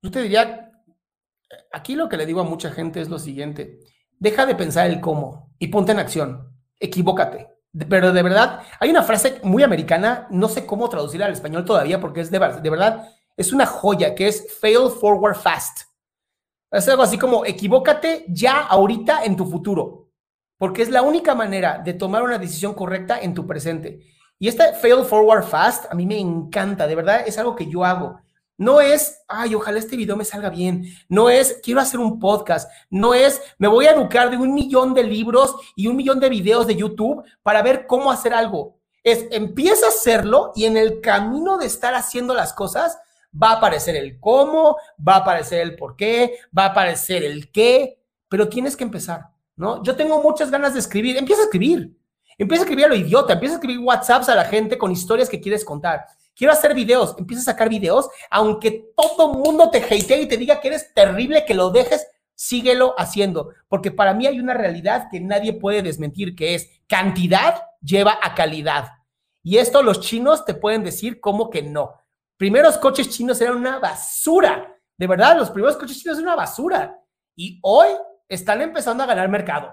Yo 0.06 0.12
te 0.12 0.22
diría, 0.22 0.70
aquí 1.72 1.96
lo 1.96 2.08
que 2.08 2.16
le 2.16 2.26
digo 2.26 2.40
a 2.40 2.44
mucha 2.44 2.70
gente 2.70 3.00
es 3.00 3.08
lo 3.08 3.18
siguiente, 3.18 3.80
deja 4.20 4.46
de 4.46 4.54
pensar 4.54 4.86
el 4.86 5.00
cómo 5.00 5.52
y 5.58 5.66
ponte 5.66 5.90
en 5.90 5.98
acción, 5.98 6.56
equivócate. 6.78 7.48
Pero 7.88 8.12
de 8.12 8.22
verdad, 8.22 8.60
hay 8.78 8.90
una 8.90 9.02
frase 9.02 9.40
muy 9.42 9.64
americana, 9.64 10.28
no 10.30 10.48
sé 10.48 10.64
cómo 10.64 10.88
traducirla 10.88 11.26
al 11.26 11.32
español 11.32 11.64
todavía 11.64 12.00
porque 12.00 12.20
es 12.20 12.30
de, 12.30 12.38
verdad, 12.38 13.08
es 13.36 13.52
una 13.52 13.66
joya 13.66 14.14
que 14.14 14.28
es 14.28 14.56
fail 14.60 14.90
forward 14.90 15.34
fast. 15.34 15.88
Es 16.70 16.88
algo 16.88 17.02
así 17.02 17.18
como 17.18 17.44
equivócate 17.44 18.26
ya 18.28 18.60
ahorita 18.60 19.24
en 19.24 19.34
tu 19.34 19.44
futuro 19.44 20.12
porque 20.56 20.82
es 20.82 20.88
la 20.88 21.02
única 21.02 21.34
manera 21.34 21.78
de 21.84 21.94
tomar 21.94 22.22
una 22.22 22.38
decisión 22.38 22.74
correcta 22.74 23.18
en 23.20 23.34
tu 23.34 23.44
presente. 23.44 24.06
Y 24.38 24.46
este 24.46 24.72
fail 24.74 25.04
forward 25.04 25.42
fast 25.42 25.86
a 25.90 25.96
mí 25.96 26.06
me 26.06 26.16
encanta, 26.16 26.86
de 26.86 26.94
verdad 26.94 27.24
es 27.26 27.38
algo 27.38 27.56
que 27.56 27.68
yo 27.68 27.84
hago. 27.84 28.20
No 28.58 28.80
es, 28.80 29.22
ay, 29.28 29.54
ojalá 29.54 29.78
este 29.78 29.96
video 29.96 30.16
me 30.16 30.24
salga 30.24 30.48
bien. 30.48 30.84
No 31.08 31.28
es, 31.28 31.60
quiero 31.62 31.80
hacer 31.80 32.00
un 32.00 32.18
podcast. 32.18 32.70
No 32.88 33.14
es, 33.14 33.40
me 33.58 33.68
voy 33.68 33.86
a 33.86 33.92
educar 33.92 34.30
de 34.30 34.36
un 34.36 34.54
millón 34.54 34.94
de 34.94 35.02
libros 35.02 35.54
y 35.74 35.88
un 35.88 35.96
millón 35.96 36.20
de 36.20 36.30
videos 36.30 36.66
de 36.66 36.76
YouTube 36.76 37.22
para 37.42 37.62
ver 37.62 37.86
cómo 37.86 38.10
hacer 38.10 38.32
algo. 38.32 38.78
Es, 39.02 39.26
empieza 39.30 39.86
a 39.86 39.90
hacerlo 39.90 40.52
y 40.56 40.64
en 40.64 40.76
el 40.76 41.00
camino 41.00 41.58
de 41.58 41.66
estar 41.66 41.94
haciendo 41.94 42.34
las 42.34 42.52
cosas 42.52 42.98
va 43.40 43.50
a 43.50 43.56
aparecer 43.56 43.94
el 43.96 44.18
cómo, 44.18 44.76
va 45.06 45.16
a 45.16 45.18
aparecer 45.18 45.60
el 45.60 45.76
por 45.76 45.96
qué, 45.96 46.38
va 46.56 46.64
a 46.64 46.68
aparecer 46.68 47.22
el 47.22 47.52
qué, 47.52 48.00
pero 48.28 48.48
tienes 48.48 48.76
que 48.76 48.84
empezar. 48.84 49.26
¿no? 49.56 49.82
Yo 49.82 49.96
tengo 49.96 50.22
muchas 50.22 50.50
ganas 50.50 50.74
de 50.74 50.80
escribir, 50.80 51.16
empieza 51.16 51.42
a 51.42 51.44
escribir, 51.44 51.96
empieza 52.38 52.62
a 52.62 52.64
escribir 52.64 52.86
a 52.86 52.88
lo 52.88 52.94
idiota, 52.94 53.34
empieza 53.34 53.54
a 53.54 53.58
escribir 53.58 53.80
WhatsApps 53.80 54.28
a 54.28 54.34
la 54.34 54.44
gente 54.44 54.78
con 54.78 54.90
historias 54.90 55.28
que 55.28 55.40
quieres 55.40 55.64
contar. 55.64 56.06
Quiero 56.36 56.52
hacer 56.52 56.74
videos, 56.74 57.16
empieza 57.18 57.40
a 57.40 57.52
sacar 57.54 57.70
videos, 57.70 58.08
aunque 58.30 58.92
todo 58.94 59.32
mundo 59.32 59.70
te 59.70 59.78
hatee 59.78 60.20
y 60.20 60.28
te 60.28 60.36
diga 60.36 60.60
que 60.60 60.68
eres 60.68 60.92
terrible, 60.92 61.46
que 61.46 61.54
lo 61.54 61.70
dejes, 61.70 62.06
síguelo 62.34 62.94
haciendo, 62.98 63.54
porque 63.68 63.90
para 63.90 64.12
mí 64.12 64.26
hay 64.26 64.38
una 64.38 64.52
realidad 64.52 65.08
que 65.10 65.18
nadie 65.18 65.54
puede 65.54 65.80
desmentir, 65.80 66.36
que 66.36 66.54
es 66.54 66.68
cantidad 66.86 67.62
lleva 67.80 68.18
a 68.22 68.34
calidad. 68.34 68.88
Y 69.42 69.56
esto 69.56 69.82
los 69.82 70.00
chinos 70.00 70.44
te 70.44 70.54
pueden 70.54 70.84
decir 70.84 71.20
como 71.20 71.48
que 71.48 71.62
no. 71.62 71.94
Primeros 72.36 72.76
coches 72.76 73.08
chinos 73.08 73.40
eran 73.40 73.56
una 73.56 73.78
basura. 73.78 74.76
De 74.98 75.06
verdad, 75.06 75.38
los 75.38 75.50
primeros 75.50 75.76
coches 75.76 75.98
chinos 75.98 76.18
eran 76.18 76.28
una 76.28 76.36
basura. 76.36 77.00
Y 77.34 77.58
hoy 77.62 77.88
están 78.28 78.60
empezando 78.60 79.04
a 79.04 79.06
ganar 79.06 79.28
mercado. 79.28 79.72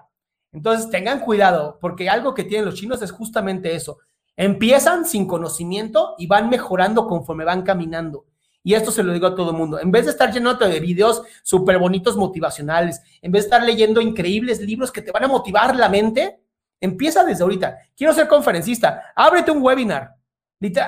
Entonces 0.51 0.89
tengan 0.89 1.20
cuidado, 1.20 1.80
porque 1.82 2.09
algo 2.09 2.34
que 2.34 2.43
tienen 2.43 2.66
los 2.66 2.76
chinos 2.76 3.01
es 3.01 3.11
justamente 3.11 3.76
eso. 3.76 3.97
Empiezan 4.36 5.05
sin 5.05 5.27
conocimiento 5.27 6.15
y 6.17 6.27
van 6.27 6.49
mejorando 6.49 7.07
conforme 7.07 7.45
van 7.45 7.61
caminando. 7.61 8.25
Y 8.63 8.73
esto 8.73 8.91
se 8.91 9.03
lo 9.03 9.11
digo 9.11 9.27
a 9.27 9.36
todo 9.36 9.51
el 9.51 9.57
mundo. 9.57 9.79
En 9.79 9.91
vez 9.91 10.05
de 10.05 10.11
estar 10.11 10.31
llenándote 10.31 10.69
de 10.69 10.79
videos 10.79 11.21
súper 11.43 11.77
bonitos 11.77 12.15
motivacionales, 12.15 13.01
en 13.21 13.31
vez 13.31 13.43
de 13.43 13.47
estar 13.47 13.63
leyendo 13.63 13.99
increíbles 13.99 14.61
libros 14.61 14.91
que 14.91 15.01
te 15.01 15.11
van 15.11 15.25
a 15.25 15.27
motivar 15.27 15.75
la 15.75 15.89
mente, 15.89 16.39
empieza 16.79 17.23
desde 17.25 17.43
ahorita. 17.43 17.77
Quiero 17.95 18.13
ser 18.13 18.27
conferencista. 18.27 19.11
Ábrete 19.15 19.51
un 19.51 19.61
webinar. 19.61 20.15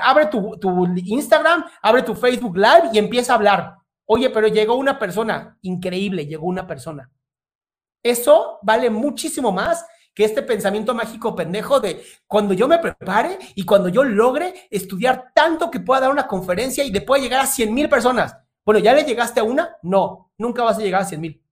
Abre 0.02 0.26
tu, 0.26 0.56
tu 0.58 0.86
Instagram, 1.04 1.64
abre 1.82 2.02
tu 2.02 2.14
Facebook 2.14 2.56
Live 2.56 2.90
y 2.94 2.98
empieza 2.98 3.34
a 3.34 3.36
hablar. 3.36 3.74
Oye, 4.06 4.30
pero 4.30 4.48
llegó 4.48 4.76
una 4.76 4.98
persona. 4.98 5.58
Increíble, 5.60 6.26
llegó 6.26 6.46
una 6.46 6.66
persona. 6.66 7.10
Eso 8.02 8.58
vale 8.62 8.88
muchísimo 8.88 9.52
más 9.52 9.84
que 10.16 10.24
este 10.24 10.42
pensamiento 10.42 10.94
mágico 10.94 11.36
pendejo 11.36 11.78
de 11.78 12.02
cuando 12.26 12.54
yo 12.54 12.66
me 12.66 12.78
prepare 12.78 13.38
y 13.54 13.66
cuando 13.66 13.90
yo 13.90 14.02
logre 14.02 14.66
estudiar 14.70 15.30
tanto 15.34 15.70
que 15.70 15.78
pueda 15.78 16.00
dar 16.00 16.10
una 16.10 16.26
conferencia 16.26 16.82
y 16.82 16.90
le 16.90 17.02
pueda 17.02 17.22
llegar 17.22 17.42
a 17.42 17.46
100 17.46 17.74
mil 17.74 17.86
personas. 17.90 18.34
Bueno, 18.64 18.80
¿ya 18.80 18.94
le 18.94 19.04
llegaste 19.04 19.40
a 19.40 19.44
una? 19.44 19.76
No, 19.82 20.32
nunca 20.38 20.64
vas 20.64 20.78
a 20.78 20.80
llegar 20.80 21.02
a 21.02 21.04
100 21.04 21.20
mil, 21.20 21.44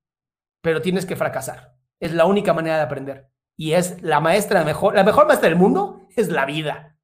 pero 0.62 0.81
tienes 0.81 1.05
que 1.05 1.15
fracasar. 1.15 1.77
Es 2.01 2.15
la 2.15 2.25
única 2.25 2.55
manera 2.55 2.77
de 2.77 2.83
aprender. 2.83 3.29
Y 3.55 3.73
es 3.75 4.03
la 4.03 4.21
maestra 4.21 4.65
mejor, 4.65 4.95
la 4.95 5.05
mejor 5.05 5.27
maestra 5.27 5.51
del 5.51 5.59
mundo 5.59 6.09
es 6.17 6.31
la 6.31 6.47
vida. 6.47 6.97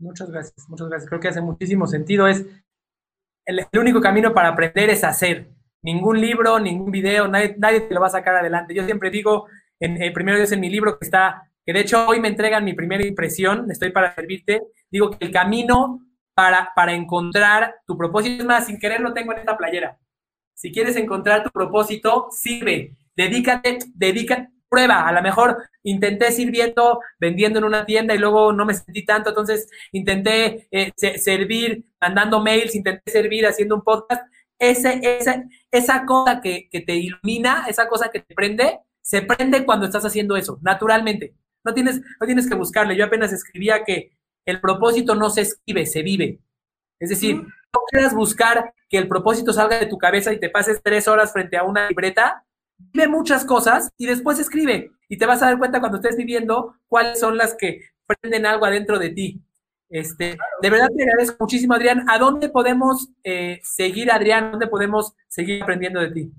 Muchas 0.00 0.28
gracias, 0.28 0.68
muchas 0.68 0.88
gracias. 0.88 1.08
Creo 1.08 1.20
que 1.20 1.28
hace 1.28 1.40
muchísimo 1.40 1.86
sentido. 1.86 2.26
Es 2.26 2.44
el 3.46 3.64
único 3.78 4.00
camino 4.00 4.34
para 4.34 4.48
aprender 4.48 4.90
es 4.90 5.04
hacer 5.04 5.52
ningún 5.82 6.20
libro, 6.20 6.58
ningún 6.58 6.90
video, 6.90 7.28
nadie, 7.28 7.54
nadie 7.58 7.82
te 7.82 7.94
lo 7.94 8.00
va 8.00 8.08
a 8.08 8.10
sacar 8.10 8.34
adelante. 8.34 8.74
Yo 8.74 8.84
siempre 8.84 9.10
digo, 9.10 9.46
en 9.80 10.00
el 10.02 10.12
primero 10.12 10.38
es 10.38 10.52
en 10.52 10.60
mi 10.60 10.70
libro 10.70 10.98
que 10.98 11.04
está, 11.04 11.50
que 11.64 11.72
de 11.72 11.80
hecho 11.80 12.06
hoy 12.06 12.20
me 12.20 12.28
entregan 12.28 12.64
mi 12.64 12.74
primera 12.74 13.06
impresión, 13.06 13.70
estoy 13.70 13.90
para 13.90 14.14
servirte, 14.14 14.62
digo 14.90 15.10
que 15.10 15.24
el 15.24 15.32
camino 15.32 16.00
para, 16.34 16.70
para 16.74 16.92
encontrar 16.94 17.76
tu 17.86 17.96
propósito, 17.96 18.42
es 18.42 18.46
más, 18.46 18.66
sin 18.66 18.78
querer 18.78 19.00
lo 19.00 19.12
tengo 19.12 19.32
en 19.32 19.40
esta 19.40 19.56
playera. 19.56 19.98
Si 20.54 20.72
quieres 20.72 20.96
encontrar 20.96 21.44
tu 21.44 21.50
propósito, 21.50 22.28
sirve, 22.30 22.96
dedícate, 23.16 23.78
dedícate, 23.94 24.48
prueba. 24.68 25.06
A 25.06 25.12
lo 25.12 25.22
mejor 25.22 25.56
intenté 25.82 26.30
sirviendo, 26.32 27.00
vendiendo 27.18 27.58
en 27.58 27.64
una 27.64 27.84
tienda 27.84 28.14
y 28.14 28.18
luego 28.18 28.52
no 28.52 28.64
me 28.64 28.74
sentí 28.74 29.04
tanto, 29.04 29.30
entonces 29.30 29.68
intenté 29.92 30.68
eh, 30.70 30.92
servir 30.96 31.84
mandando 32.00 32.40
mails, 32.40 32.74
intenté 32.74 33.10
servir 33.10 33.46
haciendo 33.46 33.76
un 33.76 33.82
podcast 33.82 34.22
ese, 34.58 35.00
ese, 35.02 35.44
esa 35.70 36.04
cosa 36.04 36.40
que, 36.40 36.68
te 36.70 36.94
ilumina, 36.94 37.66
esa 37.68 37.88
cosa 37.88 38.10
que 38.10 38.20
te 38.20 38.34
prende, 38.34 38.80
se 39.02 39.22
prende 39.22 39.64
cuando 39.64 39.86
estás 39.86 40.04
haciendo 40.04 40.36
eso, 40.36 40.58
naturalmente. 40.62 41.34
No 41.64 41.74
tienes, 41.74 42.00
no 42.20 42.26
tienes 42.26 42.48
que 42.48 42.54
buscarle. 42.54 42.96
Yo 42.96 43.04
apenas 43.04 43.32
escribía 43.32 43.84
que 43.84 44.16
el 44.46 44.60
propósito 44.60 45.14
no 45.14 45.30
se 45.30 45.42
escribe, 45.42 45.86
se 45.86 46.02
vive. 46.02 46.40
Es 47.00 47.10
decir, 47.10 47.36
no 47.36 47.80
quieras 47.90 48.14
buscar 48.14 48.72
que 48.88 48.98
el 48.98 49.08
propósito 49.08 49.52
salga 49.52 49.78
de 49.78 49.86
tu 49.86 49.98
cabeza 49.98 50.32
y 50.32 50.40
te 50.40 50.50
pases 50.50 50.80
tres 50.82 51.08
horas 51.08 51.32
frente 51.32 51.56
a 51.56 51.64
una 51.64 51.88
libreta. 51.88 52.44
Vive 52.78 53.08
muchas 53.08 53.44
cosas 53.44 53.90
y 53.96 54.06
después 54.06 54.38
escribe. 54.38 54.90
Y 55.08 55.18
te 55.18 55.26
vas 55.26 55.42
a 55.42 55.46
dar 55.46 55.58
cuenta 55.58 55.80
cuando 55.80 55.98
estés 55.98 56.16
viviendo 56.16 56.76
cuáles 56.86 57.20
son 57.20 57.36
las 57.36 57.54
que 57.54 57.82
prenden 58.06 58.46
algo 58.46 58.64
adentro 58.64 58.98
de 58.98 59.10
ti. 59.10 59.42
Este, 59.90 60.36
de 60.60 60.70
verdad 60.70 60.88
te 60.94 61.02
agradezco 61.02 61.36
muchísimo, 61.40 61.74
Adrián. 61.74 62.04
¿A 62.08 62.18
dónde 62.18 62.48
podemos 62.48 63.08
eh, 63.24 63.60
seguir, 63.62 64.10
Adrián? 64.10 64.50
¿Dónde 64.50 64.66
podemos 64.66 65.14
seguir 65.28 65.62
aprendiendo 65.62 66.00
de 66.00 66.10
ti? 66.10 66.32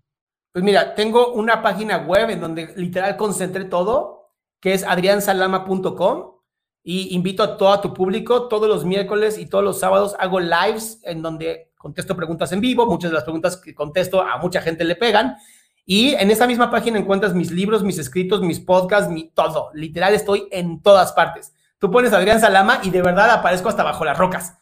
Pues 0.52 0.64
mira, 0.64 0.96
tengo 0.96 1.34
una 1.34 1.62
página 1.62 1.98
web 1.98 2.30
en 2.32 2.42
donde 2.42 2.74
literal 2.76 3.18
concentré 3.18 3.66
todo, 3.66 4.32
que 4.60 4.74
es 4.74 4.84
adriansalama.com 4.84 6.40
y 6.84 7.14
invito 7.16 7.44
a 7.44 7.58
todo 7.58 7.80
tu 7.82 7.94
público, 7.94 8.48
todos 8.48 8.68
los 8.68 8.84
miércoles 8.84 9.38
y 9.38 9.46
todos 9.46 9.64
los 9.64 9.80
sábados 9.80 10.16
hago 10.20 10.40
lives 10.40 11.02
en 11.04 11.22
donde 11.22 11.72
contesto 11.78 12.16
preguntas 12.16 12.52
en 12.52 12.62
vivo, 12.62 12.86
muchas 12.86 13.12
de 13.12 13.16
las 13.16 13.24
preguntas 13.24 13.58
que 13.58 13.76
contesto 13.76 14.22
a 14.22 14.38
mucha 14.38 14.62
gente 14.62 14.84
le 14.84 14.96
pegan. 14.96 15.38
Y 15.86 16.14
en 16.16 16.30
esa 16.30 16.46
misma 16.46 16.70
página 16.70 17.00
encuentras 17.00 17.34
mis 17.34 17.52
libros, 17.52 17.84
mis 17.84 17.98
escritos, 17.98 18.42
mis 18.42 18.60
podcasts, 18.60 19.10
mi 19.10 19.30
todo. 19.32 19.72
Literal 19.74 20.14
estoy 20.14 20.48
en 20.52 20.82
todas 20.82 21.14
partes. 21.14 21.54
Tú 21.80 21.90
pones 21.90 22.14
Adrián 22.14 22.40
Salama 22.40 22.82
y 22.84 22.90
de 22.90 23.02
verdad 23.02 23.30
aparezco 23.32 23.70
hasta 23.70 23.84
bajo 23.84 24.04
las 24.04 24.18
rocas. 24.18 24.58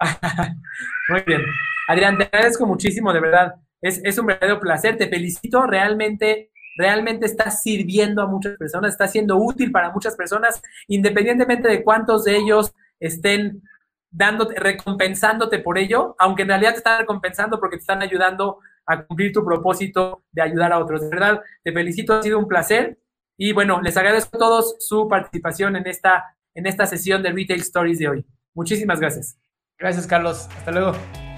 Muy 1.08 1.22
bien. 1.26 1.42
Adrián, 1.88 2.16
te 2.16 2.24
agradezco 2.24 2.64
muchísimo, 2.64 3.12
de 3.12 3.20
verdad. 3.20 3.54
Es, 3.82 4.18
un 4.18 4.26
verdadero 4.26 4.60
placer. 4.60 4.96
Te 4.96 5.08
felicito. 5.08 5.66
Realmente 5.66 6.50
realmente 6.74 7.26
está 7.26 7.50
sirviendo 7.50 8.22
a 8.22 8.26
muchas 8.26 8.56
personas, 8.56 8.92
está 8.92 9.06
siendo 9.06 9.36
útil 9.36 9.70
para 9.70 9.90
muchas 9.90 10.16
personas, 10.16 10.62
independientemente 10.88 11.68
de 11.68 11.84
cuántos 11.84 12.24
de 12.24 12.36
ellos 12.38 12.72
estén 12.98 13.62
dándote, 14.10 14.54
recompensándote 14.58 15.58
por 15.58 15.76
ello, 15.76 16.14
aunque 16.18 16.42
en 16.42 16.48
realidad 16.48 16.70
te 16.70 16.78
están 16.78 17.00
recompensando 17.00 17.60
porque 17.60 17.76
te 17.76 17.82
están 17.82 18.00
ayudando 18.00 18.58
a 18.86 19.04
cumplir 19.04 19.32
tu 19.32 19.44
propósito 19.44 20.24
de 20.32 20.42
ayudar 20.42 20.72
a 20.72 20.78
otros. 20.78 21.02
De 21.02 21.08
verdad, 21.08 21.42
te 21.62 21.72
felicito, 21.72 22.14
ha 22.14 22.22
sido 22.22 22.38
un 22.38 22.48
placer. 22.48 22.98
Y 23.36 23.52
bueno, 23.52 23.80
les 23.80 23.96
agradezco 23.96 24.36
a 24.36 24.40
todos 24.40 24.76
su 24.78 25.08
participación 25.08 25.76
en 25.76 25.86
esta, 25.86 26.36
en 26.54 26.66
esta 26.66 26.86
sesión 26.86 27.22
de 27.22 27.32
Retail 27.32 27.60
Stories 27.60 27.98
de 27.98 28.08
hoy. 28.08 28.26
Muchísimas 28.54 29.00
gracias. 29.00 29.38
Gracias, 29.78 30.06
Carlos. 30.06 30.48
Hasta 30.56 30.70
luego. 30.70 31.31